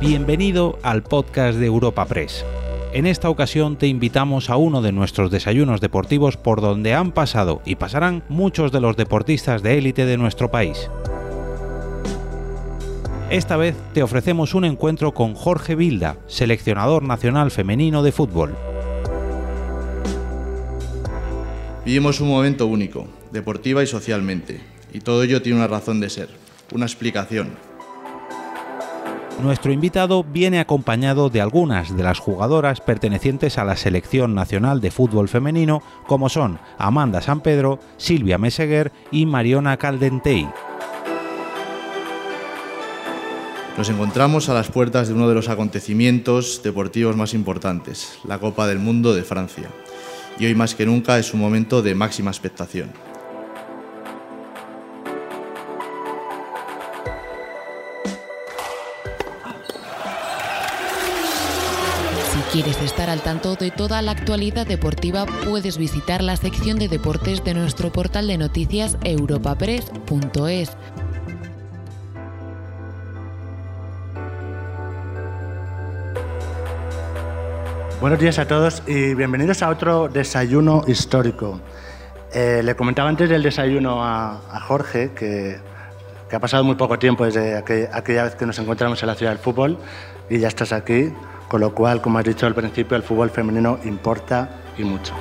Bienvenido 0.00 0.78
al 0.82 1.02
podcast 1.02 1.58
de 1.58 1.66
Europa 1.66 2.06
Press. 2.06 2.46
En 2.94 3.04
esta 3.04 3.28
ocasión 3.28 3.76
te 3.76 3.86
invitamos 3.86 4.48
a 4.48 4.56
uno 4.56 4.80
de 4.80 4.92
nuestros 4.92 5.30
desayunos 5.30 5.82
deportivos 5.82 6.38
por 6.38 6.62
donde 6.62 6.94
han 6.94 7.12
pasado 7.12 7.60
y 7.66 7.74
pasarán 7.74 8.22
muchos 8.30 8.72
de 8.72 8.80
los 8.80 8.96
deportistas 8.96 9.62
de 9.62 9.76
élite 9.76 10.06
de 10.06 10.16
nuestro 10.16 10.50
país. 10.50 10.88
Esta 13.28 13.58
vez 13.58 13.76
te 13.92 14.02
ofrecemos 14.02 14.54
un 14.54 14.64
encuentro 14.64 15.12
con 15.12 15.34
Jorge 15.34 15.74
Vilda, 15.74 16.16
seleccionador 16.28 17.02
nacional 17.02 17.50
femenino 17.50 18.02
de 18.02 18.12
fútbol. 18.12 18.56
Vivimos 21.84 22.22
un 22.22 22.28
momento 22.28 22.66
único, 22.66 23.06
deportiva 23.32 23.82
y 23.82 23.86
socialmente, 23.86 24.62
y 24.94 25.00
todo 25.00 25.22
ello 25.24 25.42
tiene 25.42 25.58
una 25.58 25.68
razón 25.68 26.00
de 26.00 26.08
ser, 26.08 26.30
una 26.72 26.86
explicación, 26.86 27.50
nuestro 29.40 29.72
invitado 29.72 30.24
viene 30.24 30.60
acompañado 30.60 31.30
de 31.30 31.40
algunas 31.40 31.96
de 31.96 32.02
las 32.02 32.18
jugadoras 32.18 32.80
pertenecientes 32.80 33.58
a 33.58 33.64
la 33.64 33.76
selección 33.76 34.34
nacional 34.34 34.80
de 34.80 34.90
fútbol 34.90 35.28
femenino, 35.28 35.82
como 36.06 36.28
son 36.28 36.58
Amanda 36.78 37.20
San 37.20 37.40
Pedro, 37.40 37.78
Silvia 37.96 38.38
Meseguer 38.38 38.92
y 39.10 39.26
Mariona 39.26 39.76
Caldentey. 39.76 40.48
Nos 43.76 43.88
encontramos 43.88 44.48
a 44.48 44.54
las 44.54 44.68
puertas 44.68 45.08
de 45.08 45.14
uno 45.14 45.28
de 45.28 45.34
los 45.34 45.48
acontecimientos 45.48 46.60
deportivos 46.62 47.16
más 47.16 47.32
importantes, 47.32 48.18
la 48.24 48.38
Copa 48.38 48.66
del 48.66 48.78
Mundo 48.78 49.14
de 49.14 49.22
Francia. 49.22 49.70
Y 50.38 50.46
hoy 50.46 50.54
más 50.54 50.74
que 50.74 50.86
nunca 50.86 51.18
es 51.18 51.32
un 51.34 51.40
momento 51.40 51.82
de 51.82 51.94
máxima 51.94 52.30
expectación. 52.30 52.90
¿Quieres 62.52 62.82
estar 62.82 63.08
al 63.08 63.22
tanto 63.22 63.54
de 63.54 63.70
toda 63.70 64.02
la 64.02 64.10
actualidad 64.10 64.66
deportiva? 64.66 65.24
Puedes 65.24 65.78
visitar 65.78 66.20
la 66.20 66.34
sección 66.34 66.80
de 66.80 66.88
deportes 66.88 67.44
de 67.44 67.54
nuestro 67.54 67.92
portal 67.92 68.26
de 68.26 68.38
noticias 68.38 68.98
europapress.es. 69.04 70.76
Buenos 78.00 78.18
días 78.18 78.40
a 78.40 78.48
todos 78.48 78.82
y 78.88 79.14
bienvenidos 79.14 79.62
a 79.62 79.68
otro 79.68 80.08
desayuno 80.08 80.82
histórico. 80.88 81.60
Eh, 82.32 82.62
le 82.64 82.74
comentaba 82.74 83.08
antes 83.08 83.28
del 83.28 83.44
desayuno 83.44 84.04
a, 84.04 84.40
Jorge 84.66 85.12
que, 85.12 85.60
que, 86.28 86.34
ha 86.34 86.40
pasado 86.40 86.64
muy 86.64 86.74
poco 86.74 86.98
tiempo 86.98 87.24
desde 87.24 87.56
aquella 87.56 88.24
vez 88.24 88.34
que 88.34 88.44
nos 88.44 88.58
encontramos 88.58 89.00
en 89.04 89.06
la 89.06 89.14
ciudad 89.14 89.30
del 89.30 89.40
fútbol 89.40 89.78
y 90.28 90.40
ya 90.40 90.48
estás 90.48 90.72
aquí 90.72 91.12
con 91.50 91.60
lo 91.60 91.74
cual, 91.74 92.00
como 92.00 92.16
has 92.16 92.24
dicho 92.24 92.46
al 92.46 92.54
principio, 92.54 92.96
el 92.96 93.02
fútbol 93.02 93.28
femenino 93.28 93.80
importa 93.82 94.62
y 94.78 94.84
mucho. 94.84 95.12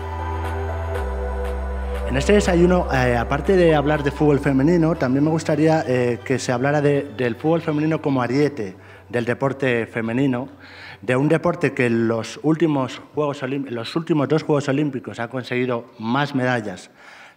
En 2.08 2.16
este 2.16 2.34
desayuno, 2.34 2.88
eh, 2.94 3.18
aparte 3.18 3.58
de 3.58 3.74
hablar 3.74 4.04
de 4.04 4.12
fútbol 4.12 4.40
femenino, 4.40 4.94
también 4.94 5.24
me 5.24 5.32
gustaría 5.32 5.84
eh, 5.88 6.20
que 6.24 6.38
se 6.38 6.52
hablara 6.52 6.82
del 6.82 7.36
fútbol 7.36 7.62
femenino 7.64 8.00
como 8.00 8.22
ariete 8.22 8.76
del 9.10 9.26
deporte 9.26 9.88
femenino, 9.88 10.50
de 11.02 11.16
un 11.16 11.30
deporte 11.30 11.74
que 11.74 11.88
en 11.88 12.08
los 12.08 12.40
últimos, 12.44 13.02
Juegos 13.16 13.42
los 13.42 13.96
últimos 13.96 14.30
dos 14.30 14.44
Juegos 14.44 14.70
Olímpicos 14.70 15.20
ha 15.20 15.30
conseguido 15.30 15.86
más 15.98 16.36
medallas 16.36 16.92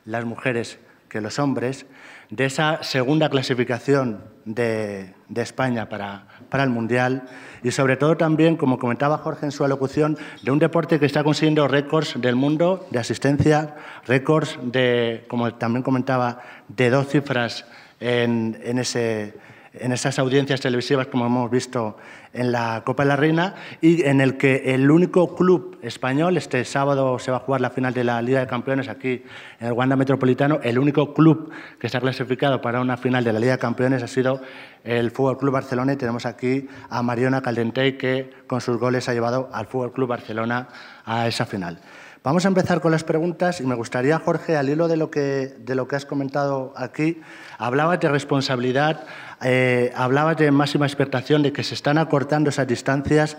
las 0.05 0.27
mujeres 0.27 0.79
que 1.09 1.23
los 1.23 1.39
hombres, 1.39 1.87
de 2.29 2.47
esa 2.47 2.83
segunda 2.83 3.31
clasificación 3.31 4.23
de, 4.47 5.15
España 5.35 5.89
para, 5.89 6.27
para 6.53 6.65
el 6.65 6.71
Mundial 6.71 7.23
y 7.65 7.71
sobre 7.71 7.97
todo 7.97 8.17
también, 8.17 8.57
como 8.57 8.79
comentaba 8.79 9.17
Jorge 9.19 9.47
en 9.47 9.53
su 9.53 9.65
alocución, 9.65 10.19
de 10.43 10.51
un 10.51 10.59
deporte 10.59 11.01
que 11.01 11.07
está 11.07 11.25
consiguiendo 11.25 11.67
récords 11.67 12.21
del 12.21 12.37
mundo 12.37 12.87
de 12.91 12.99
asistencia, 12.99 13.75
récords 14.07 14.59
de, 14.63 15.25
como 15.29 15.55
también 15.55 15.83
comentaba, 15.83 16.43
de 16.69 16.91
dos 16.91 17.09
cifras 17.09 17.65
en, 18.01 18.61
en 18.63 18.79
ese 18.79 19.35
en 19.75 19.91
esas 19.91 20.19
audiencias 20.19 20.61
televisivas 20.61 21.07
como 21.07 21.25
hemos 21.25 21.51
visto 21.51 21.97
en 22.33 22.53
la 22.53 22.83
Copa 22.85 23.03
de 23.03 23.09
la 23.09 23.17
Reina 23.17 23.55
y 23.81 24.05
en 24.05 24.21
el 24.21 24.37
que 24.37 24.75
el 24.75 24.91
único 24.91 25.35
club 25.35 25.79
español, 25.83 26.37
este 26.37 26.65
sábado 26.65 27.19
se 27.19 27.31
va 27.31 27.39
a 27.39 27.41
jugar 27.41 27.61
la 27.61 27.71
final 27.71 27.93
de 27.95 28.05
la 28.05 28.23
Liga 28.23 28.41
de 28.41 28.47
Campeones 28.47 28.89
aquí 28.89 29.23
en 29.61 29.69
el 29.69 29.73
Wanda 29.73 29.97
Metropolitano, 29.97 30.61
el 30.63 30.79
único 30.79 31.15
club 31.15 31.51
que 31.79 31.89
se 31.89 31.97
ha 31.97 32.01
clasificado 32.01 32.61
para 32.61 32.81
una 32.81 32.97
final 32.97 33.25
de 33.25 33.33
la 33.33 33.41
Liga 33.41 33.53
de 33.53 33.59
Campeones 33.59 34.03
ha 34.03 34.09
sido 34.09 34.41
el 34.85 35.11
Fútbol 35.11 35.39
Club 35.39 35.53
Barcelona 35.53 35.93
y 35.93 35.97
tenemos 35.97 36.27
aquí 36.27 36.69
a 36.89 37.03
Mariona 37.03 37.43
Caldentey 37.43 37.97
que 37.99 38.31
con 38.47 38.61
sus 38.61 38.79
goles 38.79 39.09
ha 39.09 39.15
llevado 39.15 39.51
al 39.53 39.67
Fútbol 39.67 39.93
Club 39.93 40.09
Barcelona 40.09 40.69
a 41.05 41.29
esa 41.29 41.47
final. 41.47 41.79
Vamos 42.25 42.45
a 42.45 42.49
empezar 42.49 42.81
con 42.81 42.93
las 42.93 43.03
preguntas 43.03 43.61
y 43.61 43.67
me 43.67 43.75
gustaría, 43.75 44.17
Jorge, 44.21 44.57
al 44.57 44.69
hilo 44.69 44.87
de 44.87 44.97
lo 44.97 45.11
que, 45.11 45.57
de 45.59 45.75
lo 45.75 45.89
que 45.89 45.97
has 45.97 46.07
comentado 46.07 46.73
aquí, 46.77 47.21
hablabas 47.59 47.99
de 47.99 48.09
responsabilidad, 48.09 49.05
eh, 49.43 49.91
hablabas 49.97 50.37
de 50.37 50.53
máxima 50.53 50.87
expectación, 50.87 51.43
de 51.43 51.53
que 51.53 51.65
se 51.65 51.75
están 51.75 51.99
acortando 51.99 52.51
esas 52.51 52.69
distancias. 52.69 53.37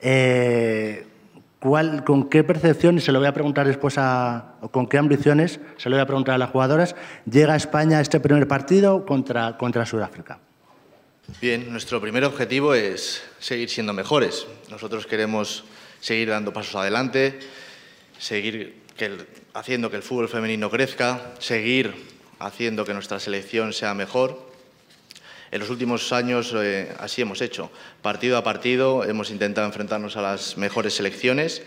Eh, 0.00 1.06
¿cuál, 1.60 2.02
¿Con 2.02 2.28
qué 2.28 2.42
percepción, 2.42 2.98
y 2.98 3.00
se 3.00 3.12
lo 3.12 3.20
voy 3.20 3.28
a 3.28 3.32
preguntar 3.32 3.68
después 3.68 3.98
a, 3.98 4.56
con 4.72 4.88
qué 4.88 4.98
ambiciones, 4.98 5.60
se 5.76 5.88
lo 5.88 5.94
voy 5.94 6.02
a 6.02 6.06
preguntar 6.06 6.34
a 6.34 6.38
las 6.38 6.50
jugadoras, 6.50 6.96
llega 7.30 7.54
España 7.54 7.98
a 7.98 8.00
este 8.00 8.18
primer 8.18 8.48
partido 8.48 9.06
contra, 9.06 9.56
contra 9.56 9.86
Sudáfrica? 9.86 10.40
Bien, 11.40 11.70
nuestro 11.70 12.00
primer 12.00 12.24
objetivo 12.24 12.74
es 12.74 13.22
seguir 13.38 13.70
siendo 13.70 13.92
mejores. 13.92 14.44
Nosotros 14.70 15.06
queremos 15.06 15.64
seguir 16.00 16.30
dando 16.30 16.52
pasos 16.52 16.74
adelante 16.74 17.38
seguir 18.24 18.80
haciendo 19.52 19.90
que 19.90 19.96
el 19.96 20.02
fútbol 20.02 20.30
femenino 20.30 20.70
crezca, 20.70 21.34
seguir 21.40 21.94
haciendo 22.38 22.86
que 22.86 22.94
nuestra 22.94 23.20
selección 23.20 23.74
sea 23.74 23.92
mejor. 23.92 24.40
En 25.50 25.60
los 25.60 25.68
últimos 25.68 26.10
años 26.10 26.54
eh, 26.56 26.90
así 26.98 27.20
hemos 27.20 27.42
hecho. 27.42 27.70
Partido 28.00 28.38
a 28.38 28.42
partido 28.42 29.04
hemos 29.04 29.30
intentado 29.30 29.66
enfrentarnos 29.66 30.16
a 30.16 30.22
las 30.22 30.56
mejores 30.56 30.94
selecciones. 30.94 31.62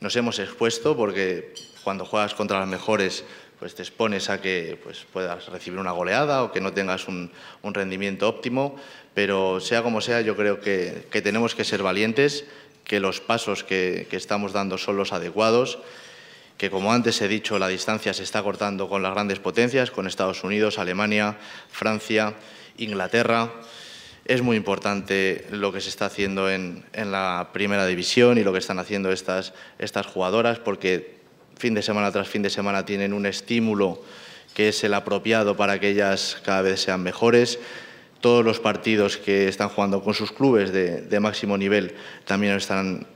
Nos 0.00 0.14
hemos 0.16 0.38
expuesto 0.40 0.94
porque 0.94 1.54
cuando 1.84 2.04
juegas 2.04 2.34
contra 2.34 2.60
las 2.60 2.68
mejores 2.68 3.24
pues 3.58 3.74
te 3.74 3.82
expones 3.82 4.28
a 4.28 4.42
que 4.42 4.78
pues, 4.84 5.06
puedas 5.10 5.46
recibir 5.46 5.80
una 5.80 5.92
goleada 5.92 6.44
o 6.44 6.52
que 6.52 6.60
no 6.60 6.74
tengas 6.74 7.08
un, 7.08 7.32
rendimiento 7.62 8.28
óptimo. 8.28 8.76
Pero 9.14 9.58
sea 9.58 9.82
como 9.82 10.02
sea, 10.02 10.20
yo 10.20 10.36
creo 10.36 10.60
que 10.60 11.22
tenemos 11.24 11.54
que 11.54 11.64
ser 11.64 11.82
valientes 11.82 12.44
que 12.88 12.98
los 12.98 13.20
pasos 13.20 13.62
que, 13.62 14.08
estamos 14.10 14.52
dando 14.52 14.78
son 14.78 14.96
los 14.96 15.12
adecuados, 15.12 15.78
que 16.56 16.70
como 16.70 16.92
antes 16.92 17.20
he 17.20 17.28
dicho, 17.28 17.58
la 17.60 17.68
distancia 17.68 18.12
se 18.14 18.24
está 18.24 18.42
cortando 18.42 18.88
con 18.88 19.02
las 19.02 19.12
grandes 19.12 19.38
potencias, 19.38 19.92
con 19.92 20.08
Estados 20.08 20.42
Unidos, 20.42 20.80
Alemania, 20.80 21.36
Francia, 21.70 22.34
Inglaterra. 22.78 23.52
Es 24.24 24.42
muy 24.42 24.56
importante 24.56 25.46
lo 25.50 25.70
que 25.70 25.80
se 25.80 25.90
está 25.90 26.06
haciendo 26.06 26.50
en, 26.50 26.82
la 26.94 27.50
primera 27.52 27.86
división 27.86 28.38
y 28.38 28.42
lo 28.42 28.52
que 28.52 28.58
están 28.58 28.78
haciendo 28.78 29.12
estas, 29.12 29.52
estas 29.78 30.06
jugadoras, 30.06 30.58
porque 30.58 31.18
fin 31.56 31.74
de 31.74 31.82
semana 31.82 32.10
tras 32.10 32.28
fin 32.28 32.42
de 32.42 32.50
semana 32.50 32.86
tienen 32.86 33.12
un 33.12 33.26
estímulo 33.26 34.02
que 34.54 34.70
es 34.70 34.82
el 34.82 34.94
apropiado 34.94 35.56
para 35.56 35.78
que 35.78 35.90
ellas 35.90 36.38
cada 36.42 36.62
vez 36.62 36.80
sean 36.80 37.02
mejores 37.02 37.58
todos 38.20 38.44
los 38.44 38.58
partidos 38.58 39.16
que 39.16 39.48
están 39.48 39.68
jugando 39.68 40.02
con 40.02 40.14
sus 40.14 40.32
clubes 40.32 40.72
de, 40.72 41.20
máximo 41.20 41.56
nivel 41.56 41.94
también 42.24 42.54
están 42.54 43.06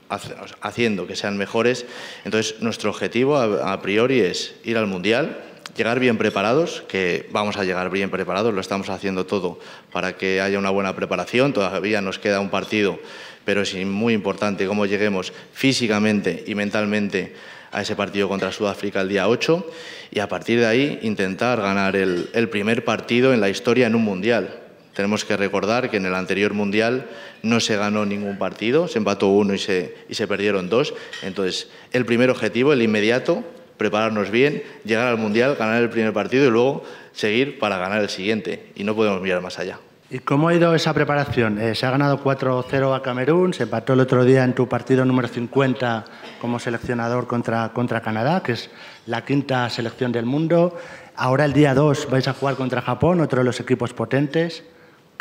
haciendo 0.60 1.06
que 1.06 1.16
sean 1.16 1.36
mejores. 1.36 1.86
Entonces, 2.24 2.60
nuestro 2.60 2.90
objetivo 2.90 3.36
a, 3.36 3.80
priori 3.82 4.20
es 4.20 4.54
ir 4.64 4.76
al 4.76 4.86
Mundial, 4.86 5.42
llegar 5.76 5.98
bien 5.98 6.18
preparados, 6.18 6.84
que 6.86 7.28
vamos 7.32 7.56
a 7.56 7.64
llegar 7.64 7.90
bien 7.90 8.10
preparados, 8.10 8.54
lo 8.54 8.60
estamos 8.60 8.90
haciendo 8.90 9.26
todo 9.26 9.58
para 9.90 10.16
que 10.16 10.40
haya 10.40 10.58
una 10.58 10.70
buena 10.70 10.94
preparación, 10.94 11.52
todavía 11.52 12.00
nos 12.00 12.18
queda 12.18 12.40
un 12.40 12.50
partido, 12.50 12.98
pero 13.44 13.62
es 13.62 13.74
muy 13.84 14.14
importante 14.14 14.66
cómo 14.66 14.86
lleguemos 14.86 15.32
físicamente 15.52 16.44
y 16.46 16.54
mentalmente 16.54 17.34
a 17.72 17.80
ese 17.80 17.96
partido 17.96 18.28
contra 18.28 18.52
Sudáfrica 18.52 19.00
el 19.00 19.08
día 19.08 19.28
8 19.28 19.66
y 20.10 20.20
a 20.20 20.28
partir 20.28 20.60
de 20.60 20.66
ahí 20.66 20.98
intentar 21.02 21.60
ganar 21.60 21.96
el 21.96 22.48
primer 22.50 22.84
partido 22.84 23.32
en 23.32 23.40
la 23.40 23.48
historia 23.48 23.86
en 23.86 23.94
un 23.94 24.04
Mundial 24.04 24.61
tenemos 24.94 25.24
que 25.24 25.36
recordar 25.36 25.90
que 25.90 25.96
en 25.96 26.06
el 26.06 26.14
anterior 26.14 26.54
Mundial 26.54 27.06
no 27.42 27.60
se 27.60 27.76
ganó 27.76 28.04
ningún 28.04 28.38
partido, 28.38 28.88
se 28.88 28.98
empató 28.98 29.28
uno 29.28 29.54
y 29.54 29.58
se, 29.58 29.96
y 30.08 30.14
se 30.14 30.26
perdieron 30.26 30.68
dos. 30.68 30.94
Entonces, 31.22 31.68
el 31.92 32.04
primer 32.04 32.30
objetivo, 32.30 32.72
el 32.72 32.82
inmediato, 32.82 33.44
prepararnos 33.78 34.30
bien, 34.30 34.62
llegar 34.84 35.08
al 35.08 35.18
Mundial, 35.18 35.56
ganar 35.56 35.82
el 35.82 35.90
primer 35.90 36.12
partido 36.12 36.46
y 36.46 36.50
luego 36.50 36.84
seguir 37.12 37.58
para 37.58 37.78
ganar 37.78 38.02
el 38.02 38.10
siguiente. 38.10 38.70
Y 38.74 38.84
no 38.84 38.94
podemos 38.94 39.20
mirar 39.20 39.40
más 39.40 39.58
allá. 39.58 39.78
¿Y 40.10 40.18
cómo 40.18 40.48
ha 40.48 40.54
ido 40.54 40.74
esa 40.74 40.92
preparación? 40.92 41.58
Eh, 41.58 41.74
se 41.74 41.86
ha 41.86 41.90
ganado 41.90 42.22
4-0 42.22 42.94
a 42.94 43.00
Camerún, 43.00 43.54
se 43.54 43.62
empató 43.62 43.94
el 43.94 44.00
otro 44.00 44.26
día 44.26 44.44
en 44.44 44.54
tu 44.54 44.68
partido 44.68 45.06
número 45.06 45.26
50 45.26 46.04
como 46.38 46.58
seleccionador 46.58 47.26
contra, 47.26 47.70
contra 47.72 48.02
Canadá, 48.02 48.42
que 48.42 48.52
es 48.52 48.68
la 49.06 49.24
quinta 49.24 49.70
selección 49.70 50.12
del 50.12 50.26
mundo. 50.26 50.78
Ahora 51.16 51.46
el 51.46 51.54
día 51.54 51.74
2 51.74 52.10
vais 52.10 52.28
a 52.28 52.34
jugar 52.34 52.56
contra 52.56 52.82
Japón, 52.82 53.20
otro 53.22 53.38
de 53.38 53.44
los 53.46 53.58
equipos 53.58 53.94
potentes. 53.94 54.62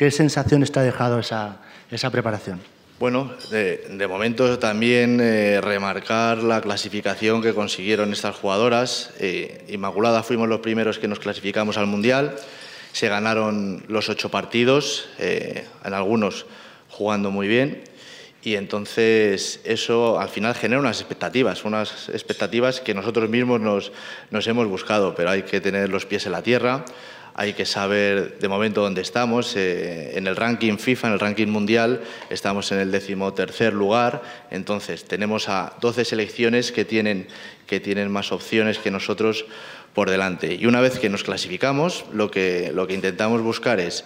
¿Qué 0.01 0.09
sensaciones 0.09 0.71
te 0.71 0.79
ha 0.79 0.81
dejado 0.81 1.19
esa, 1.19 1.57
esa 1.91 2.09
preparación? 2.09 2.59
Bueno, 2.97 3.31
de, 3.51 4.07
momento 4.09 4.57
también 4.57 5.19
eh, 5.21 5.61
remarcar 5.61 6.39
la 6.39 6.59
clasificación 6.59 7.39
que 7.39 7.53
consiguieron 7.53 8.11
estas 8.11 8.35
jugadoras. 8.35 9.11
Eh, 9.19 9.63
Inmaculada 9.69 10.23
fuimos 10.23 10.49
los 10.49 10.61
primeros 10.61 10.97
que 10.97 11.07
nos 11.07 11.19
clasificamos 11.19 11.77
al 11.77 11.85
Mundial. 11.85 12.35
Se 12.93 13.09
ganaron 13.09 13.83
los 13.89 14.09
ocho 14.09 14.29
partidos, 14.29 15.07
eh, 15.19 15.67
en 15.85 15.93
algunos 15.93 16.47
jugando 16.89 17.29
muy 17.29 17.47
bien. 17.47 17.83
Y 18.41 18.55
entonces 18.55 19.59
eso 19.65 20.19
al 20.19 20.29
final 20.29 20.55
genera 20.55 20.79
unas 20.79 20.99
expectativas, 20.99 21.63
unas 21.63 22.09
expectativas 22.09 22.81
que 22.81 22.95
nosotros 22.95 23.29
mismos 23.29 23.61
nos, 23.61 23.91
nos 24.31 24.47
hemos 24.47 24.67
buscado, 24.67 25.13
pero 25.13 25.29
hay 25.29 25.43
que 25.43 25.61
tener 25.61 25.89
los 25.89 26.07
pies 26.07 26.25
en 26.25 26.31
la 26.31 26.41
tierra 26.41 26.85
hay 27.41 27.53
que 27.53 27.65
saber 27.65 28.37
de 28.37 28.47
momento 28.47 28.81
dónde 28.81 29.01
estamos. 29.01 29.55
Eh, 29.55 30.15
en 30.15 30.27
el 30.27 30.35
ranking 30.35 30.77
FIFA, 30.77 31.07
en 31.07 31.13
el 31.13 31.19
ranking 31.19 31.47
mundial, 31.47 32.01
estamos 32.29 32.71
en 32.71 32.77
el 32.77 32.91
decimotercer 32.91 33.73
lugar. 33.73 34.21
Entonces, 34.51 35.05
tenemos 35.05 35.49
a 35.49 35.73
12 35.81 36.05
selecciones 36.05 36.71
que 36.71 36.85
tienen, 36.85 37.27
que 37.65 37.79
tienen 37.79 38.11
más 38.11 38.31
opciones 38.31 38.77
que 38.77 38.91
nosotros 38.91 39.45
por 39.95 40.11
delante. 40.11 40.53
Y 40.53 40.67
una 40.67 40.81
vez 40.81 40.99
que 40.99 41.09
nos 41.09 41.23
clasificamos, 41.23 42.05
lo 42.13 42.29
que, 42.29 42.71
lo 42.75 42.85
que 42.85 42.93
intentamos 42.93 43.41
buscar 43.41 43.79
es 43.79 44.05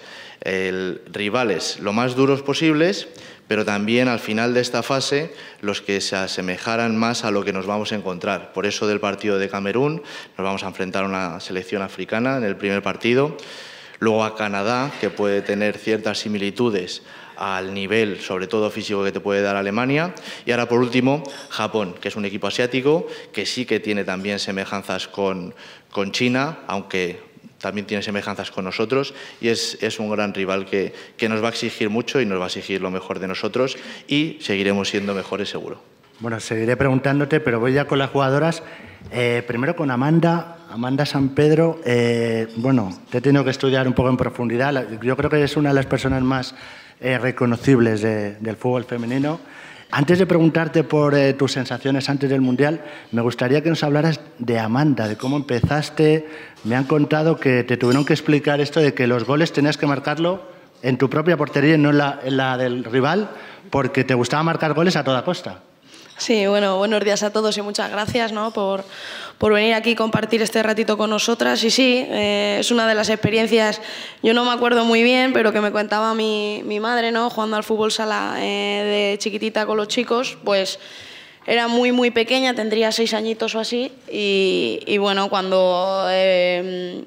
rivales 1.12 1.80
lo 1.80 1.92
más 1.92 2.16
duros 2.16 2.42
posibles 2.42 3.08
pero 3.48 3.66
también 3.66 4.08
al 4.08 4.20
final 4.20 4.54
de 4.54 4.62
esta 4.62 4.84
fase 4.84 5.34
los 5.62 5.82
que 5.82 6.02
se 6.02 6.16
asemejaran 6.16 6.98
más 6.98 7.24
a 7.24 7.32
lo 7.32 7.44
que 7.44 7.54
nos 7.54 7.66
vamos 7.66 7.92
a 7.92 7.96
encontrar. 7.96 8.54
Por 8.54 8.66
eso 8.66 8.88
del 8.88 9.00
partido 9.00 9.38
de 9.38 9.50
Camerún 9.50 10.02
nos 10.38 10.46
vamos 10.46 10.64
a 10.64 10.68
enfrentar 10.68 11.04
a 11.04 11.08
una 11.08 11.40
selección 11.40 11.82
africana 11.82 12.38
en 12.38 12.44
el 12.44 12.56
primer 12.56 12.82
partido, 12.82 13.38
luego 14.00 14.24
a 14.24 14.36
Canadá, 14.36 14.92
que 15.00 15.10
puede 15.10 15.42
tener 15.42 15.78
ciertas 15.78 16.20
similitudes 16.20 17.04
al 17.38 17.74
nivel, 17.74 18.22
sobre 18.22 18.48
todo 18.48 18.72
físico, 18.72 19.04
que 19.04 19.12
te 19.12 19.20
puede 19.20 19.42
dar 19.42 19.56
Alemania. 19.56 20.16
Y 20.46 20.52
ahora, 20.52 20.68
por 20.68 20.80
último, 20.80 21.24
Japón, 21.50 21.96
que 22.00 22.08
es 22.08 22.16
un 22.16 22.26
equipo 22.26 22.48
asiático 22.48 23.08
que 23.34 23.46
sí 23.46 23.66
que 23.66 23.80
tiene 23.80 24.04
también 24.04 24.40
semejanzas 24.40 25.08
con, 25.08 25.54
con 25.92 26.12
China, 26.12 26.60
aunque 26.68 27.20
también 27.60 27.88
tiene 27.88 28.04
semejanzas 28.04 28.52
con 28.52 28.66
nosotros 28.66 29.14
y 29.42 29.48
es, 29.48 29.78
es 29.82 30.00
un 30.00 30.10
gran 30.10 30.34
rival 30.34 30.66
que, 30.66 30.94
que, 31.18 31.30
nos 31.30 31.42
va 31.42 31.48
a 31.48 31.52
exigir 31.52 31.90
mucho 31.90 32.22
y 32.22 32.26
nos 32.26 32.40
va 32.40 32.44
a 32.44 32.48
exigir 32.48 32.82
lo 32.82 32.92
mejor 32.92 33.20
de 33.20 33.28
nosotros 33.28 33.78
y 34.08 34.38
seguiremos 34.42 34.90
siendo 34.90 35.14
mejores 35.14 35.50
seguro. 35.50 35.82
Bueno, 36.20 36.40
seguiré 36.40 36.78
preguntándote, 36.78 37.42
pero 37.42 37.60
voy 37.60 37.74
ya 37.74 37.88
con 37.88 38.00
las 38.00 38.10
jugadoras. 38.10 38.64
Eh, 39.12 39.44
primero 39.46 39.76
con 39.76 39.92
Amanda, 39.92 40.60
Amanda 40.70 41.06
San 41.06 41.30
Pedro. 41.30 41.82
Eh, 41.86 42.48
bueno, 42.56 42.98
te 43.10 43.18
he 43.18 43.22
tenido 43.22 43.44
que 43.44 43.50
estudiar 43.50 43.86
un 43.88 43.94
poco 43.94 44.10
en 44.10 44.18
profundidad. 44.18 44.90
Yo 45.02 45.18
creo 45.18 45.30
que 45.30 45.44
es 45.44 45.58
una 45.58 45.70
de 45.70 45.76
las 45.76 45.86
personas 45.86 46.24
más 46.24 46.56
eh, 47.02 47.18
reconocibles 47.18 48.02
de, 48.02 48.36
del 48.36 48.56
fútbol 48.56 48.86
femenino. 48.86 49.40
Antes 49.92 50.20
de 50.20 50.26
preguntarte 50.26 50.84
por 50.84 51.16
eh, 51.16 51.34
tus 51.34 51.54
sensaciones 51.54 52.10
antes 52.10 52.30
del 52.30 52.42
Mundial, 52.42 52.82
me 53.12 53.22
gustaría 53.22 53.62
que 53.62 53.70
nos 53.70 53.84
hablaras 53.84 54.20
de 54.40 54.60
Amanda, 54.60 55.08
de 55.08 55.16
cómo 55.16 55.38
empezaste. 55.38 56.28
Me 56.64 56.76
han 56.76 56.86
contado 56.86 57.38
que 57.38 57.64
te 57.64 57.78
tuvieron 57.78 58.06
que 58.06 58.14
explicar 58.14 58.60
esto 58.60 58.80
de 58.80 58.94
que 58.94 59.08
los 59.08 59.26
goles 59.26 59.54
tenías 59.54 59.78
que 59.78 59.86
marcarlo 59.86 60.44
en 60.82 60.98
tu 60.98 61.10
propia 61.10 61.38
portería 61.38 61.76
y 61.76 61.78
no 61.78 61.92
en 61.92 61.98
la, 62.00 62.20
en 62.24 62.38
la 62.38 62.58
del 62.58 62.84
rival, 62.84 63.30
porque 63.70 64.04
te 64.04 64.14
gustaba 64.14 64.44
marcar 64.44 64.74
goles 64.74 64.96
a 64.96 65.04
toda 65.04 65.24
costa. 65.24 65.62
Sí, 66.18 66.48
bueno, 66.48 66.78
buenos 66.78 67.04
días 67.04 67.24
a 67.24 67.34
todos 67.34 67.58
y 67.58 67.62
muchas 67.62 67.92
gracias 67.92 68.32
¿no? 68.32 68.52
por, 68.52 68.86
por 69.38 69.54
venir 69.54 69.74
aquí 69.74 69.92
y 69.92 69.96
compartir 69.96 70.42
este 70.42 70.64
ratito 70.64 70.98
con 70.98 71.10
nosotras. 71.10 71.62
Y 71.66 71.70
sí, 71.70 72.06
eh, 72.08 72.58
es 72.62 72.72
una 72.72 72.88
de 72.88 72.96
las 72.96 73.10
experiencias, 73.10 73.82
yo 74.24 74.34
no 74.34 74.46
me 74.46 74.52
acuerdo 74.52 74.86
muy 74.86 75.04
bien, 75.04 75.34
pero 75.34 75.52
que 75.52 75.60
me 75.60 75.74
contaba 75.74 76.14
mi, 76.16 76.62
mi 76.64 76.80
madre, 76.80 77.12
¿no? 77.12 77.30
jugando 77.30 77.58
al 77.58 77.66
fútbol 77.66 77.92
sala 77.92 78.38
eh, 78.40 79.12
de 79.12 79.18
chiquitita 79.20 79.66
con 79.66 79.76
los 79.76 79.90
chicos, 79.90 80.38
pues 80.46 80.80
era 81.46 81.68
muy, 81.68 81.92
muy 81.92 82.12
pequeña, 82.12 82.56
tendría 82.56 82.94
seis 82.94 83.14
añitos 83.14 83.54
o 83.54 83.60
así, 83.60 83.92
y, 84.10 84.80
y 84.88 84.98
bueno, 84.98 85.30
cuando 85.30 86.08
eh, 86.10 87.04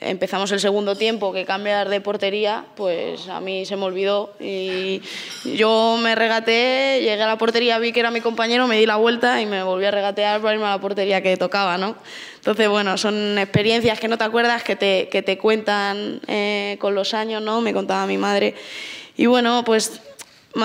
empezamos 0.00 0.52
el 0.52 0.60
segundo 0.60 0.96
tiempo 0.96 1.32
que 1.32 1.44
cambiar 1.44 1.88
de 1.88 2.00
portería, 2.00 2.64
pues 2.76 3.28
a 3.28 3.40
mí 3.40 3.66
se 3.66 3.76
me 3.76 3.84
olvidó 3.84 4.32
y 4.38 5.02
yo 5.44 5.98
me 6.00 6.14
regateé, 6.14 7.00
llegué 7.00 7.22
a 7.22 7.26
la 7.26 7.38
portería, 7.38 7.78
vi 7.78 7.92
que 7.92 8.00
era 8.00 8.10
mi 8.10 8.20
compañero, 8.20 8.66
me 8.66 8.78
di 8.78 8.86
la 8.86 8.96
vuelta 8.96 9.40
y 9.40 9.46
me 9.46 9.62
volví 9.62 9.84
a 9.84 9.90
regatear 9.90 10.40
para 10.40 10.54
irme 10.54 10.66
a 10.66 10.70
la 10.70 10.80
portería 10.80 11.22
que 11.22 11.36
tocaba, 11.36 11.78
¿no? 11.78 11.96
Entonces, 12.36 12.68
bueno, 12.68 12.96
son 12.96 13.38
experiencias 13.38 13.98
que 13.98 14.08
no 14.08 14.16
te 14.16 14.24
acuerdas, 14.24 14.62
que 14.62 14.76
te, 14.76 15.08
que 15.10 15.22
te 15.22 15.36
cuentan 15.36 16.20
eh, 16.28 16.76
con 16.78 16.94
los 16.94 17.12
años, 17.12 17.42
¿no? 17.42 17.60
Me 17.60 17.72
contaba 17.72 18.06
mi 18.06 18.16
madre. 18.16 18.54
Y 19.16 19.26
bueno, 19.26 19.64
pues 19.64 20.00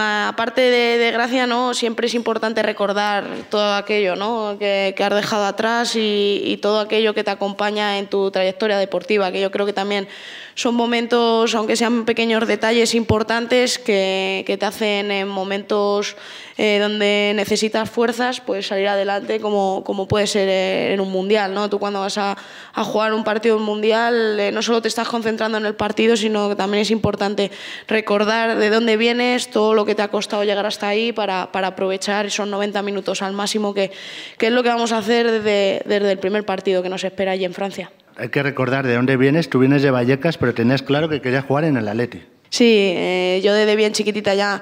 aparte 0.02 0.62
de, 0.62 1.12
gracia, 1.12 1.48
¿no? 1.48 1.74
siempre 1.74 2.08
es 2.08 2.14
importante 2.14 2.64
recordar 2.64 3.26
todo 3.50 3.76
aquello 3.76 4.16
¿no? 4.16 4.58
que, 4.60 4.96
has 4.98 5.16
dejado 5.16 5.46
atrás 5.46 5.96
y, 5.96 6.60
todo 6.62 6.80
aquello 6.80 7.14
que 7.14 7.24
te 7.24 7.32
acompaña 7.32 7.98
en 7.98 8.08
tu 8.08 8.32
trayectoria 8.32 8.78
deportiva, 8.78 9.32
que 9.32 9.42
yo 9.42 9.52
creo 9.52 9.66
que 9.66 9.74
también 9.74 10.08
son 10.56 10.76
momentos, 10.76 11.54
aunque 11.56 11.76
sean 11.76 12.06
pequeños 12.06 12.48
detalles 12.48 12.96
importantes, 12.96 13.80
que, 13.80 14.44
que 14.48 14.58
te 14.58 14.66
hacen 14.66 15.12
en 15.12 15.28
momentos 15.28 16.16
eh, 16.58 16.80
donde 16.80 17.34
necesitas 17.36 17.90
fuerzas, 17.90 18.42
pues 18.42 18.68
salir 18.68 18.88
adelante 18.88 19.40
como, 19.40 19.84
como 19.84 20.08
puede 20.08 20.28
ser 20.28 20.50
en 20.92 21.00
un 21.00 21.12
mundial. 21.12 21.54
¿no? 21.54 21.70
Tú 21.70 21.80
cuando 21.80 22.02
vas 22.02 22.18
a, 22.18 22.38
a 22.74 22.84
jugar 22.84 23.14
un 23.14 23.24
partido 23.24 23.60
mundial 23.60 24.40
eh, 24.40 24.52
no 24.52 24.62
solo 24.62 24.82
te 24.82 24.88
estás 24.88 25.08
concentrando 25.08 25.58
en 25.58 25.66
el 25.66 25.76
partido, 25.76 26.16
sino 26.16 26.50
que 26.50 26.56
también 26.56 26.82
es 26.82 26.92
importante 26.92 27.52
recordar 27.88 28.58
de 28.58 28.70
dónde 28.70 28.98
vienes, 28.98 29.50
todo 29.50 29.74
lo 29.74 29.86
que 29.86 29.96
te 29.96 30.02
ha 30.02 30.10
costado 30.10 30.44
llegar 30.44 30.66
hasta 30.66 30.88
ahí 30.88 31.12
para, 31.12 31.52
para 31.52 31.68
aprovechar 31.68 32.26
esos 32.26 32.48
90 32.48 32.82
minutos 32.84 33.22
al 33.22 33.34
máximo, 33.34 33.74
que, 33.74 33.92
que, 34.38 34.48
es 34.48 34.54
lo 34.54 34.64
que 34.64 34.70
vamos 34.70 34.92
a 34.92 35.00
hacer 35.00 35.30
desde, 35.30 35.82
desde 35.86 36.12
el 36.12 36.20
primer 36.20 36.46
partido 36.46 36.84
que 36.84 36.90
nos 36.90 37.04
espera 37.04 37.32
allí 37.32 37.46
en 37.46 37.54
Francia 37.54 37.92
hay 38.16 38.30
que 38.30 38.44
recordar 38.44 38.86
de 38.86 38.96
dónde 38.96 39.18
vienes. 39.18 39.50
Tú 39.50 39.60
vienes 39.60 39.82
de 39.82 39.92
Vallecas, 39.92 40.38
pero 40.38 40.54
tenías 40.54 40.82
claro 40.82 41.10
que 41.10 41.22
querías 41.22 41.46
jugar 41.46 41.66
en 41.66 41.78
el 41.78 41.88
Atleti. 41.88 42.22
Sí, 42.50 42.94
eh, 42.96 43.42
yo 43.44 43.52
desde 43.54 43.76
bien 43.76 43.94
chiquitita 43.94 44.36
ya. 44.36 44.62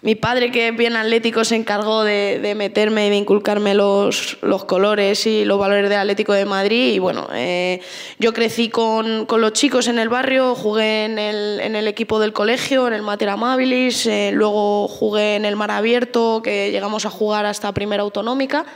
Mi 0.00 0.14
padre, 0.14 0.52
que 0.52 0.68
es 0.68 0.76
bien 0.76 0.94
atlético, 0.94 1.44
se 1.44 1.56
encargó 1.56 2.04
de, 2.04 2.38
de 2.40 2.54
meterme 2.54 3.08
y 3.08 3.10
de 3.10 3.16
inculcarme 3.16 3.74
los, 3.74 4.38
los, 4.42 4.64
colores 4.64 5.26
y 5.26 5.44
los 5.44 5.58
valores 5.58 5.90
del 5.90 5.98
Atlético 5.98 6.34
de 6.34 6.44
Madrid. 6.44 6.92
Y 6.92 7.00
bueno, 7.00 7.26
eh, 7.34 7.80
yo 8.20 8.32
crecí 8.32 8.68
con, 8.68 9.26
con, 9.26 9.40
los 9.40 9.54
chicos 9.54 9.88
en 9.88 9.98
el 9.98 10.08
barrio, 10.08 10.54
jugué 10.54 11.04
en 11.04 11.18
el, 11.18 11.58
en 11.58 11.74
el 11.74 11.88
equipo 11.88 12.20
del 12.20 12.32
colegio, 12.32 12.86
en 12.86 12.94
el 12.94 13.02
Mater 13.02 13.30
Amabilis, 13.30 14.06
eh, 14.06 14.30
luego 14.32 14.86
jugué 14.86 15.34
en 15.34 15.44
el 15.44 15.56
Mar 15.56 15.72
Abierto, 15.72 16.42
que 16.44 16.70
llegamos 16.70 17.04
a 17.04 17.10
jugar 17.10 17.44
hasta 17.44 17.72
primera 17.72 18.04
autonómica. 18.04 18.66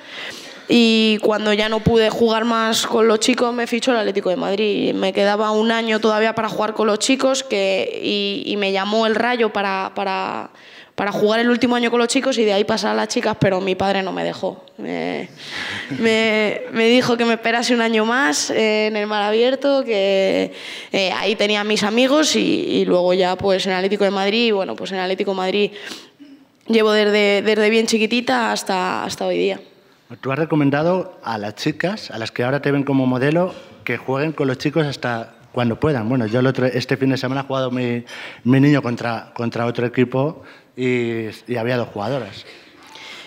Y 0.75 1.19
cuando 1.19 1.53
ya 1.53 1.69
no 1.69 1.81
pude 1.81 2.09
jugar 2.09 2.47
más 2.47 2.87
con 2.87 3.07
los 3.07 3.21
chicos, 3.21 3.53
me 3.53 3.67
fichó 3.67 3.91
el 3.91 3.99
Atlético 3.99 4.31
de 4.31 4.37
Madrid. 4.37 4.95
Me 4.95 5.13
quedaba 5.13 5.51
un 5.51 5.71
año 5.71 6.01
todavía 6.01 6.35
para 6.35 6.49
jugar 6.49 6.73
con 6.73 6.87
los 6.87 6.99
chicos 6.99 7.45
que, 7.45 8.01
y, 8.03 8.45
y 8.47 8.57
me 8.57 8.73
llamó 8.73 9.07
el 9.07 9.15
Rayo 9.15 9.53
para, 9.53 9.93
para, 9.95 10.49
para, 10.95 11.13
jugar 11.13 11.41
el 11.41 11.51
último 11.51 11.77
año 11.77 11.91
con 11.91 11.99
los 11.99 12.09
chicos 12.09 12.39
y 12.39 12.47
de 12.47 12.55
ahí 12.55 12.65
pasar 12.65 12.93
a 12.93 12.95
las 12.95 13.09
chicas, 13.09 13.37
pero 13.39 13.61
mi 13.61 13.75
padre 13.75 14.03
no 14.03 14.13
me 14.13 14.25
dejó. 14.25 14.65
Me, 14.79 15.29
me, 15.99 16.89
dijo 16.89 17.19
que 17.19 17.27
me 17.27 17.35
esperase 17.35 17.75
un 17.75 17.83
año 17.83 18.07
más 18.07 18.49
eh, 18.49 18.87
en 18.87 18.97
el 18.97 19.07
mar 19.07 19.25
abierto, 19.25 19.85
que 19.85 20.55
eh, 20.91 21.13
ahí 21.13 21.37
tenía 21.37 21.65
mis 21.65 21.83
amigos 21.83 22.35
y, 22.35 22.87
luego 22.87 23.13
ya 23.13 23.37
pues 23.37 23.67
en 23.67 23.75
Atlético 23.75 24.05
de 24.05 24.11
Madrid. 24.11 24.55
Bueno, 24.55 24.75
pues 24.75 24.91
en 24.93 25.01
Atlético 25.01 25.33
de 25.33 25.37
Madrid 25.37 25.71
llevo 26.67 26.93
desde, 26.93 27.43
desde 27.43 27.69
bien 27.69 27.87
chiquitita 27.87 28.53
hasta, 28.53 29.05
hasta 29.05 29.27
hoy 29.27 29.37
día. 29.37 29.61
Tú 30.21 30.33
has 30.33 30.39
recomendado 30.39 31.19
a 31.23 31.39
las 31.39 31.55
chicas, 31.55 32.11
a 32.11 32.19
las 32.19 32.31
que 32.31 32.45
ahora 32.45 32.61
te 32.61 32.71
ven 32.71 32.83
como 32.83 33.07
modelo, 33.07 33.55
que 33.85 33.97
jueguen 33.97 34.33
con 34.33 34.47
los 34.49 34.59
chicos 34.59 34.87
hasta 34.87 35.35
cuando 35.53 35.79
puedan. 35.79 36.09
Bueno, 36.09 36.27
yo 36.27 36.41
el 36.41 36.47
otro, 36.47 36.67
este 36.67 36.97
fin 36.97 37.11
de 37.11 37.17
semana 37.17 37.43
he 37.43 37.45
jugado 37.45 37.71
mi, 37.71 38.05
mi 38.45 38.61
niño 38.61 38.83
contra, 38.83 39.33
contra 39.35 39.65
otro 39.67 39.87
equipo 39.87 40.43
y, 40.77 41.27
y 41.47 41.57
había 41.57 41.77
dos 41.77 41.89
jugadoras. 41.89 42.45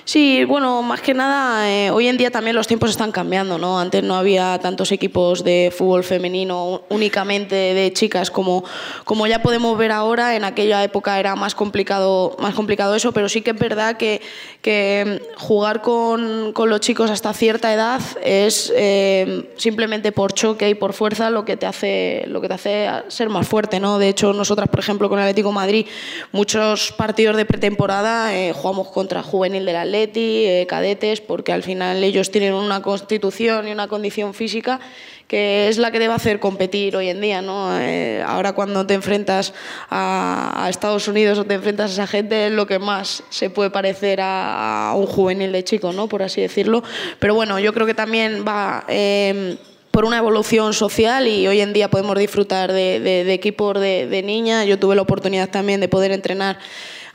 Sí, 0.07 0.43
bueno, 0.43 0.83
más 0.83 1.01
que 1.01 1.15
nada, 1.15 1.67
eh, 1.67 1.89
hoy 1.89 2.07
en 2.07 2.15
día 2.15 2.29
también 2.29 2.55
los 2.55 2.67
tiempos 2.67 2.91
están 2.91 3.11
cambiando, 3.11 3.57
¿no? 3.57 3.79
Antes 3.79 4.03
no 4.03 4.13
había 4.13 4.59
tantos 4.59 4.91
equipos 4.91 5.43
de 5.43 5.73
fútbol 5.75 6.03
femenino 6.03 6.83
únicamente 6.89 7.55
de 7.55 7.91
chicas 7.91 8.29
como, 8.29 8.63
como 9.03 9.25
ya 9.25 9.41
podemos 9.41 9.75
ver 9.79 9.91
ahora. 9.91 10.35
En 10.35 10.43
aquella 10.43 10.83
época 10.83 11.19
era 11.19 11.35
más 11.35 11.55
complicado, 11.55 12.35
más 12.37 12.53
complicado 12.53 12.93
eso, 12.93 13.13
pero 13.13 13.27
sí 13.29 13.41
que 13.41 13.49
es 13.49 13.57
verdad 13.57 13.97
que, 13.97 14.21
que 14.61 15.23
jugar 15.37 15.81
con, 15.81 16.53
con, 16.53 16.69
los 16.69 16.81
chicos 16.81 17.09
hasta 17.09 17.33
cierta 17.33 17.73
edad 17.73 17.99
es 18.23 18.71
eh, 18.75 19.49
simplemente 19.57 20.11
por 20.11 20.33
choque 20.33 20.69
y 20.69 20.75
por 20.75 20.93
fuerza 20.93 21.31
lo 21.31 21.45
que 21.45 21.57
te 21.57 21.65
hace, 21.65 22.25
lo 22.27 22.41
que 22.41 22.47
te 22.47 22.53
hace 22.53 22.89
ser 23.07 23.29
más 23.29 23.47
fuerte, 23.47 23.79
¿no? 23.79 23.97
De 23.97 24.09
hecho, 24.09 24.33
nosotras, 24.33 24.69
por 24.69 24.81
ejemplo, 24.81 25.09
con 25.09 25.17
el 25.17 25.23
Atlético 25.23 25.51
Madrid, 25.51 25.87
muchos 26.31 26.91
partidos 26.91 27.37
de 27.37 27.45
pretemporada 27.45 28.37
eh, 28.37 28.53
jugamos 28.53 28.89
contra 28.89 29.23
juvenil 29.23 29.65
de 29.65 29.73
la 29.73 29.94
Atleti, 29.95 30.45
eh, 30.45 30.65
cadetes, 30.67 31.21
porque 31.21 31.53
al 31.53 31.63
final 31.63 32.03
ellos 32.03 32.29
tienen 32.29 32.53
una 32.53 32.81
constitución 32.81 33.67
y 33.67 33.71
una 33.71 33.87
condición 33.87 34.33
física 34.33 34.79
que 35.27 35.69
es 35.69 35.79
la 35.79 35.89
que 35.89 35.97
debe 35.97 36.13
hacer 36.13 36.39
competir 36.39 36.95
hoy 36.95 37.09
en 37.09 37.21
día. 37.21 37.41
¿no? 37.41 37.79
Eh, 37.79 38.21
ahora 38.27 38.53
cuando 38.53 38.85
te 38.85 38.93
enfrentas 38.93 39.53
a, 39.89 40.67
Estados 40.69 41.07
Unidos 41.07 41.39
o 41.39 41.45
te 41.45 41.55
enfrentas 41.55 41.91
a 41.91 41.93
esa 41.93 42.07
gente 42.07 42.47
es 42.47 42.51
lo 42.51 42.67
que 42.67 42.77
más 42.77 43.23
se 43.29 43.49
puede 43.49 43.69
parecer 43.69 44.19
a, 44.21 44.93
un 44.95 45.07
juvenil 45.07 45.51
de 45.51 45.63
chico, 45.63 45.93
¿no? 45.93 46.07
por 46.07 46.21
así 46.21 46.41
decirlo. 46.41 46.83
Pero 47.19 47.33
bueno, 47.33 47.57
yo 47.59 47.73
creo 47.73 47.87
que 47.87 47.95
también 47.95 48.43
va... 48.47 48.85
Eh, 48.87 49.57
por 49.89 50.03
una 50.03 50.17
evolución 50.17 50.73
social 50.73 51.25
y 51.25 51.47
hoy 51.47 51.61
en 51.61 51.71
día 51.71 51.89
podemos 51.89 52.19
disfrutar 52.19 52.73
de, 52.73 53.33
equipos 53.33 53.79
de, 53.79 54.07
de 54.07 54.23
niñas. 54.23 54.67
Yo 54.67 54.77
tuve 54.77 54.93
la 54.93 55.01
oportunidad 55.01 55.49
también 55.49 55.79
de 55.79 55.87
poder 55.87 56.11
entrenar 56.11 56.59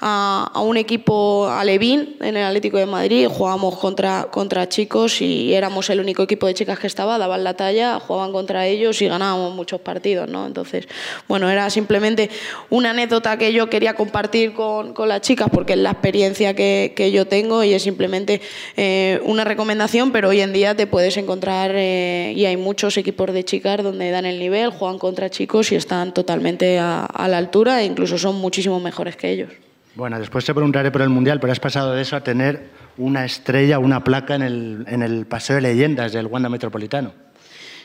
a, 0.01 0.61
un 0.63 0.77
equipo 0.77 1.49
alevín 1.49 2.17
en 2.21 2.37
el 2.37 2.45
Atlético 2.45 2.79
de 2.79 2.87
Madrid, 2.87 3.29
jugábamos 3.29 3.79
contra, 3.79 4.29
contra 4.31 4.69
chicos 4.69 5.21
y 5.21 5.55
éramos 5.55 5.91
el 5.91 6.01
único 6.01 6.23
equipo 6.23 6.47
de 6.47 6.55
chicas 6.55 6.79
que 6.79 6.87
estaba, 6.87 7.19
daban 7.19 7.45
la 7.45 7.55
talla, 7.55 8.01
jugaban 8.01 8.33
contra 8.33 8.67
ellos 8.67 9.01
y 9.03 9.09
ganábamos 9.09 9.55
muchos 9.55 9.81
partidos, 9.81 10.29
¿no? 10.29 10.47
Entonces, 10.47 10.89
bueno, 11.29 11.51
era 11.51 11.69
simplemente 11.71 12.31
una 12.71 12.91
anécdota 12.91 13.37
que 13.37 13.53
yo 13.53 13.69
quería 13.69 13.95
compartir 13.95 14.55
con, 14.55 14.95
con 14.95 15.09
las 15.09 15.21
chicas 15.21 15.49
porque 15.53 15.75
es 15.75 15.79
la 15.79 15.91
experiencia 15.91 16.55
que, 16.55 16.95
que 16.97 17.13
yo 17.13 17.27
tengo 17.27 17.63
y 17.63 17.75
es 17.75 17.83
simplemente 17.83 18.41
eh, 18.77 19.21
una 19.25 19.45
recomendación, 19.45 20.13
pero 20.13 20.31
hoy 20.31 20.41
en 20.41 20.53
día 20.53 20.75
te 20.75 20.87
puedes 20.87 21.17
encontrar 21.17 21.73
eh, 21.75 22.33
y 22.35 22.47
hay 22.47 22.57
muchos 22.57 22.97
equipos 22.97 23.33
de 23.33 23.45
chicas 23.45 23.83
donde 23.83 24.11
dan 24.11 24.25
el 24.25 24.39
nivel, 24.39 24.71
juegan 24.71 24.99
contra 24.99 25.31
chicos 25.31 25.73
y 25.73 25.77
están 25.77 26.15
totalmente 26.15 26.79
a, 26.79 27.05
a 27.05 27.29
la 27.29 27.39
altura 27.39 27.83
e 27.83 27.85
incluso 27.85 28.19
son 28.19 28.37
muchísimo 28.37 28.81
mejores 28.81 29.17
que 29.17 29.31
ellos. 29.31 29.70
Bueno, 30.01 30.19
después 30.19 30.47
te 30.47 30.55
preguntaré 30.55 30.91
por 30.91 31.03
el 31.03 31.11
Mundial, 31.11 31.41
pero 31.41 31.53
has 31.53 31.61
pasado 31.61 31.93
de 31.93 32.01
eso 32.01 32.17
a 32.17 32.23
tener 32.23 32.71
una 32.97 33.27
estrella, 33.27 33.79
una 33.79 34.03
placa 34.03 34.35
en 34.35 34.41
el, 34.41 34.85
en 34.89 35.03
el 35.03 35.27
Paseo 35.27 35.57
de 35.57 35.61
Leyendas 35.61 36.15
del 36.15 36.25
Wanda 36.25 36.49
Metropolitano. 36.49 37.13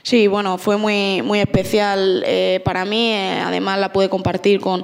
Sí, 0.01 0.27
bueno, 0.27 0.57
fue 0.57 0.77
muy, 0.77 1.22
muy 1.24 1.39
especial 1.39 2.24
eh, 2.25 2.62
para 2.63 2.86
mí. 2.86 3.12
Eh, 3.12 3.41
además, 3.43 3.79
la 3.79 3.91
pude 3.91 4.07
compartir 4.07 4.62
con, 4.62 4.81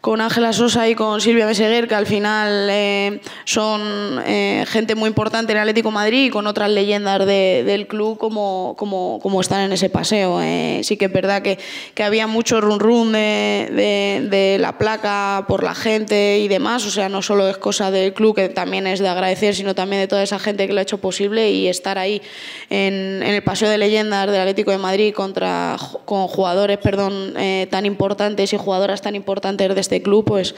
con 0.00 0.22
Ángela 0.22 0.52
Sosa 0.54 0.88
y 0.88 0.94
con 0.94 1.20
Silvia 1.20 1.44
Meseguer, 1.44 1.86
que 1.86 1.94
al 1.94 2.06
final 2.06 2.68
eh, 2.70 3.20
son 3.44 4.22
eh, 4.24 4.64
gente 4.66 4.94
muy 4.94 5.08
importante 5.08 5.52
en 5.52 5.58
Atlético 5.58 5.90
Madrid 5.90 6.26
y 6.26 6.30
con 6.30 6.46
otras 6.46 6.70
leyendas 6.70 7.26
del 7.26 7.86
club 7.86 8.16
como, 8.16 8.74
como, 8.78 9.18
como, 9.22 9.40
están 9.42 9.60
en 9.60 9.72
ese 9.72 9.90
paseo. 9.90 10.40
Eh, 10.40 10.80
sí 10.84 10.96
que 10.96 11.06
es 11.06 11.12
verdad 11.12 11.42
que, 11.42 11.58
que 11.94 12.02
había 12.02 12.26
mucho 12.26 12.62
run 12.62 12.80
run 12.80 13.12
de, 13.12 14.26
de, 14.30 14.56
la 14.58 14.78
placa 14.78 15.44
por 15.46 15.62
la 15.62 15.74
gente 15.74 16.38
y 16.38 16.48
demás, 16.48 16.86
o 16.86 16.90
sea, 16.90 17.08
no 17.08 17.20
solo 17.20 17.48
es 17.48 17.58
cosa 17.58 17.90
del 17.90 18.14
club, 18.14 18.34
que 18.34 18.48
también 18.48 18.86
es 18.86 19.00
de 19.00 19.08
agradecer, 19.08 19.54
sino 19.54 19.74
también 19.74 20.00
de 20.00 20.08
toda 20.08 20.22
esa 20.22 20.38
gente 20.38 20.66
que 20.66 20.72
lo 20.72 20.78
ha 20.78 20.82
hecho 20.82 20.98
posible 20.98 21.50
y 21.50 21.68
estar 21.68 21.98
ahí 21.98 22.22
en, 22.70 23.22
en 23.22 23.34
el 23.34 23.42
paseo 23.42 23.68
de 23.68 23.76
leyendas 23.76 24.26
del 24.30 24.40
Atlético 24.40 24.70
de 24.70 24.78
Madrid 24.78 25.12
contra, 25.12 25.76
con 26.06 26.26
jugadores 26.26 26.78
perdón, 26.78 27.34
tan 27.68 27.84
importantes 27.84 28.52
y 28.52 28.56
jugadoras 28.56 29.02
tan 29.02 29.14
importantes 29.14 29.68
de 29.68 29.89
este 29.90 30.02
club, 30.02 30.24
pues 30.24 30.54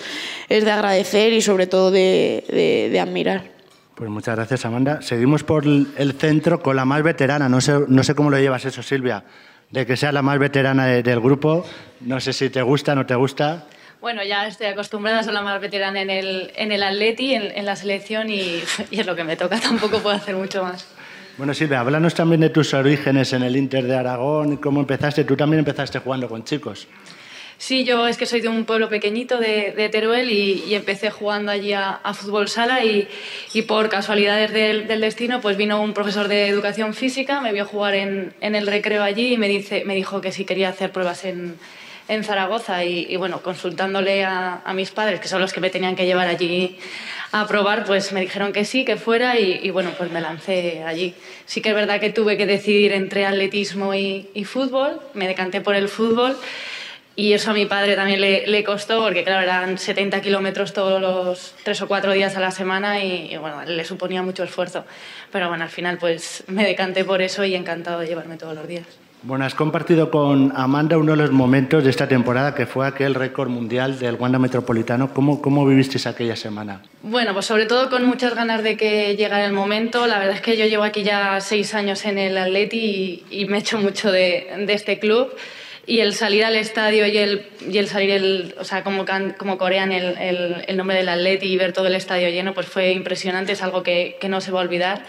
es 0.51 0.65
de 0.65 0.71
agradecer 0.71 1.33
y 1.33 1.41
sobre 1.41 1.67
todo 1.67 1.91
de, 1.91 2.99
admirar. 3.01 3.45
Pues 3.95 4.11
muchas 4.11 4.37
gracias, 4.37 4.67
Amanda. 4.67 5.01
Seguimos 5.01 5.43
por 5.43 5.65
el 5.65 6.13
centro 6.19 6.63
con 6.63 6.77
la 6.77 6.85
más 6.85 7.03
veterana. 7.03 7.49
No 7.49 7.63
sé, 7.63 7.73
no 7.89 8.03
sé 8.03 8.15
cómo 8.15 8.31
lo 8.31 8.39
llevas 8.39 8.67
eso, 8.67 8.83
Silvia, 8.83 9.25
de 9.71 9.87
que 9.87 9.97
sea 9.97 10.13
la 10.13 10.21
más 10.21 10.39
veterana 10.39 10.87
del 10.87 11.21
grupo. 11.21 11.65
No 12.01 12.21
sé 12.21 12.35
si 12.35 12.51
te 12.51 12.61
gusta 12.61 12.93
o 12.93 12.95
no 12.97 13.07
te 13.07 13.15
gusta. 13.15 13.67
Bueno, 14.03 14.23
ya 14.23 14.47
estoy 14.47 14.67
acostumbrada 14.67 15.21
a 15.21 15.23
ser 15.23 15.33
la 15.33 15.43
más 15.43 15.61
veterana 15.61 16.03
en 16.03 16.11
el, 16.11 16.53
en 16.57 16.73
el 16.73 16.83
Atleti, 16.83 17.35
en, 17.35 17.65
la 17.65 17.77
selección, 17.77 18.29
y, 18.29 18.61
y, 18.91 19.01
es 19.01 19.07
lo 19.07 19.17
que 19.17 19.25
me 19.25 19.37
toca. 19.37 19.61
Tampoco 19.63 20.01
puedo 20.01 20.15
hacer 20.15 20.37
mucho 20.37 20.63
más. 20.63 20.87
Bueno, 21.39 21.55
Silvia, 21.55 21.81
háblanos 21.81 22.15
también 22.15 22.43
de 22.43 22.51
tus 22.51 22.75
orígenes 22.75 23.33
en 23.33 23.45
el 23.45 23.57
Inter 23.57 23.85
de 23.85 23.97
Aragón 23.97 24.55
y 24.55 24.57
cómo 24.59 24.81
empezaste. 24.81 25.25
Tú 25.25 25.37
también 25.37 25.61
empezaste 25.61 26.01
jugando 26.01 26.29
con 26.29 26.45
chicos. 26.45 26.87
Sí, 27.63 27.85
yo 27.85 28.09
es 28.09 28.17
que 28.17 28.27
soy 28.27 28.41
de 28.41 28.49
un 28.49 28.65
pueblo 28.65 28.89
pequeñito 28.89 29.39
de, 29.39 29.89
Teruel 29.93 30.33
y, 30.33 30.75
empecé 30.75 31.13
jugando 31.13 31.53
allí 31.53 31.73
a, 31.73 32.01
fútbol 32.13 32.49
sala 32.49 32.85
y, 32.85 33.07
por 33.69 33.89
casualidades 33.89 34.53
del, 34.53 34.89
destino 35.01 35.41
pues 35.41 35.57
vino 35.57 35.81
un 35.81 35.95
profesor 35.95 36.27
de 36.27 36.49
educación 36.49 36.93
física, 36.93 37.41
me 37.41 37.53
vio 37.53 37.65
jugar 37.65 37.95
en, 37.95 38.35
el 38.41 38.67
recreo 38.67 39.05
allí 39.05 39.35
y 39.35 39.39
me, 39.39 39.47
dice, 39.47 39.85
me 39.85 39.95
dijo 39.95 40.21
que 40.21 40.33
si 40.33 40.45
quería 40.45 40.71
hacer 40.71 40.91
pruebas 40.91 41.25
en, 41.25 41.57
Zaragoza 42.25 42.85
y, 42.85 43.17
bueno, 43.17 43.43
consultándole 43.43 44.25
a, 44.25 44.61
mis 44.75 44.91
padres, 44.91 45.21
que 45.21 45.29
son 45.29 45.41
los 45.41 45.53
que 45.53 45.61
me 45.61 45.71
tenían 45.71 45.95
que 45.95 46.05
llevar 46.05 46.27
allí 46.27 46.79
a 47.31 47.47
probar, 47.47 47.85
pues 47.85 48.13
me 48.13 48.21
dijeron 48.21 48.53
que 48.53 48.65
sí, 48.65 48.85
que 48.85 48.97
fuera 48.97 49.39
y, 49.39 49.71
bueno, 49.71 49.93
pues 49.97 50.11
me 50.11 50.21
lancé 50.21 50.83
allí. 50.85 51.15
Sí 51.47 51.61
que 51.61 51.69
es 51.69 51.75
verdad 51.77 52.01
que 52.01 52.11
tuve 52.11 52.37
que 52.37 52.45
decidir 52.45 52.93
entre 52.93 53.25
atletismo 53.25 53.95
y, 53.95 54.29
y 54.35 54.45
fútbol, 54.45 55.01
me 55.15 55.29
decanté 55.29 55.61
por 55.61 55.77
el 55.77 55.89
fútbol 55.89 56.37
y 57.15 57.35
eso 57.35 57.51
a 57.51 57.55
mi 57.55 57.67
padre 57.67 57.95
también 57.95 58.21
le, 58.21 58.47
le 58.47 58.65
costó, 58.65 59.03
porque 59.03 59.23
claro, 59.23 59.43
eran 59.43 59.77
70 59.77 60.21
kilómetros 60.23 60.73
todos 60.73 61.01
los 61.01 61.55
tres 61.63 61.83
o 61.83 61.89
cuatro 61.89 62.13
días 62.13 62.37
a 62.37 62.41
la 62.41 62.51
semana 62.51 63.05
y, 63.05 63.37
bueno, 63.37 63.65
le 63.65 63.85
suponía 63.85 64.23
mucho 64.23 64.45
esfuerzo. 64.45 64.85
Pero 65.31 65.49
bueno, 65.49 65.65
al 65.65 65.71
final 65.71 65.99
pues 65.99 66.45
me 66.47 66.65
decanté 66.65 67.05
por 67.05 67.21
eso 67.21 67.45
y 67.45 67.55
encantado 67.55 68.01
de 68.01 68.07
llevarme 68.07 68.37
todos 68.37 68.55
los 68.55 68.67
días. 68.67 68.87
Bueno, 69.25 69.45
has 69.45 69.55
compartido 69.55 70.11
con 70.11 70.53
Amanda 70.57 70.99
uno 70.99 71.13
de 71.13 71.19
los 71.19 71.31
momentos 71.31 71.85
de 71.85 71.91
esta 71.91 72.09
temporada 72.09 72.57
que 72.57 72.67
fue 72.67 72.89
aquel 72.89 73.15
récord 73.15 73.49
mundial 73.49 74.01
del 74.01 74.17
Wanda 74.17 74.41
Metropolitano. 74.41 75.15
¿Cómo, 75.15 75.41
cómo 75.41 75.65
vivisteis 75.65 76.09
aquella 76.09 76.35
semana? 76.35 76.83
Bueno, 77.03 77.33
pues 77.33 77.47
sobre 77.47 77.67
todo 77.67 77.89
con 77.89 78.05
muchas 78.05 78.35
ganas 78.35 78.65
de 78.65 78.77
que 78.77 79.15
llegara 79.15 79.45
el 79.45 79.53
momento. 79.53 80.09
La 80.09 80.19
verdad 80.19 80.35
es 80.35 80.41
que 80.41 80.57
yo 80.57 80.67
llevo 80.67 80.83
aquí 80.83 81.05
ya 81.05 81.41
seis 81.41 81.73
años 81.75 82.05
en 82.05 82.19
el 82.19 82.37
Atleti 82.37 83.25
y, 83.31 83.43
y 83.43 83.45
me 83.45 83.59
echo 83.59 83.79
mucho 83.79 84.11
de, 84.11 84.65
de 84.67 84.73
este 84.73 84.99
club 84.99 85.33
y 85.87 86.01
el 86.01 86.15
salir 86.15 86.45
al 86.45 86.55
estadio 86.57 87.07
y 87.07 87.19
el, 87.19 87.47
y 87.69 87.79
el 87.79 87.89
salir, 87.89 88.11
el, 88.11 88.55
o 88.59 88.65
sea, 88.65 88.85
como, 88.85 89.05
como 89.37 89.59
corean 89.59 89.91
el, 89.93 90.17
el, 90.19 90.65
el, 90.69 90.77
nombre 90.77 90.97
del 90.97 91.09
atleti 91.09 91.47
y 91.47 91.57
ver 91.57 91.73
todo 91.73 91.89
el 91.89 91.95
estadio 91.95 92.29
lleno, 92.29 92.55
pues 92.55 92.67
fue 92.67 92.93
impresionante, 92.93 93.53
es 93.53 93.63
algo 93.63 93.83
que, 93.83 94.17
que, 94.21 94.29
no 94.29 94.41
se 94.41 94.53
va 94.53 94.61
a 94.61 94.63
olvidar. 94.63 95.05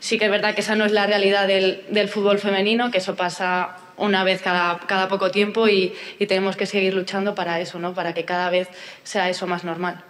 Sí 0.00 0.18
que 0.18 0.26
es 0.26 0.30
verdad 0.30 0.54
que 0.54 0.60
esa 0.60 0.74
no 0.74 0.84
es 0.84 0.92
la 0.92 1.06
realidad 1.06 1.46
del, 1.46 1.82
del 1.88 2.08
fútbol 2.08 2.38
femenino, 2.38 2.90
que 2.90 2.98
eso 2.98 3.16
pasa 3.16 3.76
una 3.96 4.24
vez 4.24 4.42
cada, 4.42 4.80
cada 4.80 5.08
poco 5.08 5.30
tiempo 5.30 5.68
y, 5.68 5.94
y, 6.18 6.26
tenemos 6.26 6.56
que 6.56 6.66
seguir 6.66 6.92
luchando 6.92 7.34
para 7.34 7.60
eso, 7.60 7.78
¿no? 7.78 7.94
para 7.94 8.12
que 8.12 8.24
cada 8.24 8.50
vez 8.50 8.68
sea 9.04 9.30
eso 9.30 9.46
más 9.46 9.64
normal. 9.64 10.02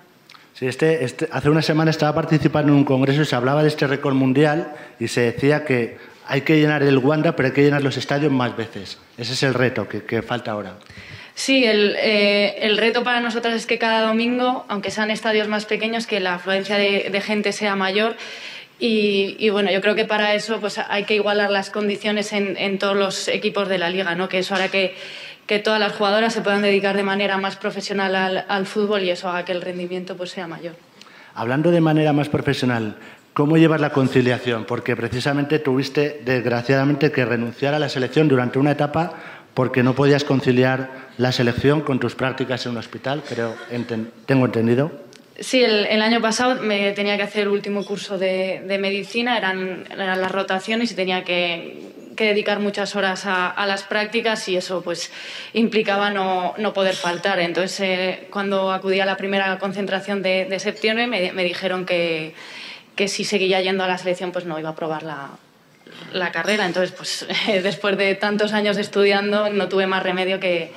Sí, 0.54 0.66
este, 0.66 1.04
este, 1.04 1.28
hace 1.30 1.48
una 1.48 1.62
semana 1.62 1.90
estaba 1.90 2.14
participando 2.14 2.72
en 2.72 2.78
un 2.78 2.84
congreso 2.84 3.22
y 3.22 3.24
se 3.24 3.36
hablaba 3.36 3.62
de 3.62 3.68
este 3.68 3.86
récord 3.86 4.14
mundial 4.14 4.74
y 4.98 5.08
se 5.08 5.22
decía 5.22 5.64
que 5.64 5.96
hay 6.32 6.40
que 6.40 6.58
llenar 6.58 6.82
el 6.82 6.96
Wanda, 6.96 7.36
pero 7.36 7.48
hay 7.48 7.52
que 7.52 7.62
llenar 7.62 7.82
los 7.82 7.98
estadios 7.98 8.32
más 8.32 8.56
veces. 8.56 8.96
Ese 9.18 9.34
es 9.34 9.42
el 9.42 9.52
reto 9.52 9.86
que, 9.86 10.22
falta 10.22 10.52
ahora. 10.52 10.76
Sí, 11.34 11.66
el, 11.66 11.94
eh, 11.98 12.56
el, 12.60 12.78
reto 12.78 13.04
para 13.04 13.20
nosotras 13.20 13.54
es 13.54 13.66
que 13.66 13.76
cada 13.76 14.00
domingo, 14.00 14.64
aunque 14.68 14.90
sean 14.90 15.10
estadios 15.10 15.46
más 15.48 15.66
pequeños, 15.66 16.06
que 16.06 16.20
la 16.20 16.36
afluencia 16.36 16.78
de, 16.78 17.20
gente 17.20 17.52
sea 17.52 17.76
mayor. 17.76 18.16
Y, 18.78 19.50
bueno, 19.50 19.70
yo 19.70 19.82
creo 19.82 19.94
que 19.94 20.06
para 20.06 20.34
eso 20.34 20.58
pues, 20.58 20.78
hay 20.78 21.04
que 21.04 21.16
igualar 21.16 21.50
las 21.50 21.68
condiciones 21.68 22.32
en, 22.32 22.56
en 22.56 22.78
todos 22.78 22.96
los 22.96 23.28
equipos 23.28 23.68
de 23.68 23.76
la 23.76 23.90
liga, 23.90 24.14
¿no? 24.14 24.30
que 24.30 24.38
eso 24.38 24.54
hará 24.54 24.68
que, 24.68 24.94
que 25.46 25.58
todas 25.58 25.80
las 25.80 25.92
jugadoras 25.92 26.32
se 26.32 26.40
puedan 26.40 26.62
dedicar 26.62 26.96
de 26.96 27.02
manera 27.02 27.36
más 27.36 27.56
profesional 27.56 28.16
al, 28.16 28.46
al 28.48 28.64
fútbol 28.64 29.02
y 29.02 29.10
eso 29.10 29.28
haga 29.28 29.44
que 29.44 29.52
el 29.52 29.60
rendimiento 29.60 30.16
pues, 30.16 30.30
sea 30.30 30.46
mayor. 30.46 30.76
Hablando 31.34 31.70
de 31.70 31.82
manera 31.82 32.14
más 32.14 32.30
profesional, 32.30 32.96
¿Cómo 33.34 33.56
llevas 33.56 33.80
la 33.80 33.90
conciliación? 33.90 34.66
Porque 34.66 34.94
precisamente 34.94 35.58
tuviste, 35.58 36.20
desgraciadamente, 36.22 37.10
que 37.10 37.24
renunciar 37.24 37.72
a 37.72 37.78
la 37.78 37.88
selección 37.88 38.28
durante 38.28 38.58
una 38.58 38.72
etapa 38.72 39.14
porque 39.54 39.82
no 39.82 39.94
podías 39.94 40.24
conciliar 40.24 40.90
la 41.16 41.32
selección 41.32 41.80
con 41.80 41.98
tus 41.98 42.14
prácticas 42.14 42.66
en 42.66 42.72
un 42.72 42.78
hospital, 42.78 43.22
creo, 43.26 43.54
tengo 44.26 44.46
entendido. 44.46 44.92
Sí, 45.38 45.64
el, 45.64 46.02
año 46.02 46.20
pasado 46.20 46.60
me 46.62 46.92
tenía 46.92 47.16
que 47.16 47.22
hacer 47.22 47.42
el 47.42 47.48
último 47.48 47.84
curso 47.84 48.18
de, 48.18 48.62
medicina, 48.78 49.38
eran, 49.38 49.84
las 49.96 50.30
rotaciones 50.30 50.92
y 50.92 50.94
tenía 50.94 51.24
que, 51.24 51.90
dedicar 52.16 52.60
muchas 52.60 52.94
horas 52.94 53.24
a, 53.26 53.66
las 53.66 53.82
prácticas 53.82 54.48
y 54.48 54.56
eso 54.56 54.82
pues 54.82 55.10
implicaba 55.54 56.10
no, 56.10 56.72
poder 56.72 56.94
faltar. 56.94 57.40
Entonces, 57.40 57.80
eh, 57.80 58.26
cuando 58.30 58.70
acudí 58.70 59.00
a 59.00 59.06
la 59.06 59.16
primera 59.16 59.58
concentración 59.58 60.22
de, 60.22 60.58
septiembre, 60.60 61.06
me 61.06 61.44
dijeron 61.44 61.84
que 61.84 62.34
que 62.96 63.08
si 63.08 63.24
seguía 63.24 63.60
yendo 63.60 63.84
a 63.84 63.88
la 63.88 63.98
selección 63.98 64.32
pues 64.32 64.44
no 64.44 64.58
iba 64.58 64.70
a 64.70 64.74
probar 64.74 65.02
la, 65.02 65.30
la 66.12 66.32
carrera. 66.32 66.66
Entonces, 66.66 66.92
pues 66.92 67.26
después 67.62 67.96
de 67.96 68.14
tantos 68.14 68.52
años 68.52 68.76
estudiando 68.76 69.50
no 69.50 69.68
tuve 69.68 69.86
más 69.86 70.02
remedio 70.02 70.40
que, 70.40 70.72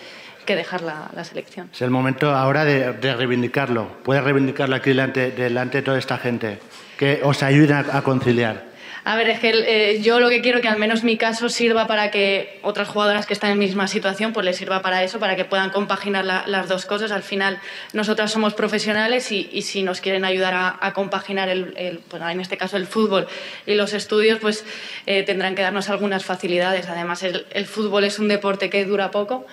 que 0.45 0.55
dejar 0.55 0.81
la, 0.81 1.09
la, 1.15 1.23
selección. 1.23 1.69
Es 1.73 1.81
el 1.81 1.89
momento 1.89 2.33
ahora 2.33 2.65
de, 2.65 2.93
de 2.93 3.15
reivindicarlo. 3.15 3.87
Puedes 4.03 4.23
reivindicarlo 4.23 4.75
aquí 4.75 4.91
delante, 4.91 5.31
delante 5.31 5.79
de 5.79 5.83
toda 5.83 5.97
esta 5.97 6.17
gente 6.17 6.59
que 6.97 7.21
os 7.23 7.43
ayuden 7.43 7.85
a, 7.91 8.01
conciliar. 8.01 8.74
A 9.07 9.15
ver, 9.15 9.29
es 9.29 9.39
que 9.39 9.51
eh, 9.51 10.01
yo 10.01 10.19
lo 10.19 10.29
que 10.29 10.41
quiero 10.41 10.61
que 10.61 10.67
al 10.67 10.79
menos 10.79 11.03
mi 11.03 11.15
caso 11.15 11.47
sirva 11.47 11.85
para 11.85 12.09
que 12.09 12.57
otras 12.63 12.87
jugadoras 12.87 13.27
que 13.27 13.33
están 13.33 13.51
en 13.51 13.59
misma 13.59 13.87
situación, 13.87 14.33
pues 14.33 14.43
les 14.43 14.57
sirva 14.57 14.81
para 14.81 15.03
eso, 15.03 15.19
para 15.19 15.35
que 15.35 15.45
puedan 15.45 15.69
compaginar 15.69 16.25
las 16.25 16.67
dos 16.67 16.87
cosas. 16.87 17.11
Al 17.11 17.21
final, 17.21 17.59
nosotras 17.93 18.31
somos 18.31 18.55
profesionales 18.55 19.31
y, 19.31 19.61
si 19.61 19.83
nos 19.83 20.01
quieren 20.01 20.25
ayudar 20.25 20.55
a, 20.81 20.93
compaginar, 20.93 21.49
el, 21.49 22.01
pues, 22.09 22.23
en 22.23 22.39
este 22.39 22.57
caso, 22.57 22.77
el 22.77 22.87
fútbol 22.87 23.27
y 23.67 23.75
los 23.75 23.93
estudios, 23.93 24.39
pues 24.39 24.65
eh, 25.05 25.21
tendrán 25.21 25.53
que 25.53 25.61
darnos 25.61 25.87
algunas 25.91 26.25
facilidades. 26.25 26.89
Además, 26.89 27.21
el, 27.21 27.65
fútbol 27.67 28.05
es 28.05 28.17
un 28.17 28.27
deporte 28.27 28.71
que 28.71 28.85
dura 28.85 29.11
poco 29.11 29.45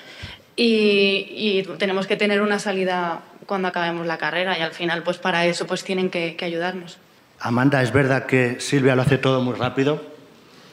y, 0.56 1.62
tenemos 1.76 2.06
que 2.06 2.16
tener 2.16 2.40
una 2.40 2.58
salida 2.58 3.20
cuando 3.44 3.68
acabemos 3.68 4.06
la 4.06 4.16
carrera 4.16 4.58
y 4.58 4.62
al 4.62 4.72
final, 4.72 5.02
pues 5.02 5.18
para 5.18 5.44
eso, 5.44 5.66
pues 5.66 5.84
tienen 5.84 6.08
que 6.08 6.38
ayudarnos. 6.40 6.96
Amanda, 7.44 7.82
¿es 7.82 7.92
verdad 7.92 8.26
que 8.26 8.60
Silvia 8.60 8.94
lo 8.94 9.02
hace 9.02 9.18
todo 9.18 9.40
muy 9.40 9.54
rápido? 9.54 10.00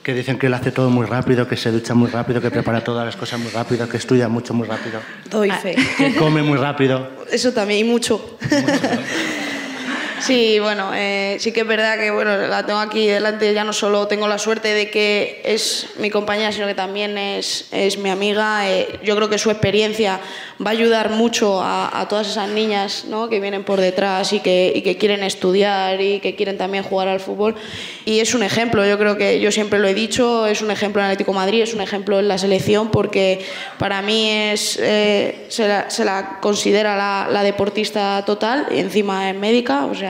Que 0.03 0.13
dicen 0.13 0.37
que 0.37 0.49
lo 0.49 0.55
hace 0.55 0.71
todo 0.71 0.91
muy 0.91 1.07
rápido, 1.07 1.47
que 1.47 1.57
se 1.57 1.71
ducha 1.71 1.95
muy 1.95 2.11
rápido, 2.11 2.41
que 2.41 2.51
prepara 2.51 2.83
todas 2.83 3.03
las 3.05 3.15
cosas 3.15 3.39
muy 3.39 3.49
rápido, 3.49 3.89
que 3.89 3.97
estudia 3.97 4.29
mucho 4.29 4.53
muy 4.53 4.67
rápido. 4.67 4.99
Doy 5.31 5.49
fe. 5.49 5.75
Que 5.97 6.15
come 6.15 6.43
muy 6.43 6.59
rápido. 6.59 7.09
Eso 7.31 7.51
también, 7.53 7.87
y 7.87 7.89
mucho. 7.89 8.37
Sí, 10.21 10.59
bueno, 10.59 10.91
eh, 10.93 11.37
sí 11.39 11.51
que 11.51 11.61
es 11.61 11.67
verdad 11.67 11.97
que 11.97 12.11
bueno, 12.11 12.35
la 12.47 12.65
tengo 12.65 12.79
aquí 12.79 13.07
delante, 13.07 13.53
ya 13.53 13.63
no 13.63 13.73
solo 13.73 14.07
tengo 14.07 14.27
la 14.27 14.37
suerte 14.37 14.73
de 14.73 14.89
que 14.89 15.41
es 15.45 15.87
mi 15.97 16.09
compañera, 16.09 16.51
sino 16.51 16.67
que 16.67 16.75
también 16.75 17.17
es, 17.17 17.67
es 17.71 17.97
mi 17.97 18.09
amiga. 18.09 18.69
Eh, 18.69 18.99
yo 19.03 19.15
creo 19.15 19.29
que 19.29 19.37
su 19.37 19.49
experiencia 19.49 20.19
va 20.65 20.71
a 20.71 20.73
ayudar 20.73 21.11
mucho 21.11 21.61
a, 21.63 22.05
todas 22.09 22.27
esas 22.27 22.49
niñas 22.49 23.05
¿no? 23.05 23.29
que 23.29 23.39
vienen 23.39 23.63
por 23.63 23.79
detrás 23.79 24.33
y 24.33 24.39
que, 24.39 24.73
y 24.75 24.81
que, 24.81 24.97
quieren 24.97 25.23
estudiar 25.23 26.01
y 26.01 26.19
que 26.19 26.35
quieren 26.35 26.57
también 26.57 26.83
jugar 26.83 27.07
al 27.07 27.19
fútbol. 27.19 27.55
Y 28.05 28.19
es 28.19 28.33
un 28.33 28.43
ejemplo, 28.43 28.85
yo 28.85 28.97
creo 28.97 29.15
que 29.17 29.39
yo 29.39 29.51
siempre 29.51 29.79
lo 29.79 29.87
he 29.87 29.93
dicho, 29.93 30.47
es 30.47 30.61
un 30.61 30.71
ejemplo 30.71 31.01
en 31.01 31.07
Atlético 31.07 31.33
Madrid, 31.33 31.61
es 31.61 31.73
un 31.73 31.81
ejemplo 31.81 32.19
en 32.19 32.27
la 32.27 32.37
selección, 32.37 32.91
porque 32.91 33.45
para 33.77 34.01
mí 34.01 34.29
es, 34.29 34.77
eh, 34.81 35.45
se, 35.49 35.67
la, 35.67 35.89
se, 35.89 36.03
la, 36.03 36.39
considera 36.41 36.97
la, 36.97 37.27
la 37.31 37.43
deportista 37.43 38.23
total 38.25 38.67
y 38.71 38.79
encima 38.79 39.29
es 39.29 39.35
médica, 39.35 39.85
o 39.85 39.95
sea 39.95 40.08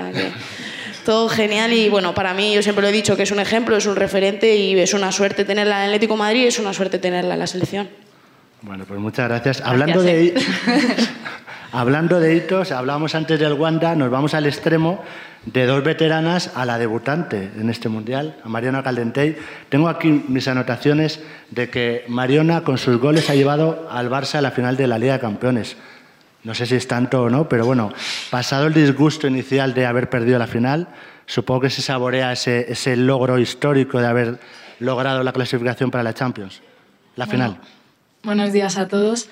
todo 1.05 1.29
genial 1.29 1.73
y 1.73 1.89
bueno, 1.89 2.13
para 2.13 2.33
mí 2.33 2.53
yo 2.53 2.61
siempre 2.61 2.81
lo 2.81 2.89
he 2.89 2.91
dicho 2.91 3.17
que 3.17 3.23
es 3.23 3.31
un 3.31 3.39
ejemplo, 3.39 3.75
es 3.77 3.85
un 3.85 3.95
referente 3.95 4.55
y 4.55 4.77
es 4.77 4.93
una 4.93 5.11
suerte 5.11 5.45
tenerla 5.45 5.77
en 5.77 5.81
el 5.83 5.89
Atlético 5.89 6.17
Madrid, 6.17 6.45
es 6.45 6.59
una 6.59 6.73
suerte 6.73 6.99
tenerla 6.99 7.33
en 7.33 7.39
la 7.39 7.47
selección. 7.47 7.89
Bueno, 8.61 8.85
pues 8.85 8.99
muchas 8.99 9.27
gracias. 9.27 9.61
hablando, 9.61 10.01
de, 10.01 10.27
eh. 10.27 10.33
hablando 11.71 12.19
de 12.19 12.35
hitos, 12.35 12.71
hablábamos 12.71 13.15
antes 13.15 13.39
del 13.39 13.53
Wanda, 13.53 13.95
nos 13.95 14.11
vamos 14.11 14.33
al 14.33 14.45
extremo 14.45 15.01
de 15.45 15.65
dos 15.65 15.83
veteranas 15.83 16.51
a 16.55 16.65
la 16.65 16.77
debutante 16.77 17.49
en 17.57 17.69
este 17.69 17.87
Mundial, 17.87 18.35
a 18.43 18.49
Mariona 18.49 18.83
Caldentey. 18.83 19.37
Tengo 19.69 19.87
aquí 19.87 20.25
mis 20.27 20.47
anotaciones 20.47 21.21
de 21.49 21.69
que 21.69 22.03
Mariona 22.07 22.61
con 22.61 22.77
sus 22.77 22.99
goles 22.99 23.29
ha 23.29 23.35
llevado 23.35 23.87
al 23.89 24.09
Barça 24.09 24.35
a 24.35 24.41
la 24.41 24.51
final 24.51 24.75
de 24.75 24.87
la 24.87 24.99
Liga 24.99 25.13
de 25.13 25.19
Campeones. 25.19 25.77
No 26.43 26.55
sé 26.55 26.65
si 26.65 26.75
es 26.75 26.87
tanto 26.87 27.23
o 27.23 27.29
no, 27.29 27.49
pero 27.49 27.65
bueno, 27.65 27.91
pasado 28.29 28.67
el 28.67 28.73
disgusto 28.73 29.27
inicial 29.27 29.73
de 29.73 29.85
haber 29.85 30.09
perdido 30.09 30.39
la 30.39 30.47
final, 30.47 30.87
supongo 31.25 31.61
que 31.61 31.69
se 31.69 31.81
saborea 31.81 32.31
ese, 32.31 32.71
ese 32.71 32.95
logro 32.95 33.39
histórico 33.39 33.99
de 33.99 34.07
haber 34.07 34.39
logrado 34.79 35.21
la 35.23 35.33
clasificación 35.33 35.91
para 35.91 36.03
la 36.03 36.13
Champions, 36.13 36.61
la 37.15 37.27
final. 37.27 37.59
Buenos 38.23 38.53
días 38.53 38.77
a 38.77 38.87
todos. 38.87 39.29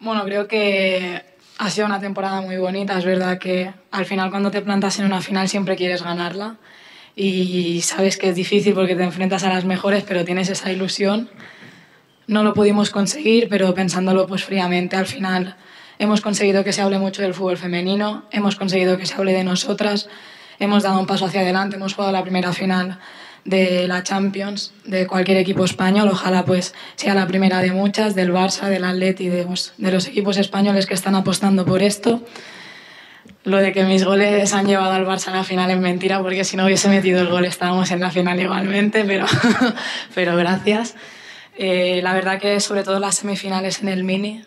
Bueno, 0.00 0.24
creo 0.24 0.46
que 0.46 1.24
ha 1.58 1.70
sido 1.70 1.86
una 1.86 2.00
temporada 2.00 2.40
muy 2.40 2.56
bonita. 2.56 2.96
Es 2.98 3.04
verdad 3.04 3.38
que 3.38 3.72
al 3.90 4.06
final 4.06 4.30
cuando 4.30 4.50
te 4.50 4.62
plantas 4.62 4.98
en 5.00 5.06
una 5.06 5.20
final 5.20 5.48
siempre 5.48 5.76
quieres 5.76 6.02
ganarla 6.02 6.56
y 7.16 7.80
sabes 7.82 8.16
que 8.16 8.28
es 8.28 8.36
difícil 8.36 8.74
porque 8.74 8.94
te 8.94 9.02
enfrentas 9.02 9.42
a 9.42 9.48
las 9.48 9.64
mejores, 9.64 10.04
pero 10.04 10.24
tienes 10.24 10.48
esa 10.48 10.70
ilusión. 10.70 11.28
No 12.28 12.44
lo 12.44 12.54
pudimos 12.54 12.90
conseguir, 12.90 13.48
pero 13.48 13.74
pensándolo 13.74 14.28
pues 14.28 14.44
fríamente, 14.44 14.94
al 14.94 15.06
final 15.06 15.56
Hemos 15.98 16.20
conseguido 16.20 16.62
que 16.62 16.72
se 16.72 16.80
hable 16.80 16.98
mucho 16.98 17.22
del 17.22 17.34
fútbol 17.34 17.56
femenino, 17.56 18.24
hemos 18.30 18.54
conseguido 18.54 18.96
que 18.98 19.06
se 19.06 19.14
hable 19.14 19.32
de 19.32 19.42
nosotras, 19.42 20.08
hemos 20.60 20.84
dado 20.84 21.00
un 21.00 21.06
paso 21.06 21.24
hacia 21.24 21.40
adelante, 21.40 21.76
hemos 21.76 21.94
jugado 21.94 22.12
la 22.12 22.22
primera 22.22 22.52
final 22.52 22.98
de 23.44 23.88
la 23.88 24.04
Champions 24.04 24.72
de 24.84 25.06
cualquier 25.08 25.38
equipo 25.38 25.64
español, 25.64 26.08
ojalá 26.08 26.44
pues 26.44 26.74
sea 26.94 27.14
la 27.14 27.26
primera 27.26 27.60
de 27.60 27.72
muchas, 27.72 28.14
del 28.14 28.32
Barça, 28.32 28.68
del 28.68 28.84
Atleti, 28.84 29.28
de, 29.28 29.44
pues, 29.44 29.72
de 29.76 29.90
los 29.90 30.06
equipos 30.06 30.36
españoles 30.36 30.86
que 30.86 30.94
están 30.94 31.16
apostando 31.16 31.64
por 31.64 31.82
esto. 31.82 32.22
Lo 33.44 33.56
de 33.56 33.72
que 33.72 33.84
mis 33.84 34.04
goles 34.04 34.52
han 34.52 34.66
llevado 34.66 34.92
al 34.92 35.06
Barça 35.06 35.28
a 35.28 35.36
la 35.36 35.44
final 35.44 35.70
es 35.70 35.78
mentira, 35.78 36.20
porque 36.20 36.44
si 36.44 36.56
no 36.56 36.66
hubiese 36.66 36.88
metido 36.88 37.20
el 37.20 37.28
gol 37.28 37.44
estábamos 37.44 37.90
en 37.90 38.00
la 38.00 38.10
final 38.10 38.38
igualmente, 38.40 39.04
pero, 39.04 39.26
pero 40.14 40.36
gracias. 40.36 40.94
Eh, 41.56 42.00
la 42.04 42.12
verdad 42.12 42.38
que 42.38 42.60
sobre 42.60 42.84
todo 42.84 43.00
las 43.00 43.16
semifinales 43.16 43.82
en 43.82 43.88
el 43.88 44.04
Mini 44.04 44.44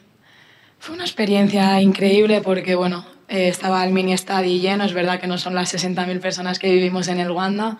fue 0.81 0.95
una 0.95 1.03
experiencia 1.03 1.79
increíble 1.79 2.41
porque, 2.41 2.73
bueno, 2.73 3.05
eh, 3.29 3.47
estaba 3.49 3.85
el 3.85 3.93
mini 3.93 4.13
estadio 4.13 4.59
lleno, 4.59 4.83
es 4.83 4.93
verdad 4.93 5.19
que 5.19 5.27
no 5.27 5.37
son 5.37 5.53
las 5.53 5.71
60.000 5.71 6.19
personas 6.19 6.57
que 6.57 6.71
vivimos 6.71 7.07
en 7.07 7.19
el 7.19 7.29
Wanda, 7.29 7.77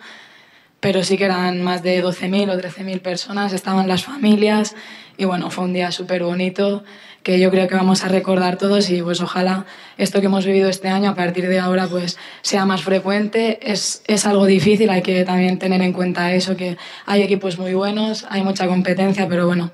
pero 0.78 1.02
sí 1.02 1.16
que 1.16 1.24
eran 1.24 1.62
más 1.62 1.82
de 1.82 2.00
12.000 2.00 2.50
o 2.50 2.60
13.000 2.60 3.00
personas, 3.00 3.52
estaban 3.52 3.88
las 3.88 4.04
familias 4.04 4.76
y 5.16 5.24
bueno, 5.24 5.50
fue 5.50 5.64
un 5.64 5.72
día 5.72 5.90
súper 5.90 6.22
bonito 6.22 6.84
que 7.24 7.40
yo 7.40 7.50
creo 7.50 7.66
que 7.66 7.74
vamos 7.74 8.04
a 8.04 8.08
recordar 8.08 8.56
todos 8.56 8.88
y 8.88 9.02
pues 9.02 9.20
ojalá 9.20 9.66
esto 9.98 10.20
que 10.20 10.26
hemos 10.26 10.46
vivido 10.46 10.68
este 10.68 10.88
año 10.88 11.10
a 11.10 11.14
partir 11.16 11.48
de 11.48 11.58
ahora 11.58 11.88
pues 11.88 12.18
sea 12.42 12.66
más 12.66 12.82
frecuente. 12.82 13.58
Es, 13.62 14.04
es 14.06 14.26
algo 14.26 14.46
difícil, 14.46 14.90
hay 14.90 15.02
que 15.02 15.24
también 15.24 15.58
tener 15.58 15.82
en 15.82 15.92
cuenta 15.92 16.32
eso, 16.34 16.56
que 16.56 16.76
hay 17.06 17.22
equipos 17.22 17.58
muy 17.58 17.74
buenos, 17.74 18.26
hay 18.28 18.42
mucha 18.42 18.68
competencia, 18.68 19.26
pero 19.28 19.48
bueno, 19.48 19.72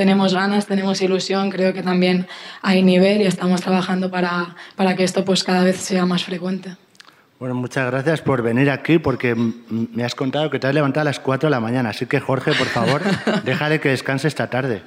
tenemos 0.00 0.32
ganas, 0.32 0.64
tenemos 0.64 1.02
ilusión, 1.02 1.50
creo 1.50 1.74
que 1.74 1.82
también 1.82 2.26
hay 2.62 2.82
nivel 2.82 3.20
y 3.20 3.26
estamos 3.26 3.60
trabajando 3.60 4.10
para, 4.10 4.56
para 4.74 4.96
que 4.96 5.04
esto 5.04 5.26
pues 5.26 5.44
cada 5.44 5.62
vez 5.62 5.76
sea 5.76 6.06
más 6.06 6.24
frecuente. 6.24 6.74
Bueno, 7.38 7.54
muchas 7.54 7.84
gracias 7.90 8.22
por 8.22 8.40
venir 8.40 8.70
aquí 8.70 8.98
porque 8.98 9.34
me 9.34 10.02
has 10.02 10.14
contado 10.14 10.48
que 10.48 10.58
te 10.58 10.66
has 10.66 10.72
levantado 10.72 11.02
a 11.02 11.04
las 11.04 11.20
4 11.20 11.48
de 11.48 11.50
la 11.50 11.60
mañana, 11.60 11.90
así 11.90 12.06
que 12.06 12.18
Jorge, 12.18 12.54
por 12.54 12.68
favor, 12.68 13.02
déjale 13.44 13.78
que 13.78 13.90
descanse 13.90 14.26
esta 14.26 14.48
tarde. 14.48 14.80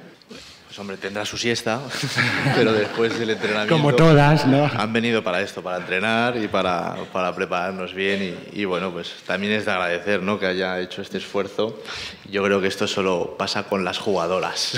Pues 0.74 0.80
hombre, 0.80 0.96
tendrá 0.96 1.24
su 1.24 1.38
siesta, 1.38 1.80
pero 2.56 2.72
después 2.72 3.16
del 3.16 3.30
entrenamiento... 3.30 3.76
Como 3.76 3.94
todas, 3.94 4.44
¿no? 4.44 4.68
Han 4.76 4.92
venido 4.92 5.22
para 5.22 5.40
esto, 5.40 5.62
para 5.62 5.76
entrenar 5.76 6.36
y 6.36 6.48
para, 6.48 6.96
para 7.12 7.32
prepararnos 7.32 7.94
bien 7.94 8.36
y, 8.52 8.64
bueno, 8.64 8.90
pues 8.90 9.14
también 9.24 9.52
es 9.52 9.66
de 9.66 9.70
agradecer 9.70 10.20
¿no? 10.20 10.40
que 10.40 10.46
haya 10.46 10.80
hecho 10.80 11.00
este 11.00 11.18
esfuerzo. 11.18 11.80
Yo 12.28 12.42
creo 12.42 12.60
que 12.60 12.66
esto 12.66 12.88
solo 12.88 13.36
pasa 13.38 13.62
con 13.68 13.84
las 13.84 13.98
jugadoras. 13.98 14.72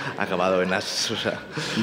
Acabado 0.16 0.62
en 0.62 0.70
las... 0.70 1.10
O 1.10 1.16
sea, 1.18 1.42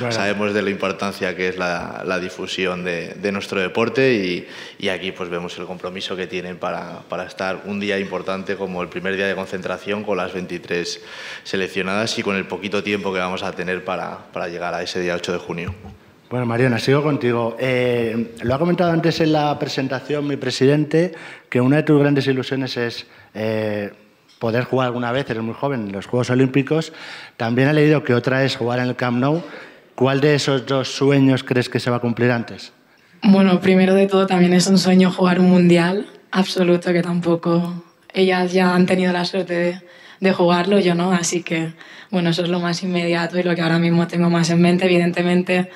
Sabemos 0.10 0.56
de 0.56 0.64
la 0.64 0.72
importancia 0.72 1.36
que 1.36 1.50
es 1.50 1.58
la, 1.60 2.02
la 2.08 2.18
difusión 2.18 2.84
de, 2.84 3.14
de, 3.14 3.32
nuestro 3.32 3.62
deporte 3.62 4.16
y, 4.16 4.48
y, 4.80 4.90
aquí 4.90 5.12
pues 5.12 5.30
vemos 5.30 5.56
el 5.60 5.68
compromiso 5.68 6.16
que 6.16 6.26
tienen 6.26 6.58
para, 6.58 7.02
para 7.08 7.26
estar 7.26 7.62
un 7.66 7.80
día 7.80 8.00
importante 8.00 8.56
como 8.56 8.82
el 8.82 8.90
primer 8.90 9.16
día 9.16 9.28
de 9.28 9.36
concentración 9.36 10.04
con 10.04 10.18
las 10.18 10.34
23 10.34 11.02
seleccionadas 11.44 12.18
y 12.18 12.24
con 12.24 12.36
el 12.36 12.48
poquito 12.48 12.82
tiempo 12.82 13.14
que 13.14 13.20
vamos 13.20 13.44
a 13.44 13.52
tener 13.52 13.59
para, 13.84 14.18
para 14.32 14.48
llegar 14.48 14.74
a 14.74 14.82
ese 14.82 15.00
día 15.00 15.16
8 15.16 15.34
de 15.34 15.38
junio. 15.38 15.76
Bueno, 16.30 16.46
Mariana, 16.46 16.80
sigo 16.80 17.04
contigo. 17.04 17.58
Eh, 17.60 18.36
lo 18.44 18.56
ha 18.56 18.60
comentado 18.60 18.92
antes 18.92 19.20
en 19.20 19.34
la 19.34 19.58
presentación 19.58 20.28
mi 20.28 20.38
presidente, 20.38 21.12
que 21.50 21.60
una 21.60 21.78
de 21.78 21.84
tus 21.84 22.00
grandes 22.00 22.28
ilusiones 22.28 22.78
es 22.78 23.08
eh, 23.34 23.92
poder 24.38 24.64
jugar 24.64 24.88
alguna 24.88 25.12
vez, 25.12 25.30
eres 25.30 25.44
muy 25.44 25.56
joven, 25.56 25.88
en 25.88 25.92
los 25.92 26.06
Juegos 26.06 26.30
Olímpicos. 26.30 26.94
También 27.36 27.68
he 27.68 27.74
leído 27.74 28.04
que 28.04 28.14
otra 28.14 28.44
es 28.44 28.56
jugar 28.56 28.80
en 28.80 28.86
el 28.86 28.96
Camp 28.96 29.18
Nou. 29.18 29.42
¿Cuál 29.96 30.22
de 30.22 30.36
esos 30.36 30.66
dos 30.66 30.88
sueños 30.88 31.44
crees 31.44 31.68
que 31.68 31.80
se 31.80 31.90
va 31.90 31.98
a 31.98 32.00
cumplir 32.00 32.32
antes? 32.32 32.72
Bueno, 33.22 33.60
primero 33.60 33.94
de 33.94 34.08
todo 34.08 34.26
también 34.28 34.54
es 34.54 34.68
un 34.68 34.78
sueño 34.78 35.12
jugar 35.12 35.40
un 35.40 35.50
mundial 35.50 36.08
absoluto, 36.32 36.94
que 36.94 37.02
tampoco 37.02 37.84
ellas 38.14 38.54
ya 38.54 38.74
han 38.74 38.86
tenido 38.86 39.12
la 39.12 39.26
suerte 39.26 39.54
de, 39.54 39.82
de 40.20 40.34
jugarlo, 40.34 40.80
yo 40.80 40.96
no, 40.96 41.12
así 41.12 41.44
que 41.44 41.74
bueno, 42.12 42.32
eso 42.32 42.44
es 42.44 42.50
lo 42.50 42.60
más 42.60 42.82
inmediato 42.84 43.38
y 43.38 43.44
lo 43.44 43.56
que 43.56 43.62
ahora 43.62 43.80
mismo 43.80 44.08
tengo 44.08 44.30
más 44.30 44.50
en 44.50 44.62
mente. 44.62 44.86
Evidentemente, 44.86 45.70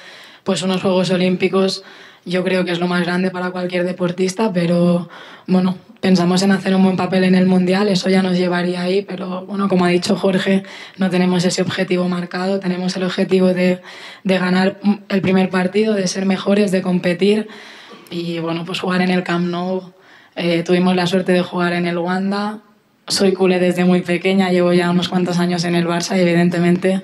pues 0.43 0.61
unos 0.63 0.81
Juegos 0.81 1.11
Olímpicos 1.11 1.83
yo 2.25 2.43
creo 2.43 2.63
que 2.63 2.71
es 2.71 2.79
lo 2.79 2.87
más 2.87 3.03
grande 3.03 3.31
para 3.31 3.51
cualquier 3.51 3.83
deportista, 3.83 4.51
pero 4.53 5.09
bueno, 5.45 5.77
pensamos 5.99 6.41
en 6.41 6.51
hacer 6.51 6.73
un 6.73 6.83
buen 6.83 6.95
papel 6.95 7.25
en 7.25 7.35
el 7.35 7.45
Mundial, 7.45 7.89
eso 7.89 8.09
ya 8.09 8.21
nos 8.21 8.37
llevaría 8.37 8.81
ahí, 8.81 9.01
pero 9.01 9.45
bueno, 9.45 9.67
como 9.67 9.83
ha 9.85 9.89
dicho 9.89 10.15
Jorge, 10.15 10.63
no 10.97 11.09
tenemos 11.09 11.43
ese 11.43 11.61
objetivo 11.61 12.07
marcado, 12.07 12.59
tenemos 12.59 12.95
el 12.95 13.03
objetivo 13.03 13.47
de, 13.47 13.81
de 14.23 14.39
ganar 14.39 14.79
el 15.09 15.21
primer 15.21 15.49
partido, 15.49 15.93
de 15.93 16.07
ser 16.07 16.25
mejores, 16.25 16.71
de 16.71 16.81
competir 16.81 17.49
y 18.09 18.39
bueno, 18.39 18.63
pues 18.63 18.79
jugar 18.79 19.01
en 19.01 19.11
el 19.11 19.23
Camp 19.23 19.47
Nou. 19.47 19.93
Eh, 20.35 20.63
tuvimos 20.63 20.95
la 20.95 21.05
suerte 21.05 21.31
de 21.31 21.41
jugar 21.41 21.73
en 21.73 21.85
el 21.85 21.97
Wanda, 21.97 22.61
soy 23.07 23.33
culé 23.33 23.59
desde 23.59 23.85
muy 23.85 24.01
pequeña, 24.01 24.49
llevo 24.51 24.73
ya 24.73 24.89
unos 24.89 25.09
cuantos 25.09 25.39
años 25.39 25.63
en 25.65 25.75
el 25.75 25.87
Barça 25.87 26.17
y 26.17 26.21
evidentemente 26.21 27.01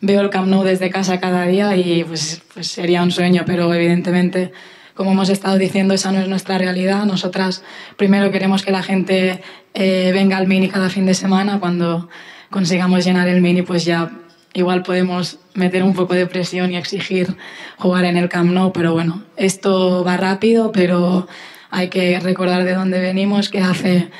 veo 0.00 0.20
el 0.20 0.30
Camp 0.30 0.48
Nou 0.48 0.64
desde 0.64 0.90
casa 0.90 1.20
cada 1.20 1.46
día 1.46 1.76
y 1.76 2.04
pues, 2.04 2.42
pues 2.54 2.68
sería 2.68 3.02
un 3.02 3.10
sueño, 3.10 3.44
pero 3.46 3.72
evidentemente 3.72 4.52
como 5.00 5.12
hemos 5.12 5.30
estado 5.30 5.56
diciendo, 5.56 5.94
esa 5.94 6.12
no 6.12 6.20
es 6.20 6.28
nuestra 6.28 6.58
realidad. 6.58 7.06
Nosotras 7.06 7.62
primero 7.96 8.30
queremos 8.30 8.62
que 8.62 8.70
la 8.70 8.82
gente 8.82 9.40
eh, 9.72 10.10
venga 10.12 10.36
al 10.36 10.46
mini 10.46 10.68
cada 10.68 10.90
fin 10.90 11.06
de 11.06 11.14
semana. 11.14 11.58
Cuando 11.58 12.10
consigamos 12.50 13.02
llenar 13.06 13.26
el 13.26 13.40
mini, 13.40 13.62
pues 13.62 13.86
ya 13.86 14.10
igual 14.52 14.82
podemos 14.82 15.38
meter 15.54 15.84
un 15.84 15.94
poco 15.94 16.12
de 16.12 16.26
presión 16.26 16.72
y 16.72 16.76
exigir 16.76 17.34
jugar 17.78 18.04
en 18.04 18.18
el 18.18 18.28
Camp 18.28 18.52
Nou. 18.52 18.74
Pero 18.74 18.92
bueno, 18.92 19.22
esto 19.38 20.04
va 20.04 20.18
rápido, 20.18 20.70
pero 20.70 21.26
hay 21.70 21.88
que 21.88 22.20
recordar 22.20 22.64
de 22.64 22.74
dónde 22.74 23.00
venimos, 23.00 23.48
que 23.48 23.60
hace 23.60 24.10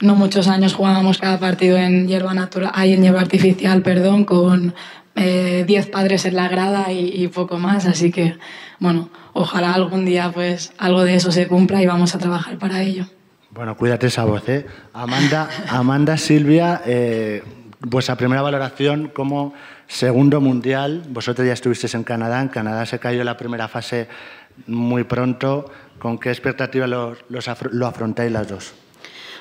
no 0.00 0.14
muchos 0.14 0.48
años 0.48 0.74
jugábamos 0.74 1.18
cada 1.18 1.38
partido 1.38 1.76
en 1.76 2.06
hierba 2.06 2.34
natural, 2.34 2.72
en 2.74 3.02
hierba 3.02 3.20
artificial, 3.20 3.82
perdón, 3.82 4.24
con 4.24 4.74
10 5.14 5.16
eh, 5.16 5.88
padres 5.90 6.26
en 6.26 6.36
la 6.36 6.48
grada 6.48 6.92
y, 6.92 7.26
poco 7.28 7.58
más. 7.58 7.86
Así 7.86 8.10
que, 8.10 8.36
bueno, 8.78 9.08
ojalá 9.32 9.72
algún 9.72 10.04
día 10.04 10.30
pues 10.32 10.72
algo 10.78 11.04
de 11.04 11.14
eso 11.14 11.32
se 11.32 11.48
cumpla 11.48 11.82
y 11.82 11.86
vamos 11.86 12.14
a 12.14 12.18
trabajar 12.18 12.58
para 12.58 12.82
ello. 12.82 13.06
Bueno, 13.50 13.76
cuídate 13.76 14.08
esa 14.08 14.24
voz, 14.24 14.46
¿eh? 14.48 14.66
Amanda, 14.92 15.48
Amanda 15.68 16.18
Silvia, 16.18 16.82
eh, 16.84 17.42
vuestra 17.80 18.16
primera 18.16 18.42
valoración 18.42 19.08
como 19.08 19.54
segundo 19.86 20.42
mundial. 20.42 21.04
Vosotros 21.08 21.46
ya 21.46 21.54
estuvisteis 21.54 21.94
en 21.94 22.04
Canadá. 22.04 22.42
En 22.42 22.48
Canadá 22.48 22.84
se 22.84 22.98
cayó 22.98 23.24
la 23.24 23.38
primera 23.38 23.68
fase 23.68 24.08
muy 24.66 25.04
pronto. 25.04 25.70
¿Con 25.98 26.18
qué 26.18 26.28
expectativa 26.28 26.86
lo, 26.86 27.16
lo 27.28 27.86
afrontáis 27.86 28.30
las 28.30 28.48
dos? 28.48 28.74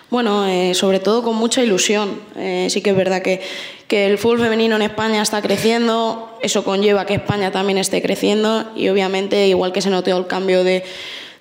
Bueno, 0.09 0.47
eh, 0.47 0.73
sobre 0.75 0.99
todo 0.99 1.23
con 1.23 1.35
mucha 1.35 1.63
ilusión. 1.63 2.19
Eh, 2.35 2.67
sí 2.69 2.81
que 2.81 2.91
es 2.91 2.95
verdad 2.95 3.21
que, 3.21 3.41
que, 3.87 4.05
el 4.05 4.17
fútbol 4.17 4.39
femenino 4.39 4.75
en 4.75 4.83
España 4.83 5.21
está 5.21 5.41
creciendo, 5.41 6.37
eso 6.41 6.63
conlleva 6.63 7.05
que 7.05 7.15
España 7.15 7.51
también 7.51 7.77
esté 7.77 8.01
creciendo 8.01 8.71
y 8.75 8.89
obviamente 8.89 9.47
igual 9.47 9.71
que 9.71 9.81
se 9.81 9.89
notó 9.89 10.15
el 10.15 10.27
cambio 10.27 10.63
de, 10.63 10.83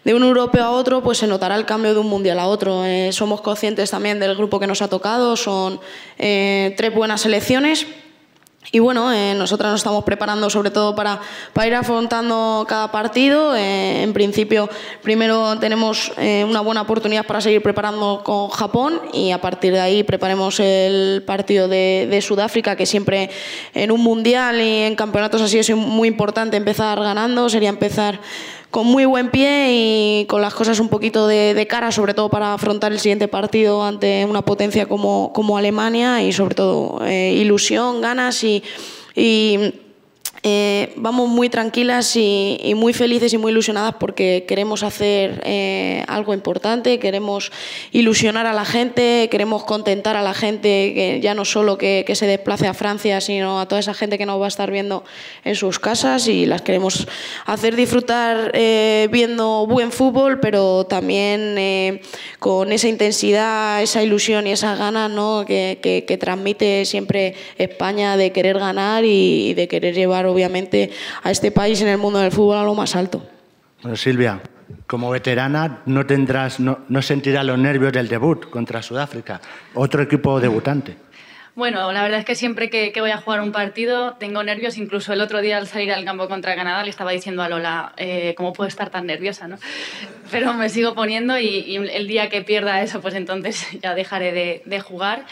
de 0.05 0.15
un 0.15 0.23
europeo 0.23 0.65
a 0.65 0.71
otro, 0.71 1.03
pues 1.03 1.19
se 1.19 1.27
notará 1.27 1.57
el 1.57 1.67
cambio 1.67 1.93
de 1.93 2.01
un 2.01 2.09
mundial 2.09 2.39
a 2.39 2.47
otro. 2.47 2.87
Eh, 2.87 3.11
somos 3.13 3.43
conscientes 3.43 3.91
también 3.91 4.19
del 4.19 4.35
grupo 4.35 4.59
que 4.59 4.67
nos 4.67 4.81
ha 4.81 4.89
tocado, 4.89 5.37
son 5.37 5.79
tres 6.17 6.95
buenas 6.95 7.21
selecciones 7.21 7.87
y 8.73 8.79
bueno, 8.79 9.13
eh, 9.13 9.35
nosotras 9.35 9.71
nos 9.71 9.81
estamos 9.81 10.05
preparando 10.05 10.49
sobre 10.49 10.71
todo 10.71 10.95
para, 10.95 11.21
para 11.53 11.67
ir 11.67 11.75
afrontando 11.75 12.65
cada 12.69 12.91
partido. 12.91 13.55
Eh, 13.55 14.03
en 14.03 14.13
principio, 14.13 14.69
primero 15.03 15.59
tenemos 15.59 16.13
eh, 16.17 16.45
una 16.49 16.61
buena 16.61 16.83
oportunidad 16.83 17.27
para 17.27 17.41
seguir 17.41 17.63
preparando 17.63 18.23
con 18.25 18.49
Japón 18.49 19.01
y 19.13 19.33
a 19.33 19.41
partir 19.41 19.75
de 19.75 19.81
ahí 19.81 20.03
preparemos 20.03 20.61
el 20.61 21.23
partido 21.27 21.69
de, 21.69 22.09
de 22.11 22.23
Sudáfrica, 22.23 22.75
que 22.75 22.87
siempre 22.87 23.31
en 23.75 23.91
un 23.91 24.01
mundial 24.01 24.61
y 24.61 24.83
en 24.83 24.97
campeonatos 24.97 25.43
así 25.43 25.59
es 25.59 25.71
muy 25.77 26.09
importante 26.09 26.57
empezar 26.57 26.99
ganando, 27.01 27.49
sería 27.49 27.69
empezar 27.69 28.21
con 28.75 28.89
muy 28.89 29.05
buen 29.05 29.31
pie 29.31 29.69
y 29.71 30.27
con 30.27 30.43
las 30.43 30.53
cosas 30.53 30.81
un 30.81 30.89
poquito 30.89 31.29
de, 31.29 31.65
cara, 31.71 31.93
sobre 31.93 32.13
todo 32.13 32.29
para 32.29 32.55
afrontar 32.55 32.91
el 32.91 32.99
siguiente 32.99 33.29
partido 33.29 33.85
ante 33.85 34.27
una 34.29 34.43
potencia 34.43 34.87
como, 34.87 35.33
como 35.33 35.57
Alemania 35.57 36.25
y 36.25 36.33
sobre 36.33 36.57
todo 36.57 36.99
eh, 37.07 37.35
ilusión, 37.35 38.01
ganas 38.01 38.43
y 38.43 38.65
eh, 40.47 40.93
vamos 40.97 41.31
muy 41.31 41.49
tranquilas 41.49 42.17
y, 42.17 42.75
muy 42.77 42.93
felices 42.93 43.33
y 43.33 43.39
muy 43.39 43.51
ilusionadas 43.51 43.95
porque 43.99 44.45
queremos 44.47 44.83
hacer 44.83 45.41
eh, 45.47 46.05
algo 46.07 46.35
importante, 46.35 46.99
queremos 46.99 47.51
ilusionar 47.93 48.47
a 48.47 48.53
la 48.53 48.67
gente, 48.67 49.31
queremos 49.31 49.65
contentar 49.65 50.17
a 50.17 50.23
la 50.23 50.35
gente, 50.35 50.93
que 50.95 51.21
ya 51.23 51.33
no 51.33 51.47
solo 51.47 51.79
que, 51.79 52.05
se 52.15 52.27
desplace 52.27 52.67
a 52.67 52.75
Francia, 52.75 53.23
sino 53.23 53.59
a 53.59 53.67
toda 53.67 53.81
esa 53.81 53.95
gente 53.95 54.19
que 54.19 54.27
nos 54.27 54.39
va 54.39 54.45
a 54.45 54.49
estar 54.49 54.71
viendo 54.71 55.03
en 55.45 55.55
sus 55.55 55.79
casas 55.79 56.29
y 56.29 56.45
las 56.45 56.61
queremos 56.61 57.09
hacer 57.47 57.75
disfrutar 57.75 58.51
eh, 58.53 59.09
viendo 59.11 59.67
buen 59.67 59.93
fútbol, 59.93 60.41
pero 60.41 60.85
también 60.85 62.03
con 62.39 62.71
esa 62.71 62.89
intensidad, 62.89 63.83
esa 63.83 64.03
ilusión 64.03 64.47
y 64.47 64.53
esa 64.53 64.77
ganas 64.77 65.11
¿no? 65.11 65.47
que, 65.47 65.79
que, 65.81 66.19
transmite 66.19 66.85
siempre 66.85 67.35
España 67.57 68.19
de 68.19 68.31
querer 68.31 68.59
ganar 68.59 69.07
y 69.07 69.55
de 69.55 69.69
querer 69.69 69.95
llevar 69.95 70.27
obviamente 70.35 70.91
a 71.23 71.31
este 71.31 71.51
país 71.51 71.81
en 71.81 71.89
el 71.89 71.99
mundo 71.99 72.19
del 72.19 72.33
fútbol 72.33 72.59
a 72.59 72.63
lo 72.65 72.75
más 72.75 72.95
alto. 72.97 73.27
Bueno, 73.83 73.97
Silvia, 73.97 74.41
como 74.87 75.11
veterana 75.11 75.83
no 75.87 76.07
tendrás, 76.07 76.61
no, 76.61 76.81
no 76.89 77.03
sentirás 77.03 77.45
los 77.45 77.59
nervios 77.59 77.93
del 77.93 78.09
debut 78.09 78.49
contra 78.51 78.83
Sudáfrica, 78.83 79.41
otro 79.75 80.03
equipo 80.03 80.41
debutante. 80.41 80.97
Bueno, 81.57 81.93
la 81.93 82.03
verdad 82.03 82.19
es 82.19 82.25
que 82.25 82.35
siempre 82.35 82.69
que, 82.69 82.93
voy 83.01 83.13
a 83.13 83.19
jugar 83.19 83.41
un 83.41 83.53
partido 83.53 84.15
tengo 84.15 84.43
nervios. 84.43 84.77
Incluso 84.77 85.13
el 85.13 85.21
otro 85.21 85.41
día 85.41 85.57
al 85.57 85.69
salir 85.69 85.93
al 85.93 86.05
campo 86.05 86.29
contra 86.29 86.57
Canadá 86.57 86.83
le 86.83 86.91
estaba 86.91 87.13
diciendo 87.13 87.43
a 87.43 87.49
Lola, 87.49 87.93
eh, 87.97 88.35
¿cómo 88.37 88.53
puedo 88.53 88.67
estar 88.67 88.91
tan 88.91 89.07
nerviosa? 89.07 89.47
¿no? 89.47 89.59
Pero 90.33 90.53
me 90.55 90.69
sigo 90.69 90.95
poniendo 90.95 91.39
y, 91.39 91.77
el 91.77 92.09
día 92.09 92.29
que 92.29 92.43
pierda 92.43 92.83
eso, 92.83 93.01
pues 93.01 93.15
entonces 93.15 93.69
ya 93.83 93.95
dejaré 93.95 94.33
de, 94.33 94.63
de 94.65 94.81
jugar. 94.81 95.27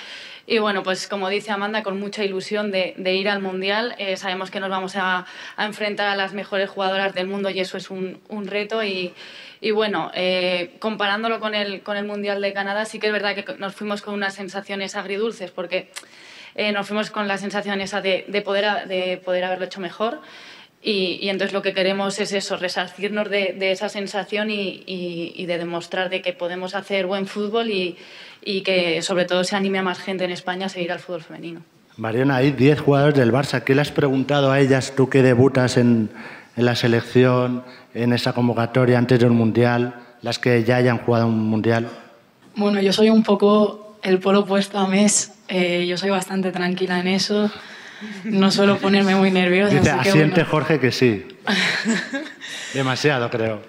Y 0.46 0.58
bueno, 0.58 0.82
pues 0.82 1.06
como 1.06 1.28
dice 1.28 1.52
Amanda, 1.52 1.82
con 1.82 2.00
mucha 2.00 2.24
ilusión 2.24 2.72
de, 2.72 3.14
ir 3.14 3.28
al 3.28 3.40
Mundial. 3.40 3.94
Eh, 3.98 4.16
sabemos 4.16 4.50
que 4.50 4.60
nos 4.60 4.70
vamos 4.70 4.94
a, 4.96 5.26
enfrentar 5.58 6.08
a 6.08 6.16
las 6.16 6.32
mejores 6.32 6.68
jugadoras 6.68 7.14
del 7.14 7.28
mundo 7.28 7.50
y 7.50 7.60
eso 7.60 7.76
es 7.76 7.90
un, 7.90 8.20
reto. 8.46 8.82
Y, 8.82 9.12
bueno, 9.72 10.10
eh, 10.14 10.74
comparándolo 10.80 11.38
con 11.38 11.54
el, 11.54 11.82
con 11.82 11.96
el 11.96 12.04
Mundial 12.04 12.42
de 12.42 12.52
Canadá, 12.52 12.84
sí 12.84 12.98
que 12.98 13.06
es 13.06 13.12
verdad 13.12 13.34
que 13.34 13.44
nos 13.58 13.74
fuimos 13.74 14.02
con 14.02 14.14
unas 14.14 14.34
sensaciones 14.34 14.96
agridulces 14.96 15.50
porque 15.50 15.90
eh, 16.54 16.72
nos 16.72 16.86
fuimos 16.86 17.10
con 17.10 17.28
la 17.28 17.38
sensación 17.38 17.80
esa 17.80 18.00
de, 18.00 18.42
poder, 18.44 18.88
de 18.88 19.18
poder 19.18 19.44
haberlo 19.44 19.66
hecho 19.66 19.80
mejor. 19.80 20.20
Y, 20.84 21.28
entonces 21.28 21.52
lo 21.52 21.62
que 21.62 21.74
queremos 21.74 22.18
es 22.18 22.32
eso, 22.32 22.56
resarcirnos 22.56 23.30
de, 23.30 23.70
esa 23.70 23.88
sensación 23.88 24.50
y, 24.50 25.46
de 25.46 25.58
demostrar 25.58 26.10
de 26.10 26.22
que 26.22 26.32
podemos 26.32 26.74
hacer 26.74 27.06
buen 27.06 27.28
fútbol 27.28 27.70
y, 27.70 27.96
y 28.44 28.62
que 28.62 29.02
sobre 29.02 29.24
todo 29.24 29.44
se 29.44 29.56
anime 29.56 29.78
a 29.78 29.82
más 29.82 29.98
gente 29.98 30.24
en 30.24 30.30
España 30.30 30.66
a 30.66 30.68
seguir 30.68 30.92
al 30.92 30.98
fútbol 30.98 31.22
femenino. 31.22 31.62
Mariana, 31.96 32.36
hay 32.36 32.52
10 32.52 32.80
jugadores 32.80 33.14
del 33.14 33.32
Barça. 33.32 33.62
¿Qué 33.64 33.74
le 33.74 33.82
has 33.82 33.92
preguntado 33.92 34.50
a 34.50 34.60
ellas, 34.60 34.94
tú 34.96 35.08
que 35.08 35.22
debutas 35.22 35.76
en, 35.76 36.10
en 36.56 36.64
la 36.64 36.74
selección, 36.74 37.64
en 37.94 38.12
esa 38.12 38.32
convocatoria 38.32 38.98
antes 38.98 39.20
del 39.20 39.30
Mundial, 39.30 39.94
las 40.22 40.38
que 40.38 40.64
ya 40.64 40.76
hayan 40.76 40.98
jugado 40.98 41.26
un 41.26 41.38
Mundial? 41.38 41.88
Bueno, 42.54 42.80
yo 42.80 42.92
soy 42.92 43.10
un 43.10 43.22
poco 43.22 43.98
el 44.02 44.18
polo 44.18 44.40
opuesto 44.40 44.78
a 44.78 44.86
Mes. 44.86 45.32
Eh, 45.48 45.86
yo 45.86 45.96
soy 45.96 46.10
bastante 46.10 46.50
tranquila 46.50 46.98
en 47.00 47.08
eso. 47.08 47.50
No 48.24 48.50
suelo 48.50 48.78
ponerme 48.78 49.14
muy 49.14 49.30
nerviosa. 49.30 49.74
Dice, 49.74 49.90
asiente 49.90 50.44
Jorge 50.44 50.80
que 50.80 50.90
sí. 50.90 51.26
Demasiado, 52.74 53.30
creo. 53.30 53.60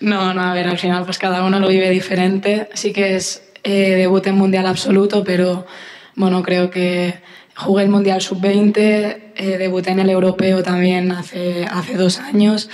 No, 0.00 0.34
no, 0.34 0.42
a 0.42 0.54
ver, 0.54 0.68
al 0.68 0.78
final 0.78 1.04
pues 1.04 1.18
cada 1.18 1.42
uno 1.44 1.58
lo 1.58 1.68
vive 1.68 1.90
diferente. 1.90 2.68
Sí 2.74 2.92
que 2.92 3.16
es 3.16 3.43
eh, 3.64 4.08
en 4.24 4.34
Mundial 4.36 4.66
absoluto, 4.66 5.24
pero 5.24 5.66
bueno, 6.14 6.42
creo 6.42 6.70
que 6.70 7.14
jugué 7.56 7.84
el 7.84 7.88
Mundial 7.88 8.20
Sub-20, 8.20 8.76
eh, 9.36 9.58
debuté 9.58 9.90
en 9.90 10.00
el 10.00 10.10
Europeo 10.10 10.62
también 10.62 11.12
hace, 11.12 11.66
hace 11.70 11.94
dos 11.94 12.20
años. 12.20 12.68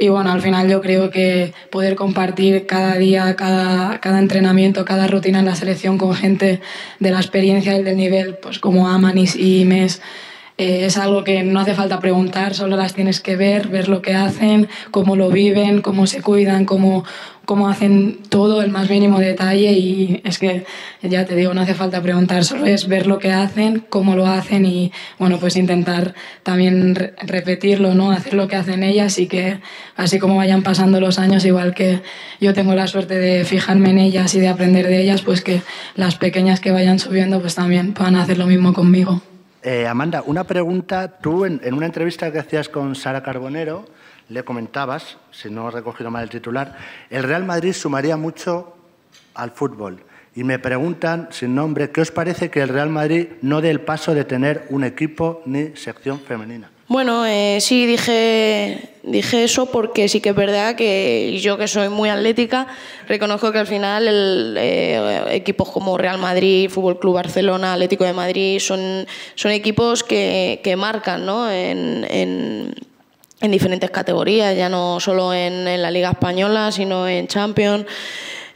Y 0.00 0.10
bueno, 0.10 0.30
al 0.30 0.40
final 0.40 0.68
yo 0.70 0.80
creo 0.80 1.10
que 1.10 1.52
poder 1.70 1.96
compartir 1.96 2.66
cada 2.66 2.94
día, 2.94 3.34
cada, 3.34 4.00
cada 4.00 4.20
entrenamiento, 4.20 4.84
cada 4.84 5.08
rutina 5.08 5.40
en 5.40 5.46
la 5.46 5.56
selección 5.56 5.98
con 5.98 6.14
gente 6.14 6.60
de 7.00 7.10
la 7.10 7.18
experiencia 7.18 7.76
y 7.76 7.82
del 7.82 7.96
nivel, 7.96 8.36
pues 8.36 8.60
como 8.60 8.88
Amanis 8.88 9.34
y 9.34 9.64
Mes, 9.64 10.00
eh, 10.58 10.86
es 10.86 10.98
algo 10.98 11.22
que 11.22 11.44
no 11.44 11.60
hace 11.60 11.74
falta 11.74 12.00
preguntar, 12.00 12.52
solo 12.52 12.76
las 12.76 12.92
tienes 12.92 13.20
que 13.20 13.36
ver, 13.36 13.68
ver 13.68 13.88
lo 13.88 14.02
que 14.02 14.14
hacen, 14.14 14.68
cómo 14.90 15.14
lo 15.14 15.30
viven, 15.30 15.82
cómo 15.82 16.08
se 16.08 16.20
cuidan, 16.20 16.64
cómo, 16.64 17.04
cómo 17.44 17.68
hacen 17.68 18.18
todo, 18.28 18.60
el 18.60 18.72
más 18.72 18.90
mínimo 18.90 19.20
detalle 19.20 19.72
y 19.72 20.20
es 20.24 20.40
que 20.40 20.66
ya 21.00 21.24
te 21.26 21.36
digo, 21.36 21.54
no 21.54 21.60
hace 21.60 21.74
falta 21.74 22.02
preguntar, 22.02 22.44
solo 22.44 22.66
es 22.66 22.88
ver 22.88 23.06
lo 23.06 23.20
que 23.20 23.30
hacen, 23.30 23.84
cómo 23.88 24.16
lo 24.16 24.26
hacen 24.26 24.66
y 24.66 24.90
bueno, 25.20 25.38
pues 25.38 25.54
intentar 25.54 26.14
también 26.42 26.96
repetirlo, 27.22 27.94
¿no? 27.94 28.10
Hacer 28.10 28.34
lo 28.34 28.48
que 28.48 28.56
hacen 28.56 28.82
ellas 28.82 29.20
y 29.20 29.28
que 29.28 29.60
así 29.94 30.18
como 30.18 30.36
vayan 30.36 30.64
pasando 30.64 31.00
los 31.00 31.20
años, 31.20 31.44
igual 31.44 31.72
que 31.72 32.02
yo 32.40 32.52
tengo 32.52 32.74
la 32.74 32.88
suerte 32.88 33.14
de 33.20 33.44
fijarme 33.44 33.90
en 33.90 33.98
ellas 33.98 34.34
y 34.34 34.40
de 34.40 34.48
aprender 34.48 34.88
de 34.88 35.00
ellas, 35.00 35.22
pues 35.22 35.40
que 35.40 35.62
las 35.94 36.16
pequeñas 36.16 36.58
que 36.58 36.72
vayan 36.72 36.98
subiendo 36.98 37.40
pues 37.40 37.54
también 37.54 37.94
puedan 37.94 38.16
hacer 38.16 38.38
lo 38.38 38.46
mismo 38.46 38.74
conmigo. 38.74 39.22
Eh, 39.70 39.86
Amanda, 39.86 40.22
una 40.24 40.44
pregunta. 40.44 41.18
Tú 41.20 41.44
en, 41.44 41.60
una 41.74 41.84
entrevista 41.84 42.32
que 42.32 42.38
hacías 42.38 42.70
con 42.70 42.94
Sara 42.94 43.22
Carbonero, 43.22 43.84
le 44.30 44.42
comentabas, 44.42 45.18
si 45.30 45.50
no 45.50 45.68
he 45.68 45.70
recogido 45.70 46.10
mal 46.10 46.22
el 46.22 46.30
titular, 46.30 46.78
el 47.10 47.22
Real 47.22 47.44
Madrid 47.44 47.74
sumaría 47.74 48.16
mucho 48.16 48.74
al 49.34 49.50
fútbol. 49.50 50.02
Y 50.34 50.42
me 50.42 50.58
preguntan, 50.58 51.28
sin 51.32 51.54
nombre, 51.54 51.90
¿qué 51.90 52.00
os 52.00 52.10
parece 52.10 52.48
que 52.48 52.62
el 52.62 52.70
Real 52.70 52.88
Madrid 52.88 53.28
no 53.42 53.60
dé 53.60 53.68
el 53.68 53.82
paso 53.82 54.14
de 54.14 54.24
tener 54.24 54.64
un 54.70 54.84
equipo 54.84 55.42
ni 55.44 55.76
sección 55.76 56.18
femenina? 56.18 56.70
Bueno, 56.88 57.26
eh, 57.26 57.58
sí, 57.60 57.84
dije, 57.84 58.94
dije 59.02 59.44
eso 59.44 59.66
porque 59.66 60.08
sí 60.08 60.22
que 60.22 60.30
es 60.30 60.34
verdad 60.34 60.74
que 60.74 61.38
yo 61.38 61.58
que 61.58 61.68
soy 61.68 61.90
muy 61.90 62.08
atlética, 62.08 62.66
reconozco 63.06 63.52
que 63.52 63.58
al 63.58 63.66
final 63.66 64.08
el, 64.08 64.56
eh, 64.58 65.22
equipos 65.32 65.68
como 65.68 65.98
Real 65.98 66.16
Madrid, 66.16 66.70
Fútbol 66.70 66.98
Club 66.98 67.16
Barcelona, 67.16 67.74
Atlético 67.74 68.04
de 68.04 68.14
Madrid 68.14 68.58
son, 68.58 69.06
son 69.34 69.50
equipos 69.50 70.02
que, 70.02 70.62
que 70.64 70.76
marcan 70.76 71.26
¿no? 71.26 71.50
en, 71.50 72.06
en 72.08 72.74
en 73.40 73.50
diferentes 73.50 73.90
categorías, 73.90 74.56
ya 74.56 74.68
no 74.68 74.98
solo 75.00 75.32
en, 75.32 75.64
la 75.80 75.90
Liga 75.90 76.10
Española, 76.10 76.72
sino 76.72 77.06
en 77.06 77.28
Champions. 77.28 77.86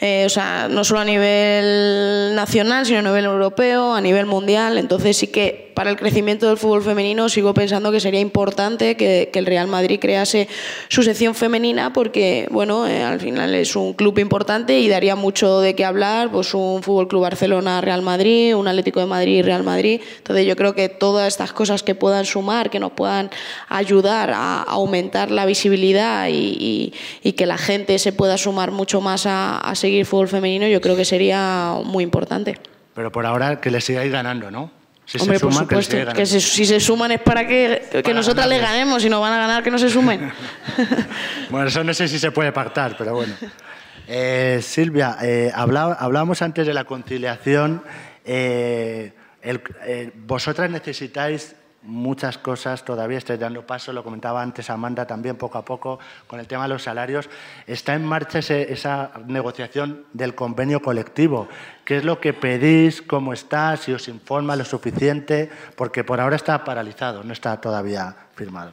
Eh, 0.01 0.25
o 0.27 0.29
sea, 0.29 0.67
no 0.69 0.83
solo 0.83 1.01
a 1.01 1.05
nivel 1.05 2.35
nacional, 2.35 2.85
sino 2.85 2.99
a 2.99 3.03
nivel 3.03 3.27
europeo, 3.27 3.95
a 3.95 4.01
nivel 4.01 4.27
mundial. 4.27 4.79
Entonces 4.79 5.17
sí 5.17 5.29
que 5.29 5.72
para 5.75 5.91
el 5.91 5.97
crecimiento 5.97 6.49
del 6.49 6.57
fútbol 6.57 6.83
femenino 6.83 7.29
sigo 7.29 7.55
pensando 7.55 7.91
que 7.93 8.01
sería 8.01 8.21
importante 8.21 8.97
que, 8.97 9.31
el 9.33 9.47
Real 9.47 9.67
Madrid 9.67 9.99
crease 10.01 10.49
su 10.89 11.03
sección 11.03 11.35
femenina 11.35 11.93
porque, 11.93 12.47
bueno, 12.51 12.87
eh, 12.87 13.03
al 13.03 13.19
final 13.19 13.55
es 13.55 13.75
un 13.75 13.93
club 13.95 14.19
importante 14.19 14.79
y 14.79 14.89
daría 14.89 15.17
mucho 15.17 15.61
de 15.61 15.75
qué 15.75 15.85
hablar, 15.85 16.31
pues 16.31 16.55
un 16.55 16.83
Fútbol 16.83 17.09
Club 17.09 17.23
Barcelona, 17.23 17.81
Real 17.81 18.03
Madrid, 18.03 18.55
un 18.55 18.69
Atlético 18.69 19.01
de 19.01 19.07
Madrid, 19.07 19.45
Real 19.45 19.65
Madrid. 19.65 20.01
Entonces 20.19 20.47
yo 20.47 20.55
creo 20.55 20.75
que 20.75 20.89
todas 20.89 21.29
estas 21.29 21.53
cosas 21.53 21.83
que 21.83 21.95
puedan 21.95 22.25
sumar, 22.25 22.71
que 22.71 22.79
nos 22.79 22.93
puedan 22.93 23.31
ayudar 23.69 24.31
a 24.33 24.63
aumentar 24.63 25.31
la 25.31 25.47
visibilidad 25.47 26.29
y, 26.31 26.93
que 27.37 27.47
la 27.47 27.57
gente 27.59 27.99
se 27.99 28.13
pueda 28.13 28.37
sumar 28.37 28.71
mucho 28.71 29.01
más 29.01 29.27
a, 29.27 29.59
a 29.59 29.75
seguir 29.75 30.05
fútbol 30.05 30.29
femenino, 30.29 30.67
yo 30.69 30.81
creo 30.81 30.95
que 30.95 31.05
sería 31.05 31.75
muy 31.85 32.05
importante. 32.05 32.59
Pero 32.95 33.11
por 33.11 33.25
ahora 33.27 33.61
que 33.61 33.71
le 33.71 33.81
sigáis 33.81 34.13
ganando, 34.13 34.51
¿no? 34.51 34.82
Hombre, 35.21 35.41
por 35.41 35.53
supuesto, 35.53 35.97
que, 36.15 36.27
si 36.27 36.65
se 36.65 36.81
suman 36.81 37.13
es 37.13 37.21
para 37.21 37.47
que, 37.47 38.03
que 38.05 38.15
nosotras 38.15 38.49
le 38.49 38.59
ganemos 38.59 39.05
y 39.05 39.11
no 39.11 39.21
van 39.21 39.33
a 39.33 39.39
ganar 39.39 39.63
que 39.63 39.71
no 39.71 39.79
se 39.79 39.91
sumen. 39.91 40.33
bueno, 41.51 41.67
eso 41.69 41.85
no 41.85 41.93
sé 41.93 42.09
si 42.09 42.19
se 42.19 42.31
puede 42.31 42.53
pactar, 42.53 42.97
pero 42.97 43.15
bueno. 43.15 43.35
Eh, 44.09 44.59
Silvia, 44.61 45.17
eh, 45.23 45.51
hablábamos 45.55 46.43
antes 46.43 46.67
de 46.67 46.75
la 46.75 46.85
conciliación. 46.85 47.83
Eh, 48.25 49.13
vosotras 50.27 50.69
necesitáis 50.71 51.55
muchas 51.83 52.39
cosas, 52.39 52.85
todavía 52.85 53.19
estáis 53.19 53.41
dando 53.41 53.67
paso, 53.67 53.93
lo 53.93 54.05
comentaba 54.05 54.43
antes 54.43 54.71
Amanda 54.71 55.07
también 55.07 55.37
poco 55.37 55.59
a 55.59 55.65
poco 55.65 55.99
con 56.27 56.41
el 56.41 56.47
tema 56.47 56.65
de 56.65 56.69
los 56.71 56.83
salarios. 56.83 57.29
Está 57.67 57.95
en 57.95 58.05
marcha 58.05 58.39
esa 58.39 59.11
negociación 59.27 60.05
del 60.13 60.35
convenio 60.35 60.81
colectivo. 60.81 61.49
¿Qué 61.85 61.99
es 61.99 62.05
lo 62.05 62.21
que 62.21 62.33
pedís? 62.33 63.03
¿Cómo 63.03 63.33
está? 63.33 63.77
¿Si 63.77 63.93
os 63.93 64.09
informa 64.09 64.57
lo 64.57 64.65
suficiente? 64.65 65.51
Porque 65.77 66.05
por 66.05 66.21
ahora 66.21 66.37
está 66.37 66.65
paralizado, 66.65 67.25
no 67.25 67.33
está 67.33 67.61
todavía 67.61 68.15
firmado. 68.35 68.73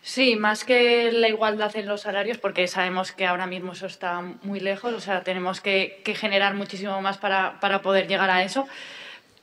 Sí, 0.00 0.36
más 0.36 0.64
que 0.64 1.12
la 1.12 1.28
igualdad 1.28 1.76
en 1.76 1.86
los 1.86 2.02
salarios, 2.02 2.38
porque 2.38 2.66
sabemos 2.66 3.12
que 3.12 3.26
ahora 3.26 3.46
mismo 3.46 3.72
eso 3.72 3.86
está 3.86 4.22
muy 4.42 4.58
lejos, 4.58 4.94
o 4.94 5.00
sea, 5.00 5.22
tenemos 5.22 5.60
que, 5.60 6.02
generar 6.16 6.54
muchísimo 6.54 7.02
más 7.02 7.18
para, 7.18 7.60
para 7.60 7.82
poder 7.82 8.08
llegar 8.08 8.30
a 8.30 8.42
eso 8.42 8.66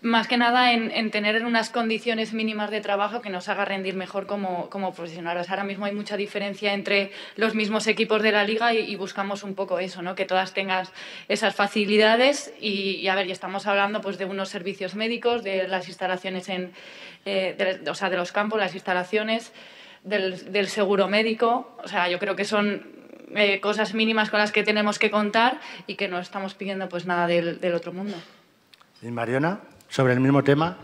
más 0.05 0.27
que 0.27 0.37
nada 0.37 0.71
en, 0.71 1.09
tener 1.09 1.43
unas 1.43 1.71
condiciones 1.71 2.31
mínimas 2.31 2.69
de 2.69 2.79
trabajo 2.79 3.21
que 3.21 3.31
nos 3.31 3.49
haga 3.49 3.65
rendir 3.65 3.95
mejor 3.95 4.27
como, 4.27 4.69
como 4.69 4.93
profesionales. 4.93 5.49
Ahora 5.49 5.63
mismo 5.63 5.85
hay 5.85 5.95
mucha 5.95 6.15
diferencia 6.15 6.73
entre 6.73 7.11
los 7.35 7.55
mismos 7.55 7.87
equipos 7.87 8.21
de 8.21 8.31
la 8.31 8.43
liga 8.43 8.71
y, 8.71 8.95
buscamos 8.95 9.41
un 9.41 9.55
poco 9.55 9.79
eso, 9.79 10.03
¿no? 10.03 10.13
que 10.13 10.25
todas 10.25 10.53
tengan 10.53 10.85
esas 11.27 11.55
facilidades 11.55 12.53
y, 12.61 13.07
a 13.07 13.15
ver, 13.15 13.25
y 13.25 13.31
estamos 13.31 13.65
hablando 13.65 13.99
pues, 14.01 14.19
de 14.19 14.25
unos 14.25 14.49
servicios 14.49 14.93
médicos, 14.93 15.43
de 15.43 15.67
las 15.67 15.87
instalaciones 15.87 16.49
en, 16.49 16.71
eh, 17.25 17.81
o 17.89 17.95
sea, 17.95 18.11
de 18.11 18.17
los 18.17 18.31
campos, 18.31 18.59
las 18.59 18.75
instalaciones, 18.75 19.53
del, 20.03 20.67
seguro 20.67 21.07
médico. 21.07 21.75
O 21.83 21.87
sea, 21.87 22.09
yo 22.09 22.19
creo 22.19 22.35
que 22.35 22.45
son 22.45 22.85
eh, 23.35 23.59
cosas 23.59 23.95
mínimas 23.95 24.29
con 24.29 24.39
las 24.39 24.51
que 24.51 24.61
tenemos 24.61 24.99
que 24.99 25.09
contar 25.09 25.59
y 25.87 25.95
que 25.95 26.07
no 26.07 26.19
estamos 26.19 26.53
pidiendo 26.53 26.87
pues 26.89 27.07
nada 27.07 27.25
del, 27.25 27.59
del 27.59 27.73
otro 27.73 27.91
mundo. 27.91 28.17
¿Y 29.01 29.07
Mariona? 29.07 29.61
Sobre 29.89 30.13
el 30.13 30.19
mismo 30.19 30.43
tema? 30.43 30.77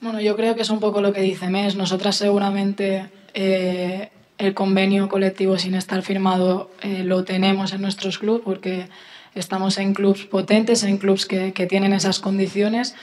Bueno, 0.00 0.20
yo 0.20 0.36
creo 0.36 0.54
que 0.54 0.62
es 0.62 0.70
un 0.70 0.80
poco 0.80 1.00
lo 1.00 1.12
que 1.12 1.20
dice 1.20 1.48
Mes. 1.48 1.76
Nosotras 1.76 2.16
seguramente 2.16 3.10
eh, 3.32 4.10
el 4.38 4.54
convenio 4.54 5.08
colectivo 5.08 5.58
sin 5.58 5.74
estar 5.74 6.02
firmado 6.02 6.70
eh, 6.82 7.04
lo 7.04 7.24
tenemos 7.24 7.72
en 7.72 7.80
nuestros 7.80 8.18
clubes 8.18 8.42
porque 8.44 8.88
estamos 9.34 9.78
en 9.78 9.94
clubes 9.94 10.24
potentes, 10.26 10.84
en 10.84 10.98
clubes 10.98 11.26
que, 11.26 11.52
que, 11.52 11.66
tienen 11.66 11.92
esas 11.92 12.20
condiciones, 12.20 12.94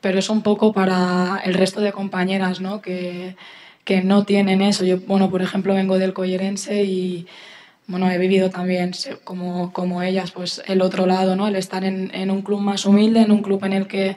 pero 0.00 0.18
es 0.18 0.30
un 0.30 0.42
poco 0.42 0.72
para 0.72 1.40
el 1.44 1.54
resto 1.54 1.80
de 1.80 1.92
compañeras 1.92 2.60
¿no? 2.60 2.80
Que, 2.80 3.36
que 3.84 4.02
no 4.02 4.24
tienen 4.24 4.62
eso. 4.62 4.84
Yo, 4.84 4.98
bueno, 4.98 5.30
por 5.30 5.42
ejemplo, 5.42 5.74
vengo 5.74 5.98
del 5.98 6.12
Collerense 6.12 6.82
y 6.82 7.26
bueno, 7.86 8.10
he 8.10 8.18
vivido 8.18 8.50
también 8.50 8.92
como, 9.24 9.72
como 9.72 10.02
ellas, 10.02 10.32
pues 10.32 10.62
el 10.66 10.82
otro 10.82 11.06
lado, 11.06 11.36
¿no? 11.36 11.46
El 11.46 11.56
estar 11.56 11.84
en, 11.84 12.12
en 12.14 12.30
un 12.30 12.42
club 12.42 12.60
más 12.60 12.84
humilde, 12.84 13.20
en 13.20 13.30
un 13.30 13.42
club 13.42 13.64
en 13.64 13.72
el 13.72 13.86
que 13.86 14.16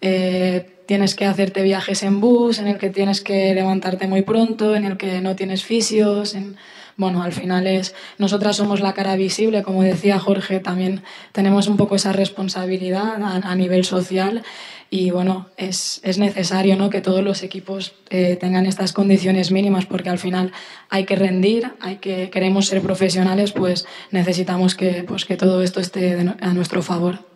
eh, 0.00 0.82
tienes 0.86 1.14
que 1.14 1.26
hacerte 1.26 1.62
viajes 1.62 2.02
en 2.02 2.20
bus, 2.20 2.58
en 2.58 2.68
el 2.68 2.78
que 2.78 2.90
tienes 2.90 3.20
que 3.20 3.54
levantarte 3.54 4.06
muy 4.06 4.22
pronto, 4.22 4.76
en 4.76 4.84
el 4.84 4.96
que 4.96 5.20
no 5.20 5.36
tienes 5.36 5.64
fisios. 5.64 6.34
En, 6.34 6.56
bueno, 6.98 7.22
al 7.22 7.32
final 7.32 7.68
es, 7.68 7.94
nosotras 8.18 8.56
somos 8.56 8.80
la 8.80 8.92
cara 8.92 9.14
visible, 9.14 9.62
como 9.62 9.84
decía 9.84 10.18
Jorge, 10.18 10.58
también 10.58 11.04
tenemos 11.30 11.68
un 11.68 11.76
poco 11.76 11.94
esa 11.94 12.12
responsabilidad 12.12 13.22
a, 13.22 13.54
nivel 13.54 13.84
social 13.84 14.42
y 14.90 15.10
bueno, 15.10 15.46
es, 15.56 16.00
es 16.02 16.18
necesario 16.18 16.74
¿no? 16.76 16.90
que 16.90 17.00
todos 17.00 17.22
los 17.22 17.44
equipos 17.44 17.92
eh, 18.10 18.36
tengan 18.36 18.66
estas 18.66 18.92
condiciones 18.92 19.52
mínimas 19.52 19.86
porque 19.86 20.10
al 20.10 20.18
final 20.18 20.50
hay 20.90 21.04
que 21.04 21.14
rendir, 21.14 21.70
hay 21.80 21.98
que, 21.98 22.30
queremos 22.30 22.66
ser 22.66 22.82
profesionales, 22.82 23.52
pues 23.52 23.86
necesitamos 24.10 24.74
que, 24.74 25.04
pues, 25.06 25.24
que 25.24 25.36
todo 25.36 25.62
esto 25.62 25.78
esté 25.78 26.18
a 26.40 26.52
nuestro 26.52 26.82
favor. 26.82 27.27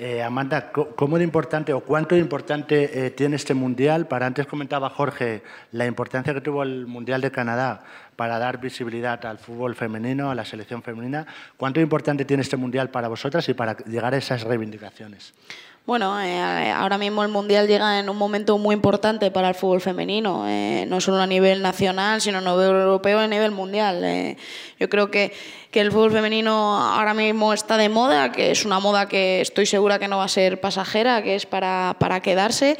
Eh, 0.00 0.22
Amanda, 0.22 0.70
¿cómo 0.70 1.18
de 1.18 1.24
importante 1.24 1.72
o 1.72 1.80
cuánto 1.80 2.14
de 2.14 2.20
importante 2.20 3.06
eh, 3.06 3.10
tiene 3.10 3.34
este 3.34 3.52
Mundial? 3.52 4.06
Para 4.06 4.26
antes 4.26 4.46
comentaba 4.46 4.88
Jorge 4.90 5.42
la 5.72 5.86
importancia 5.86 6.32
que 6.32 6.40
tuvo 6.40 6.62
el 6.62 6.86
Mundial 6.86 7.20
de 7.20 7.32
Canadá 7.32 7.82
para 8.14 8.38
dar 8.38 8.60
visibilidad 8.60 9.26
al 9.26 9.38
fútbol 9.38 9.74
femenino, 9.74 10.30
a 10.30 10.36
la 10.36 10.44
selección 10.44 10.84
femenina. 10.84 11.26
¿Cuánto 11.56 11.80
de 11.80 11.82
importante 11.82 12.24
tiene 12.24 12.44
este 12.44 12.56
Mundial 12.56 12.90
para 12.90 13.08
vosotras 13.08 13.48
y 13.48 13.54
para 13.54 13.76
llegar 13.76 14.14
a 14.14 14.18
esas 14.18 14.44
reivindicaciones? 14.44 15.34
Bueno, 15.88 16.20
eh, 16.20 16.70
ahora 16.70 16.98
mismo 16.98 17.22
el 17.22 17.30
Mundial 17.30 17.66
llega 17.66 17.98
en 17.98 18.10
un 18.10 18.16
momento 18.18 18.58
muy 18.58 18.74
importante 18.74 19.30
para 19.30 19.48
el 19.48 19.54
fútbol 19.54 19.80
femenino, 19.80 20.44
eh, 20.46 20.84
no 20.86 21.00
solo 21.00 21.16
a 21.16 21.26
nivel 21.26 21.62
nacional, 21.62 22.20
sino 22.20 22.36
a 22.36 22.40
nivel 22.42 22.76
europeo 22.76 23.22
y 23.22 23.24
a 23.24 23.26
nivel 23.26 23.52
mundial. 23.52 24.04
Eh, 24.04 24.36
yo 24.78 24.90
creo 24.90 25.10
que, 25.10 25.32
que, 25.70 25.80
el 25.80 25.90
fútbol 25.90 26.12
femenino 26.12 26.76
ahora 26.76 27.14
mismo 27.14 27.54
está 27.54 27.78
de 27.78 27.88
moda, 27.88 28.32
que 28.32 28.50
es 28.50 28.66
una 28.66 28.80
moda 28.80 29.08
que 29.08 29.40
estoy 29.40 29.64
segura 29.64 29.98
que 29.98 30.08
no 30.08 30.18
va 30.18 30.24
a 30.24 30.28
ser 30.28 30.60
pasajera, 30.60 31.22
que 31.22 31.36
es 31.36 31.46
para, 31.46 31.96
para 31.98 32.20
quedarse 32.20 32.76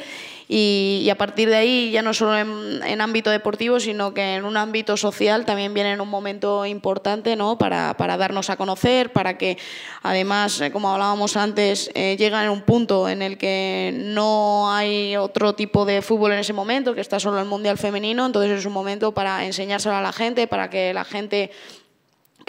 y, 0.51 1.07
a 1.11 1.15
partir 1.15 1.47
de 1.47 1.57
ahí, 1.57 1.91
ya 1.91 2.01
no 2.01 2.11
solo 2.11 2.35
en, 2.35 3.01
ámbito 3.01 3.29
deportivo, 3.29 3.79
sino 3.79 4.15
que 4.15 4.33
en 4.33 4.45
un 4.45 4.57
ámbito 4.57 4.97
social 4.97 5.45
también 5.45 5.75
viene 5.75 5.91
en 5.91 6.01
un 6.01 6.09
momento 6.09 6.65
importante 6.65 7.35
¿no? 7.35 7.59
para, 7.59 7.95
para 7.97 8.17
darnos 8.17 8.49
a 8.49 8.57
conocer, 8.57 9.13
para 9.13 9.37
que 9.37 9.59
además, 10.01 10.59
eh, 10.59 10.71
como 10.71 10.91
hablábamos 10.91 11.37
antes, 11.37 11.91
eh, 11.93 12.15
llega 12.17 12.43
en 12.43 12.49
un 12.49 12.61
punto 12.61 13.07
en 13.07 13.21
el 13.21 13.37
que 13.37 13.93
no 13.93 14.73
hay 14.73 15.15
otro 15.17 15.53
tipo 15.53 15.85
de 15.85 16.01
fútbol 16.01 16.31
en 16.31 16.39
ese 16.39 16.53
momento, 16.53 16.95
que 16.95 17.01
está 17.01 17.19
solo 17.19 17.39
el 17.39 17.45
Mundial 17.45 17.77
Femenino, 17.77 18.25
entonces 18.25 18.57
es 18.57 18.65
un 18.65 18.73
momento 18.73 19.13
para 19.13 19.45
enseñárselo 19.45 19.97
a 19.97 20.01
la 20.01 20.13
gente, 20.13 20.47
para 20.47 20.71
que 20.71 20.95
la 20.95 21.05
gente 21.05 21.51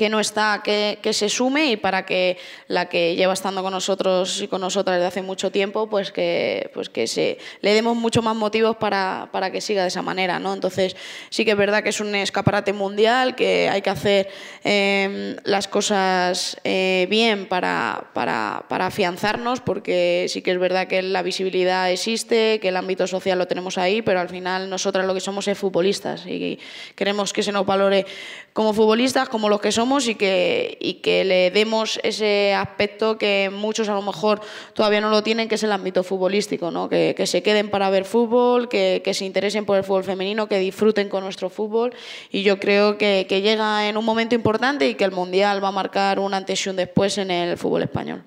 que 0.01 0.09
no 0.09 0.19
está, 0.19 0.63
que, 0.65 1.13
se 1.13 1.29
sume 1.29 1.73
y 1.73 1.77
para 1.77 2.07
que 2.07 2.39
la 2.69 2.89
que 2.89 3.17
lleva 3.17 3.35
estando 3.35 3.63
con 3.63 3.71
nosotros 3.71 4.41
y 4.41 4.49
con 4.49 4.63
nosotras 4.63 4.97
desde 4.97 5.09
hace 5.09 5.21
mucho 5.21 5.53
tiempo, 5.53 5.91
pues 5.91 6.11
que, 6.11 6.71
pues 6.73 6.89
que 6.89 7.07
se, 7.07 7.37
le 7.61 7.75
demos 7.75 7.99
mucho 7.99 8.23
más 8.23 8.35
motivos 8.35 8.77
para, 8.77 9.29
para, 9.31 9.53
que 9.53 9.61
siga 9.61 9.83
de 9.83 9.89
esa 9.89 10.01
manera. 10.01 10.39
¿no? 10.39 10.55
Entonces, 10.55 10.97
sí 11.29 11.45
que 11.45 11.51
es 11.51 11.57
verdad 11.59 11.83
que 11.83 11.91
es 11.91 12.01
un 12.01 12.15
escaparate 12.15 12.73
mundial, 12.73 13.35
que 13.35 13.69
hay 13.69 13.83
que 13.83 13.91
hacer 13.91 14.31
em, 14.65 15.37
las 15.45 15.69
cosas 15.69 16.57
eh, 16.65 17.07
bien 17.11 17.47
para, 17.47 18.09
para, 18.15 18.65
para 18.71 18.87
afianzarnos, 18.87 19.61
porque 19.61 20.25
sí 20.31 20.41
que 20.41 20.53
es 20.53 20.59
verdad 20.59 20.89
que 20.89 21.03
la 21.03 21.21
visibilidad 21.21 21.91
existe, 21.91 22.59
que 22.59 22.69
el 22.69 22.79
ámbito 22.79 23.07
social 23.07 23.39
lo 23.39 23.47
tenemos 23.47 23.77
ahí, 23.77 24.01
pero 24.01 24.19
al 24.21 24.31
final 24.31 24.71
nosotras 24.71 25.05
lo 25.05 25.13
que 25.13 25.21
somos 25.21 25.47
es 25.47 25.59
futbolistas 25.59 26.25
y 26.25 26.59
queremos 26.95 27.35
que 27.35 27.43
se 27.43 27.53
nos 27.53 27.67
valore 27.67 28.07
como 28.53 28.73
futbolistas, 28.73 29.29
como 29.29 29.49
los 29.49 29.61
que 29.61 29.73
somos 29.73 30.09
y 30.09 30.15
que, 30.15 30.77
y 30.81 30.95
que 30.95 31.25
le 31.25 31.51
demos 31.51 32.01
ese 32.03 32.55
aspecto 32.55 33.17
que 33.17 33.51
muchos 33.53 33.89
a 33.89 33.95
lo 33.95 34.03
mejor 34.03 34.41
todavía 34.75 35.01
no 35.01 35.11
lo 35.11 35.23
tienen, 35.23 35.49
que 35.49 35.55
es 35.55 35.63
el 35.63 35.73
ámbito 35.73 36.03
futbolístico, 36.03 36.71
¿no? 36.71 36.89
que, 36.89 37.15
que 37.17 37.27
se 37.27 37.43
queden 37.43 37.71
para 37.71 37.91
ver 37.91 38.05
fútbol, 38.05 38.69
que, 38.69 39.03
que, 39.05 39.15
se 39.15 39.25
interesen 39.25 39.65
por 39.65 39.77
el 39.77 39.85
fútbol 39.85 40.05
femenino, 40.05 40.49
que 40.49 40.59
disfruten 40.59 41.09
con 41.09 41.23
nuestro 41.23 41.49
fútbol 41.49 41.95
y 42.31 42.43
yo 42.43 42.59
creo 42.59 42.99
que, 42.99 43.27
que 43.29 43.41
llega 43.41 43.89
en 43.89 43.97
un 43.97 44.05
momento 44.05 44.35
importante 44.35 44.89
y 44.89 44.95
que 44.95 45.05
el 45.05 45.13
Mundial 45.13 45.63
va 45.63 45.69
a 45.69 45.73
marcar 45.73 46.19
un 46.19 46.35
antes 46.35 46.65
y 46.67 46.71
un 46.71 46.77
después 46.77 47.19
en 47.19 47.31
el 47.31 47.57
fútbol 47.57 47.83
español. 47.83 48.23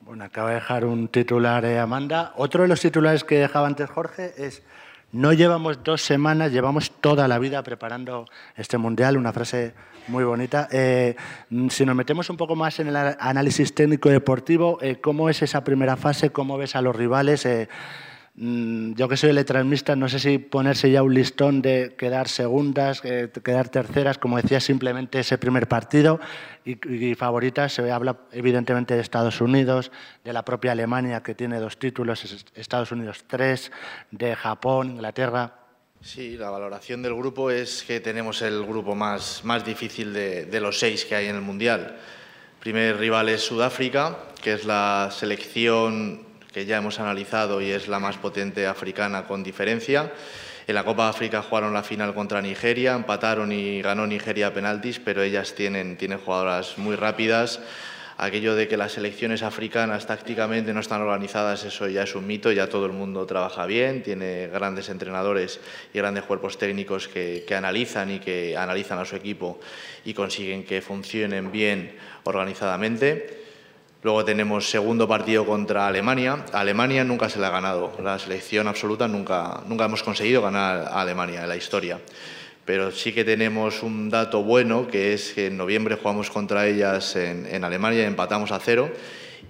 Bueno, 0.00 0.24
acaba 0.24 0.48
de 0.48 0.56
dejar 0.56 0.84
un 0.84 1.06
titular, 1.06 1.64
eh, 1.64 1.78
Amanda. 1.78 2.32
Otro 2.36 2.62
de 2.62 2.68
los 2.68 2.80
titulares 2.80 3.22
que 3.22 3.36
dejaba 3.36 3.68
antes 3.68 3.88
Jorge 3.88 4.32
es 4.36 4.62
no 5.12 5.32
llevamos 5.32 5.82
dos 5.82 6.02
semanas, 6.02 6.52
llevamos 6.52 6.92
toda 7.00 7.26
la 7.28 7.38
vida 7.38 7.62
preparando 7.62 8.26
este 8.56 8.78
mundial, 8.78 9.16
una 9.16 9.32
frase 9.32 9.74
muy 10.08 10.24
bonita. 10.24 10.68
Eh, 10.70 11.16
si 11.68 11.84
nos 11.84 11.96
metemos 11.96 12.30
un 12.30 12.36
poco 12.36 12.56
más 12.56 12.78
en 12.80 12.88
el 12.88 12.96
análisis 12.96 13.74
técnico 13.74 14.08
deportivo, 14.08 14.78
eh, 14.80 15.00
¿cómo 15.00 15.28
es 15.28 15.42
esa 15.42 15.64
primera 15.64 15.96
fase? 15.96 16.30
¿Cómo 16.30 16.58
ves 16.58 16.76
a 16.76 16.82
los 16.82 16.94
rivales? 16.94 17.44
Eh, 17.46 17.68
Mm, 17.68 18.09
yo 18.42 19.06
que 19.06 19.18
soy 19.18 19.30
electromista, 19.30 19.94
no 19.96 20.08
sé 20.08 20.18
si 20.18 20.38
ponerse 20.38 20.90
ya 20.90 21.02
un 21.02 21.12
listón 21.12 21.60
de 21.60 21.94
quedar 21.98 22.26
segundas, 22.26 23.02
eh, 23.04 23.28
quedar 23.44 23.68
terceras, 23.68 24.16
como 24.16 24.38
decía, 24.38 24.60
simplemente 24.60 25.20
ese 25.20 25.36
primer 25.36 25.68
partido. 25.68 26.18
Y, 26.64 27.14
favoritas, 27.16 27.74
se 27.74 27.90
habla 27.90 28.16
evidentemente 28.32 28.94
de 28.94 29.00
Estados 29.02 29.42
Unidos, 29.42 29.92
de 30.24 30.32
la 30.32 30.42
propia 30.42 30.72
Alemania, 30.72 31.22
que 31.22 31.34
tiene 31.34 31.58
dos 31.58 31.78
títulos, 31.78 32.44
Estados 32.54 32.92
Unidos 32.92 33.24
tres, 33.26 33.72
de 34.10 34.34
Japón, 34.34 34.92
Inglaterra. 34.92 35.54
Sí, 36.00 36.38
la 36.38 36.48
valoración 36.48 37.02
del 37.02 37.14
grupo 37.14 37.50
es 37.50 37.82
que 37.82 38.00
tenemos 38.00 38.40
el 38.40 38.64
grupo 38.64 38.94
más, 38.94 39.44
más 39.44 39.66
difícil 39.66 40.14
de, 40.14 40.60
los 40.60 40.78
seis 40.78 41.04
que 41.04 41.14
hay 41.14 41.26
en 41.26 41.36
el 41.36 41.42
Mundial. 41.42 41.98
Primer 42.58 42.96
rival 42.96 43.28
es 43.28 43.42
Sudáfrica, 43.42 44.16
que 44.42 44.54
es 44.54 44.64
la 44.64 45.10
selección 45.12 46.29
que 46.52 46.66
ya 46.66 46.78
hemos 46.78 47.00
analizado 47.00 47.60
y 47.60 47.70
es 47.70 47.88
la 47.88 47.98
más 47.98 48.16
potente 48.16 48.66
africana 48.66 49.24
con 49.24 49.42
diferencia. 49.42 50.12
En 50.66 50.74
la 50.74 50.84
Copa 50.84 51.04
de 51.04 51.10
África 51.10 51.42
jugaron 51.42 51.72
la 51.72 51.82
final 51.82 52.14
contra 52.14 52.42
Nigeria, 52.42 52.94
empataron 52.94 53.50
y 53.50 53.82
ganó 53.82 54.06
Nigeria 54.06 54.48
a 54.48 54.54
penaltis, 54.54 55.00
pero 55.00 55.22
ellas 55.22 55.54
tienen, 55.54 55.96
tienen 55.96 56.18
jugadoras 56.18 56.78
muy 56.78 56.96
rápidas. 56.96 57.60
Aquello 58.18 58.54
de 58.54 58.68
que 58.68 58.76
las 58.76 58.92
selecciones 58.92 59.42
africanas 59.42 60.06
tácticamente 60.06 60.74
no 60.74 60.80
están 60.80 61.00
organizadas, 61.00 61.64
eso 61.64 61.88
ya 61.88 62.02
es 62.02 62.14
un 62.14 62.26
mito, 62.26 62.52
ya 62.52 62.68
todo 62.68 62.84
el 62.84 62.92
mundo 62.92 63.24
trabaja 63.24 63.64
bien, 63.64 64.02
tiene 64.02 64.48
grandes 64.48 64.90
entrenadores 64.90 65.58
y 65.94 65.98
grandes 65.98 66.24
cuerpos 66.24 66.58
técnicos 66.58 67.08
que, 67.08 67.44
que 67.48 67.54
analizan 67.54 68.10
y 68.10 68.18
que 68.18 68.56
analizan 68.58 68.98
a 68.98 69.06
su 69.06 69.16
equipo 69.16 69.58
y 70.04 70.12
consiguen 70.12 70.64
que 70.64 70.82
funcionen 70.82 71.50
bien 71.50 71.96
organizadamente. 72.24 73.49
Luego 74.02 74.24
tenemos 74.24 74.70
segundo 74.70 75.06
partido 75.06 75.44
contra 75.44 75.86
Alemania. 75.86 76.46
Alemania 76.52 77.04
nunca 77.04 77.28
se 77.28 77.38
le 77.38 77.44
ha 77.44 77.50
ganado. 77.50 77.92
La 78.02 78.18
selección 78.18 78.66
absoluta 78.66 79.06
nunca, 79.08 79.60
nunca 79.66 79.84
hemos 79.84 80.02
conseguido 80.02 80.40
ganar 80.40 80.88
a 80.90 81.02
Alemania 81.02 81.42
en 81.42 81.48
la 81.50 81.56
historia. 81.56 82.00
Pero 82.64 82.92
sí 82.92 83.12
que 83.12 83.24
tenemos 83.24 83.82
un 83.82 84.08
dato 84.08 84.42
bueno, 84.42 84.88
que 84.88 85.12
es 85.12 85.34
que 85.34 85.48
en 85.48 85.58
noviembre 85.58 85.96
jugamos 85.96 86.30
contra 86.30 86.66
ellas 86.66 87.14
en, 87.14 87.62
Alemania 87.62 88.06
empatamos 88.06 88.52
a 88.52 88.58
cero. 88.58 88.90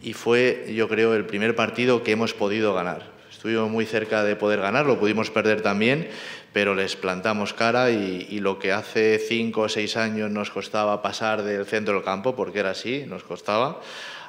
Y 0.02 0.14
fue, 0.14 0.72
yo 0.74 0.88
creo, 0.88 1.14
el 1.14 1.26
primer 1.26 1.54
partido 1.54 2.02
que 2.02 2.10
hemos 2.10 2.34
podido 2.34 2.74
ganar. 2.74 3.02
Estuvimos 3.30 3.70
muy 3.70 3.86
cerca 3.86 4.24
de 4.24 4.34
poder 4.34 4.60
ganar, 4.60 4.84
lo 4.84 4.98
pudimos 4.98 5.30
perder 5.30 5.62
también, 5.62 6.08
pero 6.52 6.74
les 6.74 6.96
plantamos 6.96 7.52
cara 7.54 7.90
y, 7.90 8.26
y, 8.30 8.40
lo 8.40 8.58
que 8.58 8.72
hace 8.72 9.18
cinco 9.18 9.62
o 9.62 9.68
seis 9.68 9.96
años 9.96 10.30
nos 10.30 10.50
costaba 10.50 11.02
pasar 11.02 11.42
del 11.42 11.64
centro 11.66 11.94
del 11.94 12.04
campo, 12.04 12.34
porque 12.34 12.58
era 12.58 12.70
así, 12.70 13.04
nos 13.06 13.22
costaba, 13.22 13.80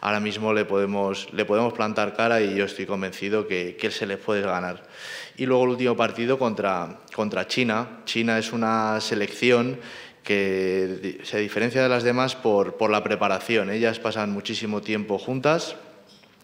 ahora 0.02 0.20
mismo 0.20 0.54
le 0.54 0.66
podemos, 0.66 1.32
le 1.34 1.46
podemos 1.46 1.74
plantar 1.74 2.16
cara 2.16 2.42
y 2.42 2.56
yo 2.56 2.66
estoy 2.66 2.86
convencido 2.86 3.48
que, 3.48 3.78
que 3.80 3.92
se 3.92 4.06
les 4.06 4.18
puede 4.18 4.42
ganar. 4.42 4.84
Y 5.38 5.46
luego 5.46 5.64
el 5.64 5.70
último 5.72 5.96
partido 5.96 6.38
contra, 6.38 7.00
contra 7.16 7.48
China. 7.48 8.02
China 8.06 8.38
es 8.38 8.52
una 8.52 9.00
selección 9.00 9.80
que 10.24 11.20
se 11.24 11.40
diferencia 11.40 11.82
de 11.82 11.90
las 11.90 12.04
demás 12.04 12.36
por, 12.36 12.78
por 12.78 12.92
la 12.92 13.04
preparación. 13.04 13.70
Ellas 13.70 14.00
pasan 14.00 14.32
muchísimo 14.32 14.82
tiempo 14.82 15.18
juntas, 15.18 15.76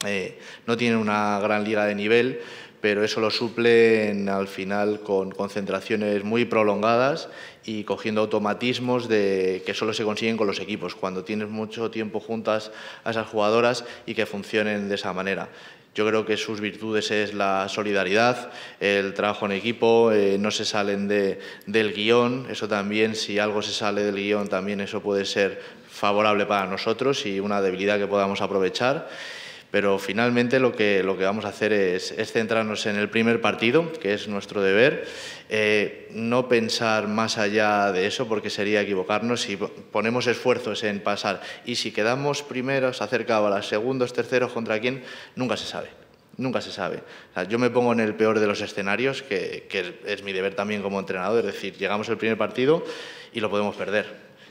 eh, 0.06 0.40
no 0.66 0.78
tienen 0.78 1.00
una 1.00 1.40
gran 1.40 1.64
liga 1.64 1.86
de 1.86 1.96
nivel, 1.96 2.42
pero 2.82 3.04
eso 3.04 3.22
lo 3.22 3.32
suplen 3.32 4.30
al 4.30 4.48
final 4.48 5.02
con 5.02 5.32
concentraciones 5.32 6.24
muy 6.24 6.46
prolongadas 6.46 7.30
y 7.66 7.84
cogiendo 7.84 8.22
automatismos 8.22 9.08
de, 9.08 9.64
que 9.66 9.74
solo 9.74 9.94
se 9.94 10.04
consiguen 10.04 10.38
con 10.38 10.48
los 10.48 10.60
equipos, 10.60 10.96
cuando 10.96 11.24
tienes 11.24 11.50
mucho 11.50 11.92
tiempo 11.92 12.20
juntas 12.20 12.72
a 13.04 13.12
esas 13.12 13.28
jugadoras 13.28 13.84
y 14.06 14.14
que 14.14 14.26
funcionen 14.26 14.90
de 14.90 14.96
esa 14.96 15.14
manera. 15.14 15.50
Yo 15.96 16.06
creo 16.06 16.28
que 16.28 16.38
sus 16.38 16.62
virtudes 16.62 17.10
es 17.10 17.34
la 17.34 17.68
solidaridad, 17.70 18.52
el 18.80 19.16
trabajo 19.16 19.48
en 19.48 19.54
equipo, 19.54 20.12
eh, 20.12 20.38
no 20.40 20.52
se 20.52 20.64
salen 20.64 21.08
de, 21.08 21.40
del 21.66 21.92
guion, 21.92 22.46
eso 22.52 22.68
también, 22.68 23.16
si 23.16 23.40
algo 23.40 23.64
se 23.64 23.74
sale 23.74 24.04
del 24.04 24.16
guion, 24.16 24.48
también 24.48 24.80
eso 24.80 25.02
puede 25.02 25.26
ser 25.26 25.60
favorable 25.90 26.46
para 26.46 26.68
nosotros 26.68 27.26
y 27.26 27.40
una 27.40 27.64
debilidad 27.64 27.98
que 27.98 28.06
podamos 28.06 28.42
aprovechar 28.42 29.10
pero 29.72 30.00
finalmente 30.00 30.60
lo 30.60 30.76
que, 30.76 31.04
lo 31.04 31.18
que 31.18 31.26
vamos 31.26 31.46
a 31.46 31.50
hacer 31.50 31.74
es, 31.74 32.14
centrarnos 32.32 32.86
en 32.86 32.96
el 32.96 33.10
primer 33.10 33.42
partido, 33.42 33.92
que 33.94 34.14
es 34.14 34.28
nuestro 34.28 34.62
deber, 34.62 35.06
eh, 35.50 36.08
no 36.12 36.48
pensar 36.48 37.08
más 37.08 37.38
allá 37.38 37.92
de 37.92 38.08
eso 38.08 38.28
porque 38.28 38.50
sería 38.50 38.82
equivocarnos 38.82 39.42
si 39.42 39.58
ponemos 39.58 40.28
esfuerzos 40.28 40.84
en 40.84 41.02
pasar 41.02 41.42
y 41.66 41.76
si 41.76 41.92
quedamos 41.92 42.44
primeros, 42.44 43.02
acercados 43.02 43.52
a 43.52 43.58
los 43.58 43.68
segundos, 43.68 44.14
terceros, 44.14 44.54
contra 44.54 44.80
quién, 44.80 45.04
nunca 45.36 45.58
se 45.58 45.66
sabe. 45.66 45.90
Nunca 46.38 46.62
se 46.62 46.72
sabe. 46.72 47.02
yo 47.50 47.58
me 47.58 47.72
pongo 47.72 47.94
en 47.94 48.00
el 48.00 48.14
peor 48.14 48.40
de 48.40 48.46
los 48.46 48.62
escenarios, 48.62 49.24
que, 49.24 49.66
que 49.68 49.96
es 50.06 50.22
mi 50.22 50.34
deber 50.34 50.54
también 50.54 50.84
como 50.84 51.00
entrenador, 51.00 51.40
es 51.40 51.54
decir, 51.54 51.76
llegamos 51.78 52.10
al 52.10 52.18
primer 52.20 52.38
partido 52.38 52.86
y 53.34 53.40
lo 53.40 53.50
podemos 53.50 53.76
perder. 53.76 54.06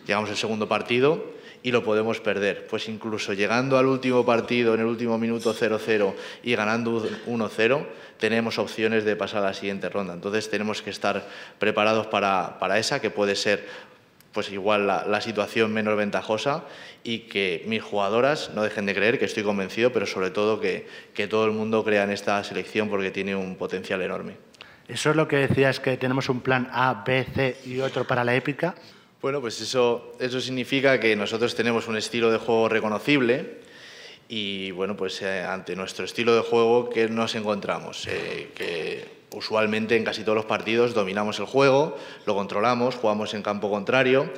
Llegamos 0.04 0.28
al 0.28 0.36
segundo 0.36 0.68
partido 0.68 1.35
y 1.66 1.72
lo 1.72 1.82
podemos 1.82 2.20
perder. 2.20 2.68
Pues 2.68 2.88
incluso 2.88 3.32
llegando 3.32 3.76
al 3.76 3.86
último 3.86 4.24
partido, 4.24 4.74
en 4.74 4.82
el 4.82 4.86
último 4.86 5.18
minuto 5.18 5.52
0-0 5.52 6.14
y 6.44 6.54
ganando 6.54 7.04
1-0, 7.26 7.86
tenemos 8.20 8.60
opciones 8.60 9.04
de 9.04 9.16
pasar 9.16 9.42
a 9.42 9.46
la 9.46 9.52
siguiente 9.52 9.88
ronda. 9.88 10.14
Entonces 10.14 10.48
tenemos 10.48 10.80
que 10.80 10.90
estar 10.90 11.26
preparados 11.58 12.06
para, 12.06 12.60
para 12.60 12.78
esa, 12.78 13.00
que 13.00 13.10
puede 13.10 13.34
ser 13.34 13.66
pues 14.30 14.52
igual 14.52 14.86
la, 14.86 15.20
situación 15.20 15.72
menos 15.72 15.96
ventajosa 15.96 16.62
y 17.02 17.20
que 17.20 17.64
mis 17.66 17.82
jugadoras 17.82 18.52
no 18.54 18.62
dejen 18.62 18.86
de 18.86 18.94
creer, 18.94 19.18
que 19.18 19.24
estoy 19.24 19.42
convencido, 19.42 19.92
pero 19.92 20.06
sobre 20.06 20.30
todo 20.30 20.60
que, 20.60 20.86
que 21.14 21.26
todo 21.26 21.46
el 21.46 21.50
mundo 21.50 21.82
crea 21.82 22.04
en 22.04 22.12
esta 22.12 22.44
selección 22.44 22.88
porque 22.88 23.10
tiene 23.10 23.34
un 23.34 23.56
potencial 23.56 24.00
enorme. 24.02 24.36
¿Eso 24.86 25.10
es 25.10 25.16
lo 25.16 25.26
que 25.26 25.38
decías, 25.38 25.80
que 25.80 25.96
tenemos 25.96 26.28
un 26.28 26.42
plan 26.42 26.68
A, 26.70 27.02
B, 27.04 27.26
C 27.34 27.56
y 27.66 27.80
otro 27.80 28.06
para 28.06 28.22
la 28.22 28.36
épica? 28.36 28.76
Bueno, 29.22 29.40
pues 29.40 29.60
eso, 29.60 30.12
eso 30.20 30.40
significa 30.40 31.00
que 31.00 31.16
nosotros 31.16 31.54
tenemos 31.54 31.88
un 31.88 31.96
estilo 31.96 32.30
de 32.30 32.38
juego 32.38 32.68
reconocible 32.68 33.60
y, 34.28 34.70
bueno, 34.72 34.96
pues 34.96 35.22
eh, 35.22 35.42
ante 35.42 35.74
nuestro 35.74 36.04
estilo 36.04 36.34
de 36.34 36.42
juego, 36.42 36.90
¿qué 36.90 37.08
nos 37.08 37.34
encontramos? 37.34 38.06
Eh, 38.08 38.50
que 38.54 39.15
usualmente 39.32 39.96
en 39.96 40.04
casi 40.04 40.22
todos 40.22 40.36
los 40.36 40.46
partidos 40.46 40.94
dominamos 40.94 41.38
el 41.38 41.46
juego, 41.46 41.96
lo 42.26 42.34
controlamos, 42.34 42.94
jugamos 42.94 43.34
en 43.34 43.42
campo 43.42 43.70
contrario 43.70 44.30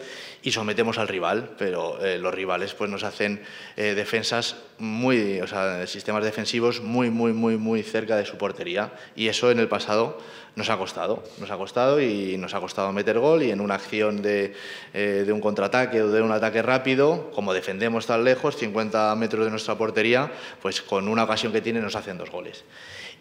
y 0.42 0.52
sometemos 0.52 0.98
al 0.98 1.08
rival, 1.08 1.50
pero 1.58 2.04
eh, 2.04 2.18
los 2.18 2.32
rivales 2.32 2.74
pues 2.74 2.90
nos 2.90 3.02
hacen 3.02 3.42
eh, 3.76 3.94
defensas 3.94 4.56
muy, 4.78 5.40
o 5.40 5.46
sea, 5.46 5.86
sistemas 5.86 6.24
defensivos 6.24 6.80
muy, 6.80 7.10
muy, 7.10 7.32
muy, 7.32 7.56
muy 7.56 7.82
cerca 7.82 8.16
de 8.16 8.24
su 8.24 8.38
portería 8.38 8.92
y 9.16 9.28
eso 9.28 9.50
en 9.50 9.58
el 9.58 9.68
pasado 9.68 10.18
nos 10.54 10.70
ha 10.70 10.76
costado, 10.76 11.22
nos 11.38 11.50
ha 11.50 11.56
costado 11.56 12.00
y 12.00 12.36
nos 12.36 12.54
ha 12.54 12.60
costado 12.60 12.92
meter 12.92 13.18
gol 13.18 13.42
y 13.42 13.50
en 13.50 13.60
una 13.60 13.74
acción 13.74 14.22
de, 14.22 14.54
eh, 14.94 15.24
de 15.26 15.32
un 15.32 15.40
contraataque 15.40 16.02
o 16.02 16.08
de 16.10 16.22
un 16.22 16.32
ataque 16.32 16.62
rápido, 16.62 17.30
como 17.32 17.52
defendemos 17.52 18.06
tan 18.06 18.24
lejos, 18.24 18.56
50 18.56 19.14
metros 19.16 19.44
de 19.44 19.50
nuestra 19.50 19.76
portería, 19.76 20.32
pues 20.62 20.82
con 20.82 21.08
una 21.08 21.24
ocasión 21.24 21.52
que 21.52 21.60
tiene 21.60 21.80
nos 21.80 21.94
hacen 21.94 22.18
dos 22.18 22.30
goles. 22.30 22.64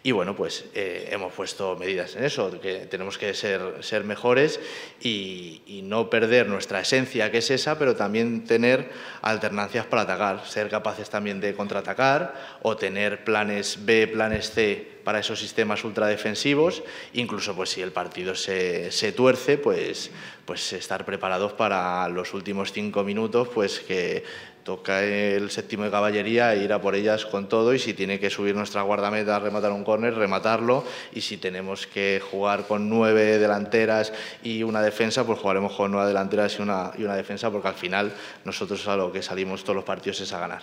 Y 0.02 0.12
bueno, 0.12 0.36
pues 0.36 0.64
eh, 0.74 1.08
hemos 1.10 1.32
puesto 1.32 1.76
medidas 1.76 2.14
en 2.14 2.24
eso, 2.24 2.60
que 2.60 2.86
tenemos 2.86 3.18
que 3.18 3.34
ser, 3.34 3.60
ser 3.80 4.04
mejores 4.04 4.60
y, 5.00 5.62
no 5.88 6.10
perder 6.10 6.48
nuestra 6.48 6.80
esencia, 6.80 7.30
que 7.30 7.38
es 7.38 7.50
esa, 7.50 7.78
pero 7.78 7.96
también 7.96 8.44
tener 8.44 8.90
alternancias 9.22 9.86
para 9.86 10.02
atacar, 10.02 10.46
ser 10.46 10.68
capaces 10.68 11.08
también 11.08 11.40
de 11.40 11.54
contraatacar 11.54 12.58
o 12.60 12.76
tener 12.76 13.24
planes 13.24 13.78
B, 13.86 14.06
planes 14.06 14.50
C 14.50 14.98
para 15.04 15.20
esos 15.20 15.38
sistemas 15.38 15.82
ultradefensivos, 15.84 16.82
incluso 17.14 17.56
pues 17.56 17.70
si 17.70 17.80
el 17.80 17.90
partido 17.90 18.34
se, 18.34 18.92
se 18.92 19.12
tuerce, 19.12 19.56
pues, 19.56 20.10
pues 20.44 20.74
estar 20.74 21.06
preparados 21.06 21.54
para 21.54 22.06
los 22.10 22.34
últimos 22.34 22.72
cinco 22.72 23.02
minutos, 23.02 23.48
pues 23.48 23.80
que 23.80 24.24
toca 24.68 25.02
el 25.02 25.50
séptimo 25.50 25.84
de 25.84 25.90
caballería 25.90 26.52
e 26.52 26.62
ir 26.62 26.74
a 26.74 26.78
por 26.78 26.94
ellas 26.94 27.24
con 27.24 27.48
todo 27.48 27.72
y 27.72 27.78
si 27.78 27.94
tiene 27.94 28.20
que 28.20 28.28
subir 28.28 28.54
nuestra 28.54 28.82
guardameta 28.82 29.36
a 29.36 29.38
rematar 29.38 29.72
un 29.72 29.82
córner, 29.82 30.12
rematarlo 30.14 30.84
y 31.10 31.22
si 31.22 31.38
tenemos 31.38 31.86
que 31.86 32.20
jugar 32.30 32.66
con 32.66 32.86
nueve 32.86 33.38
delanteras 33.38 34.12
y 34.42 34.62
una 34.64 34.82
defensa, 34.82 35.24
pues 35.24 35.38
jugaremos 35.38 35.72
con 35.72 35.90
nueve 35.90 36.08
delanteras 36.08 36.58
y 36.58 36.60
una, 36.60 36.90
y 36.98 37.04
una 37.04 37.16
defensa 37.16 37.50
porque 37.50 37.68
al 37.68 37.76
final 37.76 38.12
nosotros 38.44 38.86
a 38.88 38.96
lo 38.98 39.10
que 39.10 39.22
salimos 39.22 39.62
todos 39.64 39.76
los 39.76 39.84
partidos 39.86 40.20
es 40.20 40.34
a 40.34 40.40
ganar. 40.40 40.60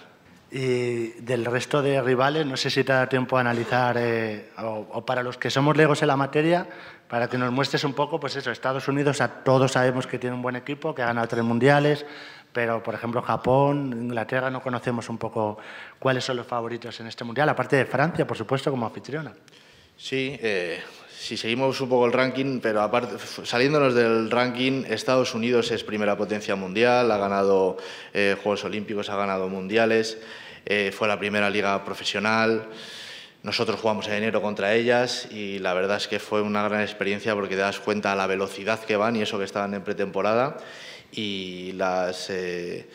Y 0.51 1.07
del 1.21 1.43
resto 1.43 1.81
de 1.81 1.99
rivales, 1.99 2.45
no 2.45 2.57
sé 2.57 2.69
si 2.69 2.83
te 2.83 2.93
da 2.93 3.09
tiempo 3.09 3.37
a 3.37 3.41
analizar, 3.41 3.97
eh, 3.97 4.51
o, 4.59 4.85
o, 4.91 5.03
para 5.03 5.23
los 5.23 5.39
que 5.39 5.49
somos 5.49 5.75
legos 5.75 6.03
en 6.03 6.09
la 6.09 6.15
materia, 6.15 6.67
para 7.09 7.27
que 7.27 7.39
nos 7.39 7.51
muestres 7.51 7.83
un 7.83 7.93
poco, 7.93 8.19
pues 8.19 8.35
eso, 8.35 8.51
Estados 8.51 8.87
Unidos, 8.87 9.19
a 9.19 9.43
todos 9.43 9.71
sabemos 9.71 10.05
que 10.05 10.19
tiene 10.19 10.35
un 10.35 10.43
buen 10.43 10.55
equipo, 10.55 10.93
que 10.93 11.01
ha 11.01 11.07
ganado 11.07 11.27
tres 11.27 11.43
mundiales, 11.43 12.05
pero 12.55 12.81
por 12.81 12.95
ejemplo 12.95 13.21
Japón, 13.21 13.91
Inglaterra, 13.91 14.49
no 14.49 14.61
conocemos 14.61 15.09
un 15.09 15.17
poco 15.17 15.57
cuáles 15.99 16.23
son 16.23 16.37
los 16.37 16.47
favoritos 16.47 16.97
en 17.01 17.07
este 17.07 17.25
mundial, 17.25 17.49
aparte 17.49 17.75
de 17.75 17.85
Francia, 17.85 18.25
por 18.25 18.37
supuesto, 18.37 18.71
como 18.71 18.85
anfitriona. 18.85 19.33
Sí, 19.97 20.39
eh, 20.41 20.79
si 21.19 21.35
seguimos 21.35 21.81
un 21.81 21.89
poco 21.89 22.05
el 22.05 22.13
ranking, 22.13 22.61
pero 22.61 22.81
aparte, 22.81 23.17
saliéndonos 23.43 23.93
del 23.93 24.31
ranking, 24.31 24.85
Estados 24.87 25.35
Unidos 25.35 25.69
es 25.71 25.83
primera 25.83 26.15
potencia 26.15 26.55
mundial, 26.55 27.11
ha 27.11 27.17
ganado 27.17 27.75
eh, 28.13 28.37
Juegos 28.41 28.63
Olímpicos, 28.63 29.09
ha 29.09 29.17
ganado 29.17 29.49
mundiales, 29.49 30.17
eh, 30.65 30.93
fue 30.95 31.09
la 31.09 31.19
primera 31.19 31.49
liga 31.49 31.83
profesional 31.83 32.69
Nosotros 33.43 33.81
jugamos 33.81 34.07
en 34.07 34.13
enero 34.13 34.41
contra 34.41 34.73
ellas 34.73 35.27
y 35.29 35.59
la 35.59 35.73
verdad 35.73 35.97
es 35.97 36.07
que 36.07 36.19
fue 36.19 36.41
una 36.41 36.63
gran 36.63 36.79
experiencia 36.79 37.35
porque 37.35 37.55
te 37.55 37.61
das 37.61 37.81
cuenta 37.81 38.11
de 38.11 38.15
la 38.15 38.27
velocidad 38.27 38.79
que 38.79 38.95
van 38.95 39.17
y 39.17 39.21
eso 39.21 39.37
que 39.37 39.43
estaban 39.43 39.73
en 39.73 39.83
pretemporada 39.83 40.57
y 41.15 41.71
las, 41.73 42.29
eh, 42.29 42.87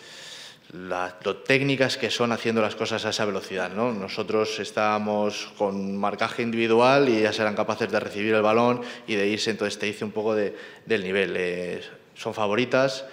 las 0.73 1.15
técnicas 1.45 1.97
que 1.97 2.11
son 2.11 2.33
haciendo 2.33 2.61
las 2.61 2.77
cosas 2.77 3.05
a 3.05 3.11
esa 3.11 3.25
velocidad. 3.25 3.71
¿no? 3.71 3.93
Nosotros 3.93 4.61
estábamos 4.61 5.53
con 5.57 5.97
marcaje 5.97 6.43
individual 6.43 7.09
y 7.09 7.17
ellas 7.17 7.39
eran 7.39 7.57
capaces 7.57 7.91
de 7.91 7.99
recibir 7.99 8.35
el 8.35 8.43
balón 8.43 8.83
y 9.07 9.17
de 9.17 9.27
irse, 9.27 9.51
entonces 9.51 9.79
te 9.79 9.87
dice 9.87 10.05
un 10.05 10.13
poco 10.13 10.35
de, 10.35 10.55
del 10.87 11.03
nivel. 11.03 11.35
Eh, 11.37 11.83
son 12.15 12.35
favoritas, 12.35 13.05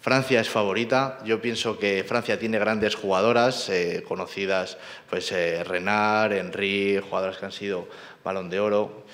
Francia 0.00 0.40
es 0.40 0.48
favorita. 0.48 1.18
Yo 1.24 1.40
pienso 1.40 1.78
que 1.78 2.04
Francia 2.06 2.38
tiene 2.38 2.58
grandes 2.58 2.94
jugadoras 2.94 3.68
eh, 3.68 4.04
conocidas, 4.06 4.78
pues 5.08 5.32
Renard, 5.66 6.32
Henry, 6.32 7.00
jugadoras 7.06 7.38
que 7.38 7.46
han 7.46 7.52
sido 7.52 7.88
balón 8.24 8.50
de 8.50 8.60
oro. 8.60 9.04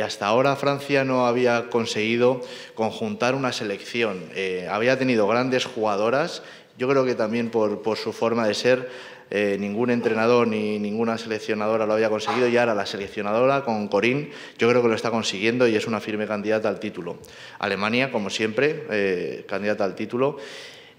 Hasta 0.00 0.26
ahora 0.26 0.56
Francia 0.56 1.04
no 1.04 1.26
había 1.26 1.68
conseguido 1.70 2.40
conjuntar 2.74 3.34
una 3.34 3.52
selección. 3.52 4.24
Eh, 4.34 4.68
había 4.70 4.98
tenido 4.98 5.26
grandes 5.28 5.64
jugadoras, 5.64 6.42
yo 6.78 6.88
creo 6.88 7.04
que 7.04 7.14
también 7.14 7.50
por, 7.50 7.82
por 7.82 7.96
su 7.96 8.12
forma 8.12 8.46
de 8.46 8.54
ser 8.54 8.88
eh, 9.28 9.56
ningún 9.58 9.90
entrenador 9.90 10.46
ni 10.46 10.78
ninguna 10.78 11.18
seleccionadora 11.18 11.84
lo 11.84 11.94
había 11.94 12.08
conseguido 12.08 12.46
y 12.46 12.56
ahora 12.56 12.76
la 12.76 12.86
seleccionadora 12.86 13.64
con 13.64 13.88
Corín 13.88 14.30
yo 14.56 14.68
creo 14.68 14.82
que 14.82 14.88
lo 14.88 14.94
está 14.94 15.10
consiguiendo 15.10 15.66
y 15.66 15.74
es 15.74 15.88
una 15.88 16.00
firme 16.00 16.28
candidata 16.28 16.68
al 16.68 16.78
título. 16.78 17.18
Alemania, 17.58 18.12
como 18.12 18.30
siempre, 18.30 18.84
eh, 18.90 19.44
candidata 19.48 19.84
al 19.84 19.96
título 19.96 20.36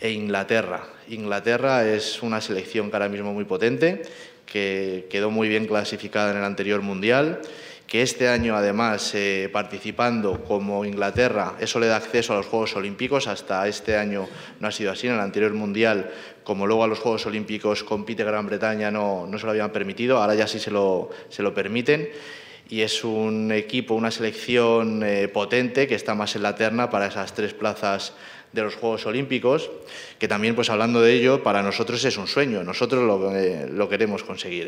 e 0.02 0.12
Inglaterra. 0.12 0.84
Inglaterra 1.08 1.88
es 1.88 2.22
una 2.22 2.42
selección 2.42 2.90
que 2.90 2.98
ahora 2.98 3.08
mismo 3.08 3.34
muy 3.34 3.46
potente, 3.46 4.02
que 4.46 5.08
quedó 5.10 5.32
muy 5.32 5.48
bien 5.48 5.66
clasificada 5.66 6.32
en 6.32 6.38
el 6.38 6.44
anterior 6.44 6.82
Mundial 6.82 7.40
que 7.88 8.02
este 8.02 8.28
año 8.28 8.56
además 8.56 9.16
eh, 9.16 9.50
participando 9.52 10.44
como 10.44 10.84
Inglaterra, 10.84 11.56
eso 11.60 11.80
le 11.80 11.88
da 11.88 11.96
acceso 11.96 12.34
a 12.34 12.36
los 12.36 12.46
Juegos 12.46 12.76
Olímpicos, 12.76 13.28
hasta 13.28 13.66
este 13.66 13.96
año 13.96 14.28
no 14.60 14.68
ha 14.68 14.72
sido 14.74 14.92
así, 14.92 15.08
en 15.08 15.14
el 15.14 15.22
anterior 15.22 15.54
Mundial, 15.54 16.12
como 16.44 16.68
luego 16.68 16.84
a 16.84 16.88
los 16.88 17.00
Juegos 17.00 17.26
Olímpicos 17.26 17.86
compite 17.86 18.26
Gran 18.26 18.46
Bretaña, 18.46 18.92
no, 18.92 19.26
no 19.26 19.40
se 19.40 19.46
lo 19.46 19.52
habían 19.52 19.72
permitido, 19.72 20.18
ahora 20.18 20.36
ya 20.36 20.48
sí 20.48 20.60
se 20.60 20.70
lo, 20.70 21.10
se 21.30 21.42
lo 21.42 21.54
permiten. 21.54 22.10
Y 22.70 22.82
es 22.82 23.06
un 23.06 23.54
equipo, 23.54 23.94
una 23.94 24.12
selección 24.12 25.02
eh, 25.02 25.30
potente 25.30 25.88
que 25.88 25.96
está 25.96 26.16
más 26.16 26.36
en 26.36 26.44
la 26.44 26.56
terna 26.56 26.90
para 26.90 27.08
esas 27.08 27.34
tres 27.34 27.54
plazas 27.54 28.12
de 28.62 28.66
los 28.66 28.76
Juegos 28.76 29.06
Olímpicos, 29.06 29.70
que 30.20 30.28
también, 30.28 30.56
pues 30.56 30.70
hablando 30.70 31.02
de 31.02 31.14
ello, 31.14 31.44
para 31.44 31.64
nosotros 31.64 32.04
es 32.04 32.18
un 32.18 32.28
sueño, 32.28 32.64
nosotros 32.64 33.04
lo, 33.04 33.36
eh, 33.36 33.88
queremos 33.90 34.24
conseguir 34.24 34.68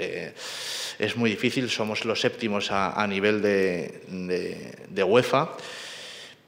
es 1.00 1.16
muy 1.16 1.30
difícil, 1.30 1.70
somos 1.70 2.04
los 2.04 2.20
séptimos 2.20 2.72
a, 2.72 3.08
nivel 3.08 3.42
de, 3.42 5.04
UEFA, 5.04 5.56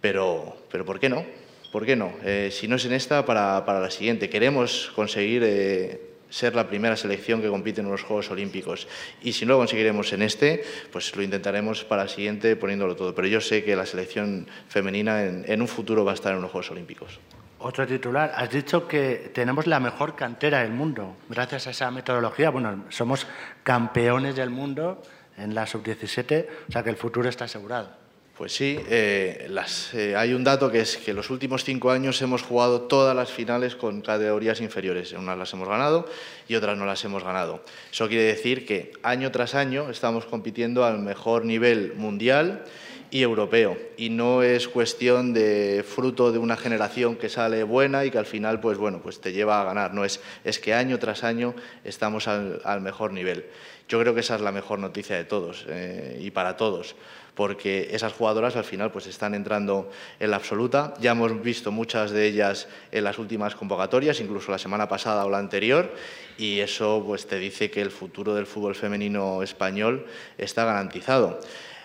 pero, 0.02 0.58
pero 0.70 0.86
¿por 0.86 1.00
qué 1.00 1.08
no? 1.08 1.26
¿Por 1.72 1.86
qué 1.86 1.96
no? 1.96 2.14
Eh, 2.26 2.50
si 2.52 2.68
no 2.68 2.76
es 2.76 2.84
en 2.84 2.92
esta, 2.92 3.26
para, 3.26 3.64
para 3.66 3.80
la 3.80 3.90
siguiente. 3.90 4.30
Queremos 4.30 4.92
conseguir 4.94 5.42
eh, 5.46 6.11
ser 6.32 6.56
la 6.56 6.68
primera 6.68 6.96
selección 6.96 7.42
que 7.42 7.50
compite 7.50 7.82
en 7.82 7.92
los 7.92 8.02
Juegos 8.02 8.32
Olímpicos. 8.32 8.88
Y 9.22 9.34
si 9.34 9.46
no 9.46 9.54
lo 9.54 9.58
conseguiremos 9.60 10.12
en 10.14 10.24
este, 10.24 10.64
pues 10.92 11.16
lo 11.16 11.22
intentaremos 11.22 11.84
para 11.84 12.04
la 12.04 12.10
siguiente 12.10 12.56
poniéndolo 12.56 12.96
todo. 12.96 13.14
Pero 13.14 13.28
yo 13.28 13.40
sé 13.40 13.64
que 13.64 13.76
la 13.76 13.86
selección 13.86 14.48
femenina 14.68 15.24
en, 15.24 15.46
en 15.48 15.62
un 15.62 15.68
futuro 15.68 16.04
va 16.04 16.12
a 16.12 16.16
estar 16.16 16.34
en 16.34 16.42
los 16.42 16.50
Juegos 16.50 16.72
Olímpicos. 16.72 17.20
Otro 17.60 17.86
titular, 17.86 18.32
has 18.36 18.50
dicho 18.50 18.88
que 18.88 19.30
tenemos 19.36 19.68
la 19.68 19.80
mejor 19.80 20.16
cantera 20.16 20.64
del 20.64 20.72
mundo, 20.72 21.16
gracias 21.30 21.68
a 21.68 21.70
esa 21.70 21.92
metodología. 21.92 22.50
Bueno, 22.50 22.86
somos 22.90 23.28
campeones 23.62 24.36
del 24.36 24.50
mundo 24.50 25.04
en 25.38 25.54
la 25.54 25.68
sub-17, 25.68 26.48
o 26.70 26.72
sea 26.72 26.82
que 26.82 26.90
el 26.90 26.98
futuro 26.98 27.30
está 27.30 27.46
asegurado. 27.46 28.01
Pues 28.38 28.54
sí, 28.54 28.80
eh, 28.90 29.50
eh, 29.94 30.16
hay 30.16 30.34
un 30.34 30.44
dato 30.44 30.72
que 30.72 30.80
es 30.80 30.98
que 30.98 31.14
los 31.14 31.30
últimos 31.30 31.64
cinco 31.64 31.92
años 31.92 32.22
hemos 32.22 32.42
jugado 32.42 32.82
todas 32.82 33.16
las 33.16 33.32
finales 33.32 33.76
con 33.76 34.02
categorías 34.02 34.62
inferiores. 34.62 35.12
Unas 35.12 35.38
las 35.38 35.54
hemos 35.54 35.68
ganado 35.68 36.08
y 36.48 36.56
otras 36.56 36.78
no 36.78 36.86
las 36.86 37.04
hemos 37.04 37.24
ganado. 37.24 37.64
Eso 37.92 38.08
quiere 38.08 38.24
decir 38.24 38.66
que 38.66 38.94
año 39.04 39.32
tras 39.32 39.54
año 39.54 39.90
estamos 39.92 40.26
compitiendo 40.26 40.86
al 40.86 41.00
mejor 41.00 41.46
nivel 41.46 41.94
mundial 41.96 42.64
y 43.12 43.22
europeo. 43.22 43.78
Y 43.98 44.10
no 44.10 44.42
es 44.42 44.70
cuestión 44.70 45.34
de 45.34 45.86
fruto 45.88 46.32
de 46.32 46.40
una 46.40 46.56
generación 46.56 47.18
que 47.18 47.30
sale 47.30 47.64
buena 47.64 48.06
y 48.06 48.12
que 48.12 48.18
al 48.18 48.26
final 48.26 48.62
pues, 48.62 48.78
bueno, 48.78 49.02
pues 49.04 49.20
te 49.20 49.34
lleva 49.34 49.62
a 49.62 49.66
ganar. 49.66 49.94
No 49.94 50.06
es, 50.06 50.22
es 50.46 50.58
que 50.58 50.74
año 50.74 50.98
tras 50.98 51.26
año 51.26 51.54
estamos 51.84 52.28
al, 52.30 52.82
mejor 52.82 53.12
nivel. 53.12 53.46
Yo 53.90 54.00
creo 54.00 54.16
que 54.16 54.22
esa 54.22 54.36
es 54.36 54.42
la 54.42 54.54
mejor 54.54 54.80
noticia 54.80 55.18
de 55.18 55.26
todos 55.26 55.66
eh, 55.68 56.18
y 56.22 56.32
para 56.32 56.56
todos 56.56 56.96
porque 57.36 57.90
esas 57.92 58.14
jugadoras 58.14 58.56
al 58.56 58.64
final 58.64 58.92
pues 58.92 59.08
están 59.08 59.34
entrando 59.34 59.90
en 60.20 60.32
la 60.32 60.38
absoluta. 60.38 60.94
Ya 61.00 61.12
hemos 61.12 61.42
visto 61.42 61.72
muchas 61.72 62.12
de 62.12 62.28
ellas 62.28 62.68
en 62.92 63.04
las 63.04 63.18
últimas 63.20 63.56
convocatorias, 63.56 64.20
incluso 64.20 64.52
la 64.52 64.58
semana 64.58 64.88
pasada 64.88 65.26
o 65.26 65.30
la 65.30 65.38
anterior, 65.38 65.94
y 66.38 66.60
eso 66.60 67.04
pues 67.06 67.28
te 67.28 67.40
dice 67.40 67.72
que 67.72 67.82
el 67.82 67.92
futuro 67.92 68.36
del 68.36 68.46
fútbol 68.46 68.76
femenino 68.76 69.44
español 69.44 70.06
está 70.38 70.66
garantizado. 70.66 71.40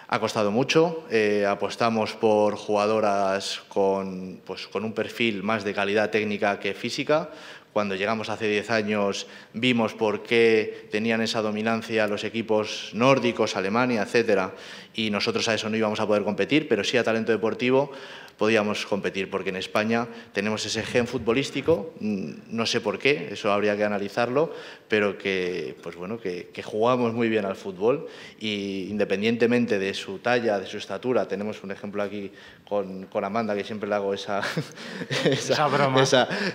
Ha 0.08 0.20
costado 0.20 0.52
mucho, 0.52 1.04
eh, 1.10 1.44
apostamos 1.48 2.12
por 2.12 2.54
jugadoras 2.54 3.62
con, 3.68 4.40
pues, 4.44 4.68
con 4.68 4.84
un 4.84 4.92
perfil 4.92 5.42
más 5.42 5.64
de 5.64 5.74
calidad 5.74 6.10
técnica 6.10 6.60
que 6.60 6.74
física. 6.74 7.30
Cuando 7.76 7.94
llegamos 7.94 8.30
hace 8.30 8.48
10 8.48 8.70
años 8.70 9.26
vimos 9.52 9.92
por 9.92 10.22
qué 10.22 10.88
tenían 10.90 11.20
esa 11.20 11.42
dominancia 11.42 12.06
los 12.06 12.24
equipos 12.24 12.92
nórdicos, 12.94 13.54
Alemania, 13.54 14.00
etcétera, 14.00 14.54
y 14.94 15.10
nosotros 15.10 15.46
a 15.46 15.52
eso 15.52 15.68
no 15.68 15.76
íbamos 15.76 16.00
a 16.00 16.06
poder 16.06 16.24
competir, 16.24 16.68
pero 16.68 16.84
sí 16.84 16.96
a 16.96 17.04
talento 17.04 17.32
deportivo 17.32 17.92
podíamos 18.38 18.84
competir, 18.84 19.30
porque 19.30 19.50
en 19.50 19.56
España 19.56 20.06
tenemos 20.32 20.64
ese 20.66 20.82
gen 20.82 21.06
futbolístico, 21.06 21.94
mm, 22.00 22.30
no 22.50 22.66
sé 22.66 22.80
por 22.80 22.98
qué, 22.98 23.28
eso 23.32 23.50
habría 23.50 23.76
que 23.76 23.84
analizarlo, 23.84 24.52
pero 24.88 25.16
que, 25.16 25.74
pues 25.82 25.96
bueno, 25.96 26.18
que, 26.18 26.46
jugamos 26.66 27.12
muy 27.12 27.28
bien 27.28 27.44
al 27.44 27.54
fútbol 27.54 28.08
y 28.40 28.88
independientemente 28.90 29.78
de 29.78 29.94
su 29.94 30.18
talla, 30.18 30.58
de 30.58 30.66
su 30.66 30.78
estatura, 30.78 31.28
tenemos 31.28 31.62
un 31.62 31.70
ejemplo 31.70 32.02
aquí 32.02 32.32
con, 32.68 33.06
con 33.06 33.24
Amanda, 33.24 33.54
que 33.54 33.62
siempre 33.62 33.88
le 33.88 33.94
hago 33.94 34.12
esa, 34.12 34.42
esa, 35.24 35.68
broma. 35.68 36.02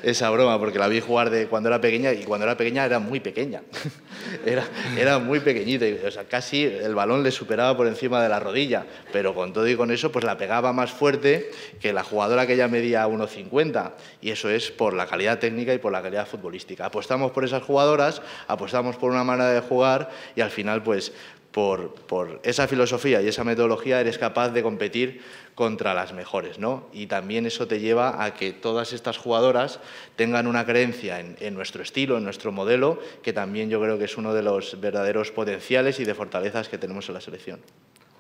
Esa, 0.04 0.30
broma, 0.30 0.60
porque 0.60 0.80
la 0.80 0.88
vi 0.90 1.00
jugar 1.00 1.30
de 1.30 1.48
cuando 1.48 1.70
era 1.70 1.80
pequeña 1.80 2.12
y 2.12 2.24
cuando 2.24 2.46
era 2.46 2.58
pequeña 2.58 2.86
era 2.86 3.00
muy 3.00 3.22
pequeña, 3.22 3.62
era, 4.46 4.66
era 4.98 5.20
muy 5.20 5.40
pequeñita, 5.40 5.86
o 6.06 6.12
sea, 6.12 6.26
casi 6.26 6.64
el 6.64 6.94
balón 6.94 7.24
le 7.24 7.32
superaba 7.32 7.76
por 7.78 7.88
encima 7.88 8.22
de 8.22 8.30
la 8.30 8.40
rodilla, 8.40 8.86
pero 9.14 9.34
con 9.34 9.54
todo 9.54 9.68
y 9.68 9.76
con 9.76 9.92
eso 9.92 10.12
pues 10.12 10.26
la 10.26 10.38
pegaba 10.38 10.74
más 10.74 10.92
fuerte 10.92 11.52
que 11.80 11.94
la 11.94 12.04
jugadora 12.04 12.48
que 12.48 12.58
ya 12.58 12.68
medía 12.68 13.08
1,50 13.08 13.94
y 14.22 14.32
eso 14.32 14.50
es 14.50 14.72
por 14.72 14.94
la 14.94 15.08
calidad 15.08 15.40
técnica 15.40 15.74
y 15.74 15.78
por 15.78 15.92
la 15.92 16.02
calidad 16.02 16.28
futbolística. 16.28 16.86
Apostamos 16.86 17.32
por 17.32 17.46
esas 17.46 17.64
jugadoras, 17.64 18.22
apostamos 18.48 18.96
por 18.98 19.12
una 19.12 19.24
manera 19.24 19.52
de 19.52 19.62
jugar 19.62 20.10
y 20.36 20.42
al 20.42 20.52
final 20.52 20.84
pues 20.84 21.14
por, 21.52 21.94
por, 21.94 22.40
esa 22.44 22.68
filosofía 22.68 23.22
y 23.22 23.28
esa 23.28 23.44
metodología 23.44 24.00
eres 24.00 24.18
capaz 24.18 24.50
de 24.50 24.64
competir 24.64 25.22
contra 25.54 25.94
las 25.94 26.14
mejores, 26.14 26.60
¿no? 26.60 26.88
Y 26.94 27.08
también 27.08 27.46
eso 27.46 27.68
te 27.68 27.80
lleva 27.80 28.24
a 28.24 28.34
que 28.34 28.54
todas 28.54 28.94
estas 28.94 29.18
jugadoras 29.18 29.80
tengan 30.16 30.48
una 30.48 30.66
creencia 30.66 31.20
en, 31.20 31.36
en, 31.40 31.54
nuestro 31.54 31.84
estilo, 31.84 32.18
en 32.18 32.24
nuestro 32.24 32.52
modelo, 32.52 33.00
que 33.22 33.34
también 33.34 33.70
yo 33.70 33.82
creo 33.82 33.98
que 33.98 34.06
es 34.06 34.18
uno 34.18 34.34
de 34.34 34.44
los 34.44 34.80
verdaderos 34.80 35.32
potenciales 35.32 36.00
y 36.00 36.06
de 36.06 36.16
fortalezas 36.16 36.70
que 36.70 36.78
tenemos 36.78 37.10
en 37.10 37.16
la 37.16 37.22
selección. 37.22 37.60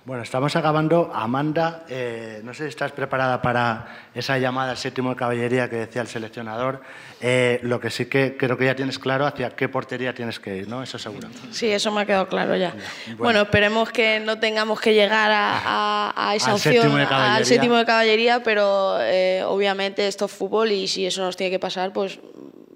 Bueno, 0.03 0.23
estamos 0.23 0.55
acabando. 0.55 1.11
Amanda, 1.13 1.83
eh, 1.87 2.41
no 2.43 2.55
sé 2.55 2.63
si 2.63 2.69
estás 2.69 2.91
preparada 2.91 3.39
para 3.39 4.09
esa 4.15 4.39
llamada 4.39 4.71
al 4.71 4.77
séptimo 4.77 5.11
de 5.11 5.15
caballería 5.15 5.69
que 5.69 5.75
decía 5.75 6.01
el 6.01 6.07
seleccionador. 6.07 6.81
Eh, 7.21 7.59
lo 7.61 7.79
que 7.79 7.91
sí 7.91 8.07
que 8.07 8.35
creo 8.35 8.57
que 8.57 8.65
ya 8.65 8.75
tienes 8.75 8.97
claro 8.97 9.27
hacia 9.27 9.51
qué 9.51 9.69
portería 9.69 10.11
tienes 10.15 10.39
que 10.39 10.57
ir, 10.57 10.67
¿no? 10.67 10.81
Eso 10.81 10.97
seguro. 10.97 11.27
Sí, 11.51 11.69
eso 11.69 11.91
me 11.91 12.01
ha 12.01 12.05
quedado 12.07 12.27
claro 12.27 12.55
ya. 12.55 12.73
Bueno, 13.17 13.41
esperemos 13.41 13.91
que 13.91 14.19
no 14.19 14.39
tengamos 14.39 14.81
que 14.81 14.95
llegar 14.95 15.29
a, 15.31 16.33
esa 16.35 16.55
opción, 16.55 16.99
al 16.99 17.45
séptimo 17.45 17.75
de 17.75 17.85
caballería, 17.85 18.41
pero 18.41 18.97
eh, 19.01 19.43
obviamente 19.45 20.07
esto 20.07 20.25
es 20.25 20.31
fútbol 20.31 20.71
y 20.71 20.87
si 20.87 21.05
eso 21.05 21.21
nos 21.21 21.37
tiene 21.37 21.51
que 21.51 21.59
pasar, 21.59 21.93
pues 21.93 22.19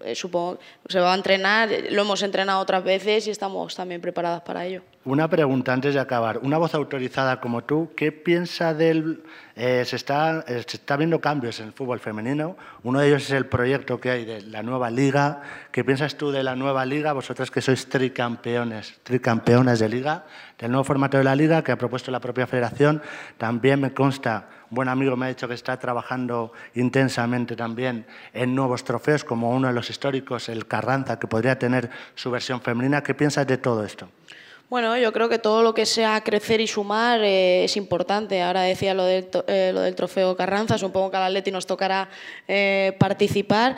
eh, 0.06 0.16
supongo 0.16 0.60
se 0.88 1.00
va 1.00 1.14
a 1.14 1.16
entrenar, 1.16 1.70
lo 1.90 2.04
hemos 2.04 2.22
entrenado 2.22 2.60
otras 2.60 2.84
veces 2.84 3.28
y 3.28 3.32
estamos 3.32 3.76
también 3.76 4.02
preparadas 4.02 4.42
para 4.42 4.66
ello. 4.66 4.82
Una 5.04 5.28
pregunta 5.28 5.74
antes 5.74 5.94
de 5.94 6.00
acabar. 6.00 6.40
Una 6.40 6.58
voz 6.58 6.74
autorizada 6.74 7.40
como 7.40 7.64
tú, 7.64 7.92
¿qué 7.96 8.12
piensa 8.12 8.74
del... 8.74 9.24
Eh, 9.56 9.84
se, 9.86 9.96
está, 9.96 10.44
eh, 10.48 10.64
se 10.68 10.78
está 10.78 10.98
viendo 10.98 11.22
cambios 11.22 11.60
en 11.60 11.68
el 11.68 11.74
fútbol 11.74 12.00
femenino. 12.00 12.58
Uno 12.84 13.00
de 13.00 13.08
ellos 13.08 13.24
es 13.24 13.32
el 13.32 13.46
proyecto 13.46 14.00
que 14.00 14.10
hay 14.10 14.26
de 14.26 14.42
la 14.42 14.64
nueva 14.64 14.90
liga. 14.90 15.42
¿Qué 15.72 15.84
piensas 15.84 16.16
tú 16.16 16.32
de 16.32 16.44
la 16.44 16.56
nueva 16.56 16.86
liga? 16.86 17.14
Vosotros 17.14 17.52
que 17.52 17.62
sois 17.62 17.88
tricampeones, 17.88 18.96
tricampeonas 19.04 19.80
de 19.80 19.90
liga, 19.90 20.26
del 20.60 20.72
nuevo 20.72 20.84
formato 20.84 21.18
de 21.18 21.24
la 21.24 21.36
liga 21.36 21.64
que 21.64 21.72
ha 21.72 21.78
propuesto 21.78 22.12
la 22.12 22.20
propia 22.20 22.48
federación. 22.48 23.02
También 23.38 23.80
me 23.80 23.94
consta 23.94 24.50
buen 24.70 24.90
amigo 24.90 25.16
me 25.16 25.26
ha 25.26 25.30
dicho 25.30 25.48
que 25.48 25.54
está 25.54 25.78
trabajando 25.78 26.52
intensamente 26.76 27.56
también 27.56 28.06
en 28.34 28.56
nuevos 28.56 28.84
trofeos, 28.84 29.24
como 29.24 29.52
uno 29.52 29.68
de 29.68 29.74
los 29.74 29.90
históricos, 29.90 30.50
el 30.50 30.68
Carranza, 30.68 31.20
que 31.20 31.28
podría 31.28 31.58
tener 31.58 31.90
su 32.16 32.32
versión 32.32 32.62
femenina. 32.62 33.04
¿Qué 33.04 33.14
piensas 33.14 33.48
de 33.48 33.58
todo 33.58 33.84
esto? 33.84 34.10
Bueno, 34.70 34.98
yo 34.98 35.14
creo 35.14 35.30
que 35.30 35.38
todo 35.38 35.62
lo 35.62 35.74
que 35.76 35.86
sea 35.86 36.22
crecer 36.22 36.60
y 36.60 36.68
sumar 36.68 37.22
eh, 37.24 37.66
es 37.66 37.78
importante. 37.78 38.42
Ahora 38.42 38.62
decía 38.62 38.96
lo 38.96 39.06
del, 39.06 39.30
eh, 39.48 39.72
lo 39.74 39.82
del 39.82 39.94
trofeo 39.94 40.36
Carranza, 40.36 40.78
supongo 40.78 41.12
que 41.12 41.18
al 41.18 41.24
Atleti 41.24 41.52
nos 41.52 41.68
tocará 41.68 42.10
eh, 42.48 42.96
participar. 43.00 43.76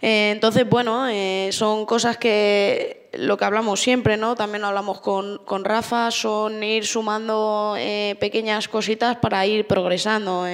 entonces, 0.00 0.68
bueno, 0.68 1.06
son 1.52 1.86
cosas 1.86 2.16
que 2.16 3.01
lo 3.12 3.36
que 3.36 3.44
hablamos 3.44 3.80
siempre, 3.80 4.16
¿no? 4.16 4.34
También 4.34 4.64
hablamos 4.64 5.00
con, 5.00 5.38
con 5.44 5.64
Rafa, 5.64 6.10
son 6.10 6.62
ir 6.62 6.86
sumando 6.86 7.76
pequeñas 8.18 8.68
cositas 8.68 9.16
para 9.16 9.46
ir 9.46 9.66
progresando. 9.66 10.46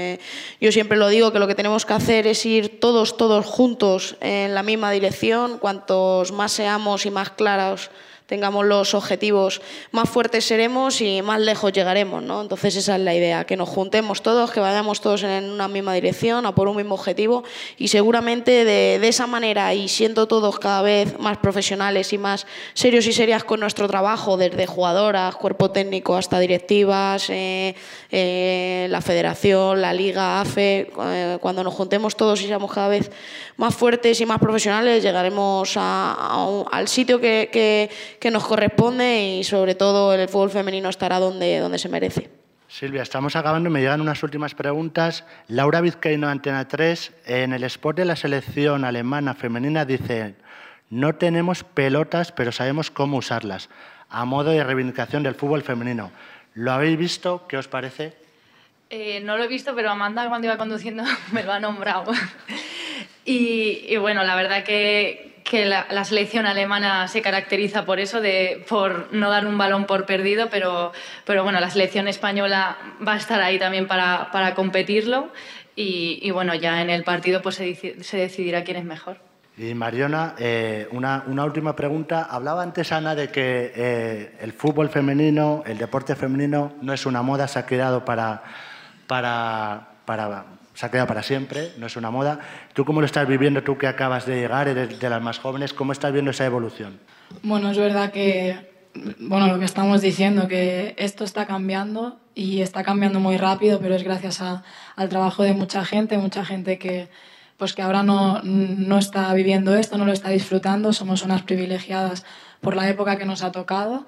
yo 0.61 0.73
siempre 0.73 0.99
lo 0.99 1.09
digo 1.09 1.33
que 1.33 1.39
lo 1.39 1.47
que 1.47 1.55
tenemos 1.55 1.87
que 1.87 1.93
hacer 1.93 2.27
es 2.27 2.45
ir 2.47 2.81
todos, 2.81 3.17
todos 3.17 3.47
juntos 3.47 4.17
en 4.21 4.55
la 4.55 4.63
misma 4.63 4.91
dirección. 4.91 5.59
Cuantos 5.59 6.33
más 6.33 6.53
seamos 6.53 7.07
y 7.07 7.11
más 7.11 7.31
claros 7.31 7.91
tengamos 8.29 8.66
los 8.66 8.93
objetivos, 8.93 9.62
más 9.91 10.07
fuertes 10.07 10.45
seremos 10.45 11.01
y 11.01 11.22
más 11.22 11.41
lejos 11.41 11.72
llegaremos. 11.72 12.22
¿no? 12.22 12.43
Entonces 12.43 12.76
esa 12.76 12.97
es 12.97 13.01
la 13.01 13.14
idea, 13.14 13.45
que 13.45 13.57
nos 13.57 13.70
juntemos 13.70 14.20
todos, 14.20 14.51
que 14.51 14.61
vayamos 14.61 15.01
todos 15.01 15.22
en 15.22 15.51
una 15.51 15.66
misma 15.66 15.95
dirección, 15.95 16.45
a 16.45 16.55
por 16.55 16.68
un 16.68 16.76
mismo 16.76 16.95
objetivo 16.95 17.43
y 17.79 17.89
seguramente 17.89 18.66
de, 18.66 19.09
esa 19.09 19.26
manera 19.26 19.72
y 19.72 19.89
siendo 19.89 20.29
todos 20.29 20.59
cada 20.59 20.83
vez 20.83 21.18
más 21.18 21.39
profesionales 21.39 22.12
y 22.12 22.18
más 22.18 22.47
serios 22.74 23.07
y 23.07 23.14
serias 23.14 23.45
con 23.45 23.61
nuestro 23.61 23.89
trabajo, 23.89 24.37
desde 24.37 24.66
jugadoras, 24.66 25.35
cuerpo 25.35 25.70
técnico 25.70 26.14
hasta 26.14 26.39
directivas, 26.39 27.31
eh, 27.31 27.74
eh, 28.11 28.89
la 28.91 29.01
federación, 29.01 29.81
la 29.81 29.95
liga, 29.95 30.43
AFE, 30.43 30.91
eh, 31.01 31.39
cuando 31.41 31.64
nos 31.64 31.72
juntemos 31.72 32.14
todos 32.14 32.43
y 32.43 32.47
seamos 32.47 32.70
cada 32.74 32.89
vez 32.89 33.11
más 33.59 33.75
fuertes 33.75 34.21
y 34.21 34.27
más 34.27 34.39
profesionales, 34.39 35.03
llegaremos 35.03 35.77
al 35.77 36.89
sitio 36.89 37.21
que, 37.21 37.51
que 37.53 37.91
que 38.19 38.31
nos 38.31 38.45
corresponde 38.45 39.39
y 39.39 39.45
sobre 39.45 39.75
todo 39.75 40.13
el 40.15 40.29
fútbol 40.29 40.51
femenino 40.51 40.89
estará 40.89 41.19
donde, 41.19 41.59
donde 41.59 41.79
se 41.79 41.89
merece. 41.89 42.31
Silvia, 42.69 43.03
estamos 43.03 43.35
acabando, 43.35 43.71
me 43.71 43.81
llegan 43.81 44.01
unas 44.01 44.23
últimas 44.23 44.55
preguntas. 44.55 45.25
Laura 45.49 45.81
Vizcaíno, 45.81 46.29
Antena 46.29 46.69
3, 46.69 47.13
en 47.27 47.53
el 47.55 47.65
sport 47.65 47.97
de 47.97 48.05
la 48.05 48.17
selección 48.17 48.85
alemana 48.85 49.35
femenina 49.35 49.87
dice, 49.87 50.35
no 50.91 51.15
tenemos 51.15 51.65
pelotas, 51.65 52.33
pero 52.33 52.53
sabemos 52.53 52.91
cómo 52.91 53.17
usarlas, 53.17 53.71
a 54.11 54.25
modo 54.27 54.51
de 54.51 54.63
reivindicación 54.63 55.23
del 55.23 55.35
fútbol 55.35 55.63
femenino. 55.63 56.11
¿Lo 56.55 56.73
habéis 56.73 56.99
visto? 56.99 57.47
¿Qué 57.49 57.57
os 57.57 57.69
parece? 57.69 58.15
Eh, 58.91 59.21
no 59.21 59.37
lo 59.37 59.45
he 59.45 59.49
visto, 59.49 59.75
pero 59.75 59.91
Amanda 59.91 60.29
cuando 60.29 60.47
iba 60.47 60.59
conduciendo 60.59 61.05
me 61.33 61.43
lo 61.43 61.53
ha 61.53 61.61
nombrado. 61.61 62.13
Y, 63.29 63.85
y, 63.87 63.97
bueno, 63.99 64.24
la 64.24 64.35
verdad 64.37 64.64
que, 64.64 65.29
que 65.45 65.66
la, 65.66 66.05
selección 66.05 66.47
alemana 66.47 67.09
se 67.09 67.20
caracteriza 67.20 67.85
por 67.85 68.01
eso, 68.01 68.22
de, 68.22 68.64
por 68.66 69.12
no 69.12 69.29
dar 69.29 69.47
un 69.47 69.59
balón 69.59 69.85
por 69.85 70.07
perdido, 70.07 70.49
pero, 70.51 70.93
pero 71.26 71.45
bueno, 71.45 71.61
la 71.61 71.68
selección 71.68 72.09
española 72.09 72.79
va 73.07 73.12
a 73.12 73.16
estar 73.16 73.43
ahí 73.43 73.59
también 73.59 73.87
para, 73.87 74.31
para 74.33 74.55
competirlo 74.55 75.31
y, 75.76 76.31
bueno, 76.31 76.55
ya 76.55 76.81
en 76.81 76.91
el 76.91 77.05
partido 77.05 77.41
pues 77.41 77.57
se, 77.57 78.03
se 78.03 78.16
decidirá 78.16 78.64
quién 78.64 78.79
es 78.79 78.85
mejor. 78.85 79.18
Y 79.59 79.74
Mariona, 79.74 80.35
eh, 80.39 80.89
una, 80.93 81.24
una, 81.26 81.45
última 81.45 81.76
pregunta. 81.76 82.26
Hablaba 82.31 82.62
antes 82.62 82.93
Ana 82.93 83.14
de 83.14 83.29
que 83.29 83.72
eh, 83.74 84.37
el 84.41 84.53
fútbol 84.53 84.89
femenino, 84.89 85.62
el 85.66 85.76
deporte 85.76 86.16
femenino 86.16 86.72
no 86.81 86.93
es 86.93 87.07
una 87.07 87.22
moda, 87.22 87.47
se 87.47 87.59
ha 87.59 87.66
quedado 87.66 88.05
para, 88.05 88.43
para, 89.07 89.89
para 90.05 90.58
se 90.79 90.87
ha 90.87 90.93
quedado 90.93 91.09
para 91.09 91.24
siempre, 91.24 91.72
no 91.76 91.87
es 91.89 91.97
una 91.97 92.12
moda. 92.12 92.39
¿Tú 92.72 92.85
cómo 92.85 93.01
lo 93.01 93.07
estás 93.07 93.26
viviendo, 93.26 93.64
tú 93.64 93.76
que 93.76 93.89
acabas 93.89 94.26
de 94.26 94.37
llegar, 94.37 94.68
eres 94.68 95.01
de 95.01 95.11
las 95.11 95.20
más 95.20 95.41
jóvenes, 95.41 95.72
cómo 95.72 95.91
estás 95.91 96.12
viendo 96.12 96.31
esa 96.31 96.47
evolución? 96.47 97.01
Bueno, 97.43 97.72
es 97.72 97.79
verdad 97.79 98.12
que, 98.12 98.87
bueno, 99.18 99.49
lo 99.49 99.59
que 99.59 99.64
estamos 99.64 100.03
diciendo, 100.03 100.47
que 100.47 100.95
esto 100.97 101.24
está 101.24 101.47
cambiando 101.47 102.20
y 102.33 102.62
está 102.62 102.85
cambiando 102.85 103.18
muy 103.18 103.39
rápido, 103.39 103.81
pero 103.81 103.97
es 103.97 104.05
gracias 104.05 104.41
al 104.41 105.09
trabajo 105.09 105.43
de 105.43 105.53
mucha 105.53 105.85
gente, 105.85 106.16
mucha 106.16 106.45
gente 106.45 106.79
que, 106.79 107.09
pues 107.57 107.72
que 107.72 107.83
ahora 107.83 108.05
no, 108.05 108.41
no 108.45 108.99
está 108.99 109.35
viviendo 109.35 109.74
esto, 109.74 109.99
no 109.99 110.05
lo 110.05 110.12
está 110.12 110.29
disfrutando, 110.29 110.93
somos 110.93 111.24
unas 111.24 111.43
privilegiadas 111.43 112.24
por 112.61 112.76
la 112.76 112.89
época 112.89 113.18
que 113.18 113.24
nos 113.24 113.43
ha 113.43 113.51
tocado. 113.51 114.07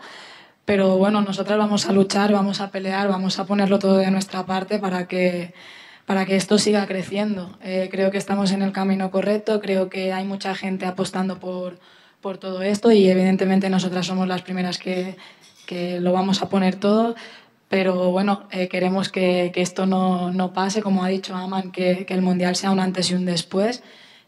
Pero 0.67 0.99
bueno, 0.99 1.21
nosotras 1.21 1.59
vamos 1.59 1.89
a 1.89 1.93
luchar, 1.93 2.33
vamos 2.33 2.61
a 2.61 2.71
pelear, 2.71 3.09
vamos 3.09 3.41
a 3.41 3.45
ponerlo 3.45 3.81
todo 3.81 3.97
de 3.97 4.13
nuestra 4.13 4.47
parte 4.47 4.79
para 4.79 5.09
que 5.09 5.53
para 6.07 6.27
que 6.27 6.37
esto 6.37 6.59
siga 6.59 6.87
creciendo. 6.87 7.57
Eh, 7.63 7.89
creo 7.91 8.11
que 8.11 8.19
estamos 8.19 8.53
en 8.53 8.63
el 8.63 8.73
camino 8.73 9.11
correcto, 9.11 9.61
creo 9.61 9.89
que 9.89 10.13
hay 10.13 10.25
mucha 10.25 10.55
gente 10.55 10.87
apostando 10.87 11.39
por, 11.39 11.79
por 12.21 12.39
todo 12.39 12.63
esto 12.63 12.91
y 12.93 13.09
evidentemente 13.09 13.71
nosotras 13.71 14.07
somos 14.07 14.29
las 14.29 14.43
primeras 14.43 14.79
que, 14.79 15.17
que 15.67 16.01
lo 16.01 16.13
vamos 16.13 16.43
a 16.43 16.49
poner 16.49 16.77
todo, 16.77 17.15
pero 17.69 18.11
bueno, 18.11 18.49
eh, 18.51 18.69
queremos 18.69 19.09
que, 19.09 19.53
que, 19.55 19.63
esto 19.63 19.87
no, 19.87 20.33
no, 20.33 20.53
pase, 20.53 20.83
como 20.83 21.05
ha 21.05 21.09
dicho 21.09 21.35
Aman, 21.37 21.71
que, 21.71 22.05
que, 22.05 22.15
el 22.15 22.23
Mundial 22.23 22.57
sea 22.57 22.73
un 22.73 22.81
antes 22.81 23.11
y 23.11 23.15
un 23.15 23.25
después, 23.25 23.83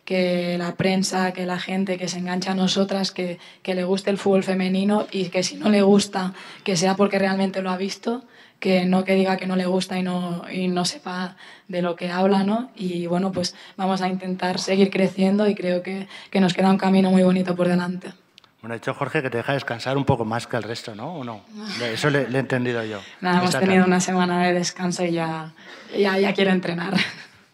que 0.04 0.56
la 0.58 0.76
prensa, 0.76 1.32
que 1.32 1.46
la 1.46 1.58
gente 1.58 1.98
que 1.98 2.08
se 2.08 2.18
engancha 2.18 2.52
a 2.52 2.54
nosotras, 2.54 3.10
que, 3.10 3.38
que 3.62 3.74
le 3.74 3.84
guste 3.84 4.10
el 4.10 4.18
fútbol 4.18 4.44
femenino 4.44 5.06
y 5.10 5.26
que 5.26 5.42
si 5.42 5.56
no 5.56 5.70
le 5.70 5.82
gusta, 5.82 6.34
que 6.64 6.76
sea 6.76 6.96
porque 6.96 7.18
realmente 7.18 7.62
lo 7.62 7.70
ha 7.70 7.76
visto 7.76 8.24
que 8.62 8.86
no 8.86 9.02
que 9.02 9.14
diga 9.16 9.36
que 9.36 9.48
no 9.48 9.56
le 9.56 9.66
gusta 9.66 9.98
y 9.98 10.04
no, 10.04 10.44
y 10.48 10.68
no 10.68 10.84
sepa 10.84 11.34
de 11.66 11.82
lo 11.82 11.96
que 11.96 12.12
habla, 12.12 12.44
¿no? 12.44 12.70
Y 12.76 13.08
bueno, 13.08 13.32
pues 13.32 13.56
vamos 13.76 14.02
a 14.02 14.08
intentar 14.08 14.60
seguir 14.60 14.88
creciendo 14.88 15.48
y 15.48 15.56
creo 15.56 15.82
que, 15.82 16.06
que 16.30 16.40
nos 16.40 16.54
queda 16.54 16.70
un 16.70 16.78
camino 16.78 17.10
muy 17.10 17.24
bonito 17.24 17.56
por 17.56 17.66
delante. 17.66 18.12
Bueno, 18.60 18.74
ha 18.74 18.78
dicho 18.78 18.94
Jorge 18.94 19.20
que 19.20 19.30
te 19.30 19.38
deja 19.38 19.54
descansar 19.54 19.96
un 19.96 20.04
poco 20.04 20.24
más 20.24 20.46
que 20.46 20.56
el 20.56 20.62
resto, 20.62 20.94
¿no? 20.94 21.16
¿O 21.16 21.24
no? 21.24 21.42
Eso 21.82 22.08
le, 22.08 22.28
le 22.28 22.38
he 22.38 22.40
entendido 22.40 22.84
yo. 22.84 23.00
Nada, 23.20 23.40
hemos 23.40 23.58
tenido 23.58 23.84
una 23.84 23.98
semana 23.98 24.46
de 24.46 24.52
descanso 24.52 25.04
y 25.04 25.10
ya, 25.10 25.52
ya, 25.98 26.16
ya 26.18 26.32
quiero 26.32 26.52
entrenar. 26.52 26.94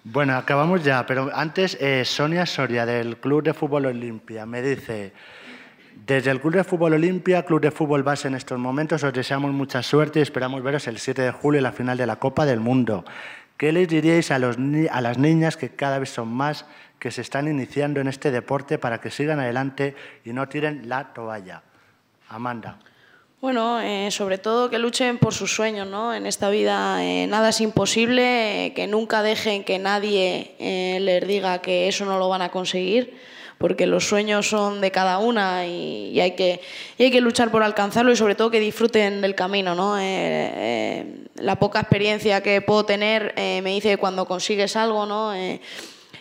Bueno, 0.05 0.37
acabamos 0.37 0.85
ya, 0.85 1.07
pero 1.07 1.31
antes 1.35 1.79
eh, 1.81 2.05
Sonia 2.05 2.45
Soria 2.45 2.85
del 2.85 3.17
Club 3.17 3.45
de 3.45 3.55
Fútbol 3.55 3.87
Olimpia 3.87 4.45
me 4.45 4.61
dice... 4.61 5.15
Desde 6.07 6.30
el 6.30 6.40
Club 6.40 6.55
de 6.55 6.64
Fútbol 6.64 6.94
Olimpia, 6.94 7.44
Club 7.44 7.61
de 7.61 7.70
Fútbol 7.70 8.03
Base 8.03 8.28
en 8.28 8.34
estos 8.34 8.59
momentos, 8.59 9.03
os 9.03 9.12
deseamos 9.12 9.53
mucha 9.53 9.82
suerte 9.82 10.20
y 10.20 10.22
esperamos 10.22 10.62
veros 10.62 10.86
el 10.86 10.99
7 10.99 11.22
de 11.22 11.32
julio 11.32 11.59
en 11.59 11.64
la 11.64 11.72
final 11.72 11.99
de 11.99 12.07
la 12.07 12.16
Copa 12.16 12.46
del 12.46 12.61
Mundo. 12.61 13.05
¿Qué 13.57 13.72
les 13.72 13.88
diríais 13.88 14.30
a, 14.30 14.38
las 14.38 14.59
niñas 15.18 15.57
que 15.57 15.70
cada 15.70 15.99
vez 15.99 16.11
son 16.11 16.28
más, 16.28 16.64
que 16.99 17.11
se 17.11 17.20
están 17.20 17.49
iniciando 17.49 18.01
en 18.01 18.09
este 18.09 18.30
deporte 18.30 18.78
para 18.78 19.01
que 19.01 19.11
sigan 19.11 19.40
adelante 19.40 19.96
y 20.24 20.32
no 20.32 20.49
tiren 20.49 20.88
la 20.88 21.12
toalla? 21.12 21.62
Amanda. 22.28 22.78
Bueno, 23.40 23.80
eh, 23.80 24.11
sobre 24.11 24.38
todo 24.38 24.70
que 24.70 24.78
luchen 24.78 25.18
por 25.18 25.34
sus 25.34 25.55
sueños, 25.55 25.86
¿no? 25.86 26.14
En 26.14 26.26
esta 26.26 26.51
vida 26.51 27.05
eh, 27.05 27.26
nada 27.26 27.51
es 27.51 27.61
imposible, 27.61 28.66
eh, 28.66 28.72
que 28.74 28.86
nunca 28.86 29.22
dejen 29.22 29.64
que 29.64 29.78
nadie 29.78 30.57
les 31.01 31.26
diga 31.26 31.61
que 31.61 31.88
eso 31.88 32.05
no 32.05 32.18
lo 32.18 32.28
van 32.28 32.42
a 32.42 32.51
conseguir 32.51 33.16
porque 33.59 33.87
los 33.87 34.07
sueños 34.07 34.49
son 34.49 34.81
de 34.81 34.93
cada 34.93 35.19
una 35.19 35.67
y, 35.67 36.19
hay, 36.21 36.33
que, 36.33 36.61
hay 36.99 37.11
que 37.11 37.21
luchar 37.21 37.51
por 37.51 37.65
alcanzarlo 37.65 38.13
y 38.13 38.17
sobre 38.17 38.37
todo 38.37 38.51
que 38.51 38.61
disfruten 38.61 39.21
del 39.21 39.35
camino. 39.35 39.75
¿no? 39.75 39.99
Eh, 39.99 40.03
eh, 40.05 41.25
la 41.37 41.59
poca 41.59 41.81
experiencia 41.81 42.41
que 42.41 42.63
puedo 42.63 42.85
tener 42.85 43.35
eh, 43.37 43.61
me 43.63 43.71
dice 43.71 43.91
que 43.91 43.97
cuando 43.97 44.27
consigues 44.27 44.77
algo, 44.77 45.07
¿no? 45.07 45.35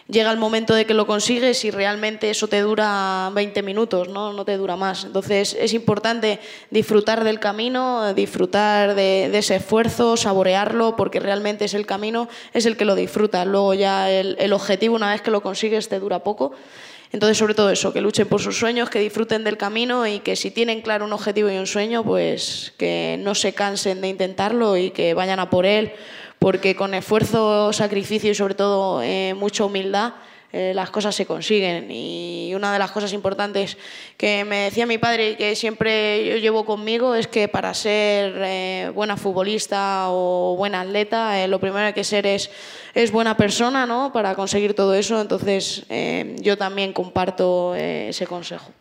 llega 0.10 0.32
el 0.32 0.38
momento 0.38 0.74
de 0.74 0.86
que 0.86 0.94
lo 0.94 1.06
consigues 1.06 1.66
y 1.66 1.70
realmente 1.70 2.30
eso 2.30 2.48
te 2.48 2.62
dura 2.62 3.30
20 3.34 3.62
minutos, 3.62 4.08
¿no? 4.08 4.34
no 4.34 4.44
te 4.44 4.58
dura 4.58 4.76
más. 4.76 5.04
Entonces 5.04 5.56
es 5.60 5.74
importante 5.74 6.40
disfrutar 6.72 7.24
del 7.24 7.40
camino, 7.40 8.16
disfrutar 8.16 8.96
de, 8.96 9.26
ese 9.38 9.58
esfuerzo, 9.58 10.18
saborearlo, 10.18 10.96
porque 10.96 11.20
realmente 11.20 11.66
es 11.66 11.76
el 11.76 11.86
camino, 11.86 12.30
es 12.54 12.66
el 12.66 12.78
que 12.78 12.86
lo 12.86 12.96
disfruta. 12.96 13.46
Luego 13.46 13.76
ya 13.76 14.10
el 14.10 14.54
objetivo, 14.54 14.96
una 14.96 15.12
vez 15.12 15.22
que 15.22 15.30
lo 15.30 15.42
consigues, 15.42 15.88
te 15.88 16.00
dura 16.00 16.24
poco. 16.24 16.54
Entonces, 17.12 17.38
sobre 17.38 17.54
todo 17.54 17.70
eso, 17.70 17.94
que 17.94 18.02
luchen 18.02 18.28
por 18.28 18.42
sus 18.42 18.58
sueños, 18.58 18.90
que 18.90 19.00
disfruten 19.00 19.44
del 19.44 19.58
camino 19.58 20.06
y 20.06 20.20
que 20.20 20.36
si 20.36 20.52
tienen 20.52 20.82
claro 20.82 21.06
un 21.06 21.14
objetivo 21.14 21.50
y 21.50 21.58
un 21.58 21.68
sueño, 21.68 22.04
pues 22.04 22.74
que 22.78 23.18
no 23.20 23.34
se 23.34 23.54
cansen 23.54 24.02
de 24.02 24.10
intentarlo 24.10 24.76
y 24.76 24.92
que 24.92 25.14
vayan 25.14 25.40
a 25.40 25.50
por 25.50 25.66
él, 25.66 25.94
porque 26.40 26.76
con 26.76 26.94
esfuerzo, 26.94 27.72
sacrificio 27.72 28.32
y 28.32 28.36
sobre 28.36 28.56
todo 28.56 29.02
eh, 29.02 29.34
mucha 29.38 29.64
humildad, 29.64 30.14
eh, 30.54 30.72
las 30.74 30.90
cosas 30.90 31.14
se 31.14 31.26
consiguen. 31.26 31.92
Y 31.92 32.54
una 32.56 32.72
de 32.72 32.80
las 32.80 32.92
cosas 32.92 33.12
importantes 33.14 33.78
que 34.16 34.46
me 34.46 34.64
decía 34.66 34.86
mi 34.86 34.98
padre 34.98 35.32
y 35.32 35.36
que 35.36 35.56
siempre 35.56 36.28
yo 36.28 36.38
llevo 36.38 36.66
conmigo 36.66 37.16
es 37.16 37.28
que 37.28 37.48
para 37.48 37.74
ser 37.74 38.34
eh, 38.38 38.92
buena 38.94 39.18
futbolista 39.18 40.06
o 40.10 40.56
buena 40.58 40.82
atleta, 40.82 41.42
eh, 41.42 41.48
lo 41.48 41.60
primero 41.60 41.82
que 41.82 41.88
hay 41.88 41.94
que 41.94 42.04
ser 42.04 42.26
es, 42.26 42.50
es 42.94 43.12
buena 43.12 43.36
persona 43.36 43.86
¿no? 43.86 44.14
para 44.14 44.36
conseguir 44.36 44.74
todo 44.74 44.94
eso. 44.94 45.20
Entonces 45.20 45.86
yo 46.42 46.58
también 46.58 46.94
comparto 46.94 47.76
ese 47.76 48.26
consejo. 48.26 48.72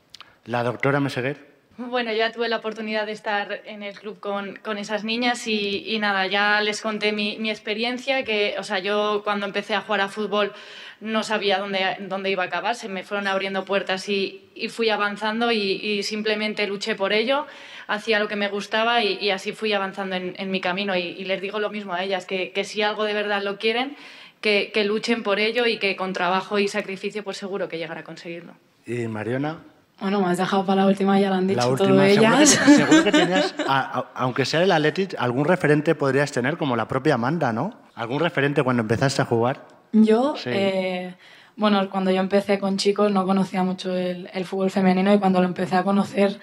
La 0.45 0.63
doctora 0.63 1.01
Meseguer. 1.01 1.56
Bueno, 1.79 2.11
ya 2.11 2.33
tuve 2.33 2.49
la 2.49 2.57
oportunidad 2.57 3.05
de 3.05 3.13
estar 3.13 3.61
en 3.67 3.83
el 3.83 3.99
club 3.99 4.19
con, 4.19 4.57
con 4.57 4.79
esas 4.79 5.05
niñas 5.05 5.47
y, 5.47 5.85
y, 5.87 5.99
nada, 5.99 6.27
ya 6.27 6.63
les 6.63 6.81
conté 6.81 7.13
mi, 7.13 7.37
mi, 7.39 7.51
experiencia, 7.51 8.25
que, 8.25 8.55
o 8.59 8.63
sea, 8.63 8.79
yo 8.79 9.21
cuando 9.23 9.45
empecé 9.45 9.75
a 9.75 9.83
jugar 9.83 10.01
a 10.01 10.09
fútbol 10.09 10.55
no 11.01 11.23
sabía 11.23 11.59
dónde, 11.59 11.99
dónde 12.01 12.31
iba 12.31 12.45
a 12.45 12.47
acabar, 12.47 12.77
se 12.77 12.89
me 12.89 13.03
fueron 13.03 13.27
abriendo 13.27 13.67
puertas 13.67 14.09
y, 14.09 14.49
y 14.55 14.69
fui 14.71 14.89
avanzando 14.89 15.53
y, 15.53 15.59
y, 15.59 16.03
simplemente 16.03 16.67
luché 16.67 16.95
por 16.95 17.13
ello, 17.13 17.47
hacía 17.89 18.21
lo 18.21 18.29
que 18.29 18.37
me 18.37 18.49
gustaba 18.49 19.05
y, 19.05 19.29
así 19.29 19.53
fui 19.53 19.75
avanzando 19.75 20.17
en, 20.17 20.35
en 20.39 20.51
mi 20.51 20.63
camino 20.63 20.97
y, 20.97 21.25
les 21.25 21.43
digo 21.43 21.61
lo 21.61 21.69
mismo 21.69 21.93
a 21.93 22.03
ellas, 22.03 22.25
que, 22.25 22.53
que 22.53 22.65
si 22.65 22.81
algo 22.81 23.05
de 23.05 23.13
verdad 23.13 23.43
lo 23.43 23.59
quieren, 23.59 23.99
que, 24.41 24.71
que 24.73 24.85
luchen 24.85 25.23
por 25.23 25.41
ello 25.41 25.67
y 25.67 25.77
que 25.77 25.95
con 25.95 26.15
trabajo 26.15 26.59
y 26.59 26.69
sacrificio 26.69 27.23
pues 27.23 27.37
seguro 27.37 27.69
que 27.69 27.77
llegará 27.77 28.01
a 28.01 28.05
conseguirlo. 28.05 28.55
¿Y 28.87 29.09
Mariona? 29.09 29.76
Bueno, 30.01 30.21
me 30.21 30.27
has 30.27 30.39
dejado 30.39 30.65
para 30.67 30.83
la 30.83 30.89
última, 30.89 31.19
ya 31.19 31.31
lo 31.31 31.37
han 31.37 31.47
dicho 31.47 31.61
la 31.61 31.69
última, 31.69 31.89
todo 31.89 32.03
ellas. 32.03 32.51
Seguro 32.51 32.67
que, 32.67 32.77
seguro 32.77 33.05
que 33.05 33.13
tenías, 33.19 33.55
a, 33.67 33.99
a, 33.99 34.07
aunque 34.15 34.45
sea 34.45 34.63
el 34.63 34.71
Athletic, 34.71 35.15
algún 35.19 35.47
referente 35.47 35.95
podrías 35.95 36.31
tener, 36.33 36.59
como 36.59 36.77
la 36.77 36.87
propia 36.87 37.15
Amanda, 37.15 37.53
¿no? 37.53 37.75
¿Algún 37.95 38.21
referente 38.21 38.63
cuando 38.63 38.83
empezaste 38.83 39.23
a 39.23 39.25
jugar? 39.25 39.67
Yo, 39.93 40.35
sí. 40.37 40.51
eh, 40.53 41.15
bueno, 41.57 41.89
cuando 41.89 42.11
yo 42.11 42.21
empecé 42.21 42.59
con 42.59 42.77
chicos 42.77 43.11
no 43.11 43.25
conocía 43.25 43.63
mucho 43.63 43.97
el, 43.97 44.29
el 44.35 44.45
fútbol 44.45 44.71
femenino 44.71 45.15
y 45.15 45.19
cuando 45.19 45.41
lo 45.41 45.47
empecé 45.47 45.77
a 45.77 45.83
conocer, 45.83 46.39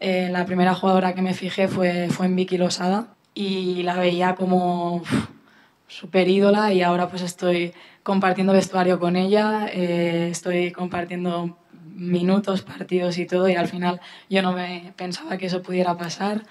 eh, 0.00 0.28
la 0.30 0.46
primera 0.46 0.74
jugadora 0.74 1.14
que 1.14 1.20
me 1.22 1.34
fijé 1.34 1.68
fue, 1.68 2.08
fue 2.08 2.26
en 2.26 2.36
Vicky 2.36 2.56
Losada 2.56 3.08
y 3.34 3.82
la 3.82 3.96
veía 3.96 4.34
como 4.34 5.02
súper 5.86 6.28
ídola 6.28 6.72
y 6.72 6.82
ahora 6.82 7.08
pues 7.08 7.22
estoy 7.22 7.74
compartiendo 8.02 8.52
vestuario 8.52 8.98
con 8.98 9.16
ella, 9.16 9.66
eh, 9.72 10.28
estoy 10.30 10.72
compartiendo 10.72 11.58
minutos, 11.94 12.62
partidos 12.62 13.18
y 13.18 13.26
todo, 13.26 13.48
y 13.48 13.54
al 13.54 13.68
final 13.68 14.00
yo 14.28 14.42
no 14.42 14.52
me 14.52 14.92
pensaba 14.96 15.36
que 15.38 15.46
eso 15.46 15.62
pudiera 15.62 15.96
pasar. 15.96 16.42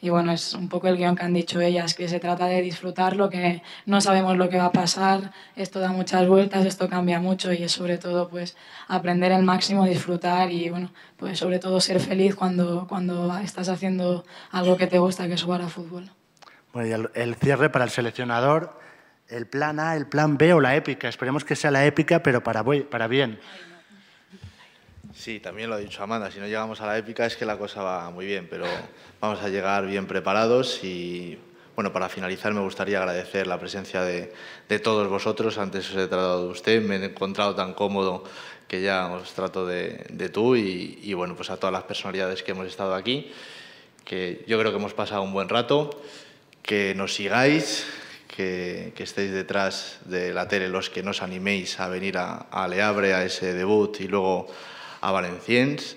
Y 0.00 0.10
bueno, 0.10 0.30
es 0.30 0.52
un 0.52 0.68
poco 0.68 0.88
el 0.88 0.98
guion 0.98 1.16
que 1.16 1.24
han 1.24 1.32
dicho 1.32 1.60
ellas, 1.60 1.94
que 1.94 2.06
se 2.06 2.20
trata 2.20 2.46
de 2.46 2.60
disfrutarlo, 2.60 3.30
que 3.30 3.62
no 3.86 4.00
sabemos 4.02 4.36
lo 4.36 4.50
que 4.50 4.58
va 4.58 4.66
a 4.66 4.72
pasar, 4.72 5.32
esto 5.56 5.80
da 5.80 5.90
muchas 5.90 6.28
vueltas, 6.28 6.66
esto 6.66 6.88
cambia 6.88 7.18
mucho 7.18 7.50
y 7.52 7.62
es 7.62 7.72
sobre 7.72 7.96
todo 7.96 8.28
pues 8.28 8.56
aprender 8.88 9.32
el 9.32 9.42
máximo, 9.42 9.86
disfrutar 9.86 10.52
y 10.52 10.68
bueno, 10.68 10.92
pues 11.16 11.38
sobre 11.38 11.58
todo 11.58 11.80
ser 11.80 12.00
feliz 12.00 12.34
cuando, 12.34 12.86
cuando 12.86 13.36
estás 13.38 13.70
haciendo 13.70 14.24
algo 14.50 14.76
que 14.76 14.86
te 14.86 14.98
gusta, 14.98 15.26
que 15.28 15.34
es 15.34 15.42
jugar 15.42 15.62
a 15.62 15.68
fútbol. 15.68 16.10
Bueno, 16.74 17.08
el 17.14 17.34
cierre 17.36 17.70
para 17.70 17.86
el 17.86 17.90
seleccionador, 17.90 18.78
el 19.28 19.46
plan 19.46 19.80
A, 19.80 19.96
el 19.96 20.06
plan 20.06 20.36
B 20.36 20.52
o 20.52 20.60
la 20.60 20.76
épica. 20.76 21.08
Esperemos 21.08 21.44
que 21.44 21.56
sea 21.56 21.70
la 21.70 21.84
épica, 21.84 22.22
pero 22.22 22.42
para, 22.42 22.64
para 22.64 23.08
bien. 23.08 23.38
Sí, 25.16 25.40
también 25.40 25.70
lo 25.70 25.76
ha 25.76 25.78
dicho 25.78 26.02
Amanda, 26.02 26.30
si 26.30 26.38
no 26.38 26.46
llegamos 26.46 26.80
a 26.82 26.86
la 26.86 26.98
épica 26.98 27.24
es 27.26 27.36
que 27.36 27.46
la 27.46 27.56
cosa 27.56 27.82
va 27.82 28.10
muy 28.10 28.26
bien, 28.26 28.46
pero 28.48 28.66
vamos 29.20 29.42
a 29.42 29.48
llegar 29.48 29.86
bien 29.86 30.06
preparados 30.06 30.84
y 30.84 31.38
bueno, 31.74 31.92
para 31.92 32.08
finalizar 32.08 32.52
me 32.52 32.60
gustaría 32.60 32.98
agradecer 32.98 33.46
la 33.46 33.58
presencia 33.58 34.02
de, 34.02 34.32
de 34.68 34.78
todos 34.78 35.08
vosotros. 35.08 35.58
Antes 35.58 35.88
os 35.90 35.96
he 35.96 36.06
tratado 36.06 36.44
de 36.44 36.52
usted, 36.52 36.82
me 36.82 36.96
he 36.96 37.04
encontrado 37.06 37.54
tan 37.54 37.72
cómodo 37.72 38.24
que 38.68 38.82
ya 38.82 39.10
os 39.10 39.32
trato 39.32 39.66
de, 39.66 40.06
de 40.10 40.28
tú 40.28 40.54
y, 40.54 41.00
y, 41.02 41.14
bueno, 41.14 41.34
pues 41.34 41.50
a 41.50 41.56
todas 41.56 41.72
las 41.72 41.84
personalidades 41.84 42.42
que 42.42 42.52
hemos 42.52 42.66
estado 42.66 42.94
aquí, 42.94 43.32
que 44.04 44.44
yo 44.46 44.58
creo 44.58 44.70
que 44.70 44.78
hemos 44.78 44.94
pasado 44.94 45.22
un 45.22 45.32
buen 45.32 45.48
rato, 45.48 45.90
que 46.62 46.94
nos 46.94 47.14
sigáis, 47.14 47.86
que, 48.28 48.92
que 48.94 49.02
estéis 49.02 49.32
detrás 49.32 49.98
de 50.04 50.34
la 50.34 50.46
tele 50.46 50.68
los 50.68 50.90
que 50.90 51.02
nos 51.02 51.22
animéis 51.22 51.80
a 51.80 51.88
venir 51.88 52.18
a, 52.18 52.36
a 52.50 52.68
Leabre, 52.68 53.14
a 53.14 53.24
ese 53.24 53.54
debut 53.54 53.98
y 54.00 54.08
luego 54.08 54.46
a 55.06 55.12
Valenciennes 55.12 55.96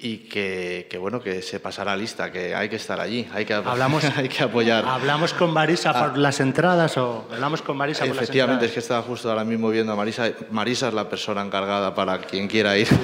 y 0.00 0.18
que, 0.28 0.88
que, 0.90 0.98
bueno 0.98 1.22
que 1.22 1.40
se 1.42 1.60
pasará 1.60 1.94
lista, 1.94 2.32
que 2.32 2.54
hay 2.54 2.68
que 2.68 2.76
estar 2.76 2.98
allí, 3.00 3.28
hay 3.32 3.44
que, 3.44 3.54
hablamos, 3.54 4.04
hay 4.16 4.28
que 4.28 4.42
apoyar. 4.42 4.84
¿Hablamos 4.84 5.32
con 5.34 5.52
Marisa 5.52 5.92
por 5.92 6.18
las 6.18 6.40
entradas 6.40 6.96
o 6.96 7.28
hablamos 7.30 7.62
con 7.62 7.76
Marisa 7.76 8.06
por 8.06 8.16
Efectivamente, 8.16 8.62
las 8.62 8.70
es 8.70 8.74
que 8.74 8.80
estaba 8.80 9.02
justo 9.02 9.30
ahora 9.30 9.44
mismo 9.44 9.68
viendo 9.68 9.92
a 9.92 9.96
Marisa. 9.96 10.32
Marisa 10.50 10.88
es 10.88 10.94
la 10.94 11.08
persona 11.08 11.42
encargada 11.42 11.94
para 11.94 12.18
quien 12.18 12.48
quiera 12.48 12.76
ir. 12.76 12.88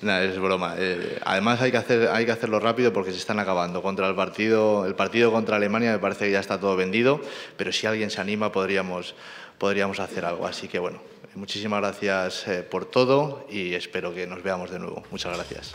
Nah, 0.00 0.20
es 0.20 0.36
broma. 0.36 0.74
Eh, 0.78 1.20
además 1.24 1.60
hay 1.60 1.70
que, 1.70 1.76
hacer, 1.76 2.08
hay 2.08 2.26
que 2.26 2.32
hacerlo 2.32 2.58
rápido 2.58 2.92
porque 2.92 3.12
se 3.12 3.18
están 3.18 3.38
acabando. 3.38 3.82
Contra 3.82 4.08
el 4.08 4.16
partido, 4.16 4.84
el 4.84 4.96
partido 4.96 5.30
contra 5.30 5.56
Alemania 5.56 5.92
me 5.92 6.00
parece 6.00 6.24
que 6.24 6.32
ya 6.32 6.40
está 6.40 6.58
todo 6.58 6.74
vendido, 6.74 7.20
pero 7.56 7.70
si 7.70 7.86
alguien 7.86 8.10
se 8.10 8.20
anima 8.20 8.50
podríamos, 8.50 9.14
podríamos 9.58 10.00
hacer 10.00 10.24
algo. 10.24 10.44
Así 10.44 10.66
que 10.66 10.80
bueno, 10.80 10.98
muchísimas 11.34 11.80
gracias 11.80 12.46
eh, 12.48 12.62
por 12.62 12.84
todo 12.84 13.46
y 13.50 13.74
espero 13.74 14.14
que 14.14 14.26
nos 14.26 14.42
veamos 14.42 14.70
de 14.70 14.78
nuevo. 14.78 15.02
Muchas 15.10 15.34
gracias. 15.34 15.72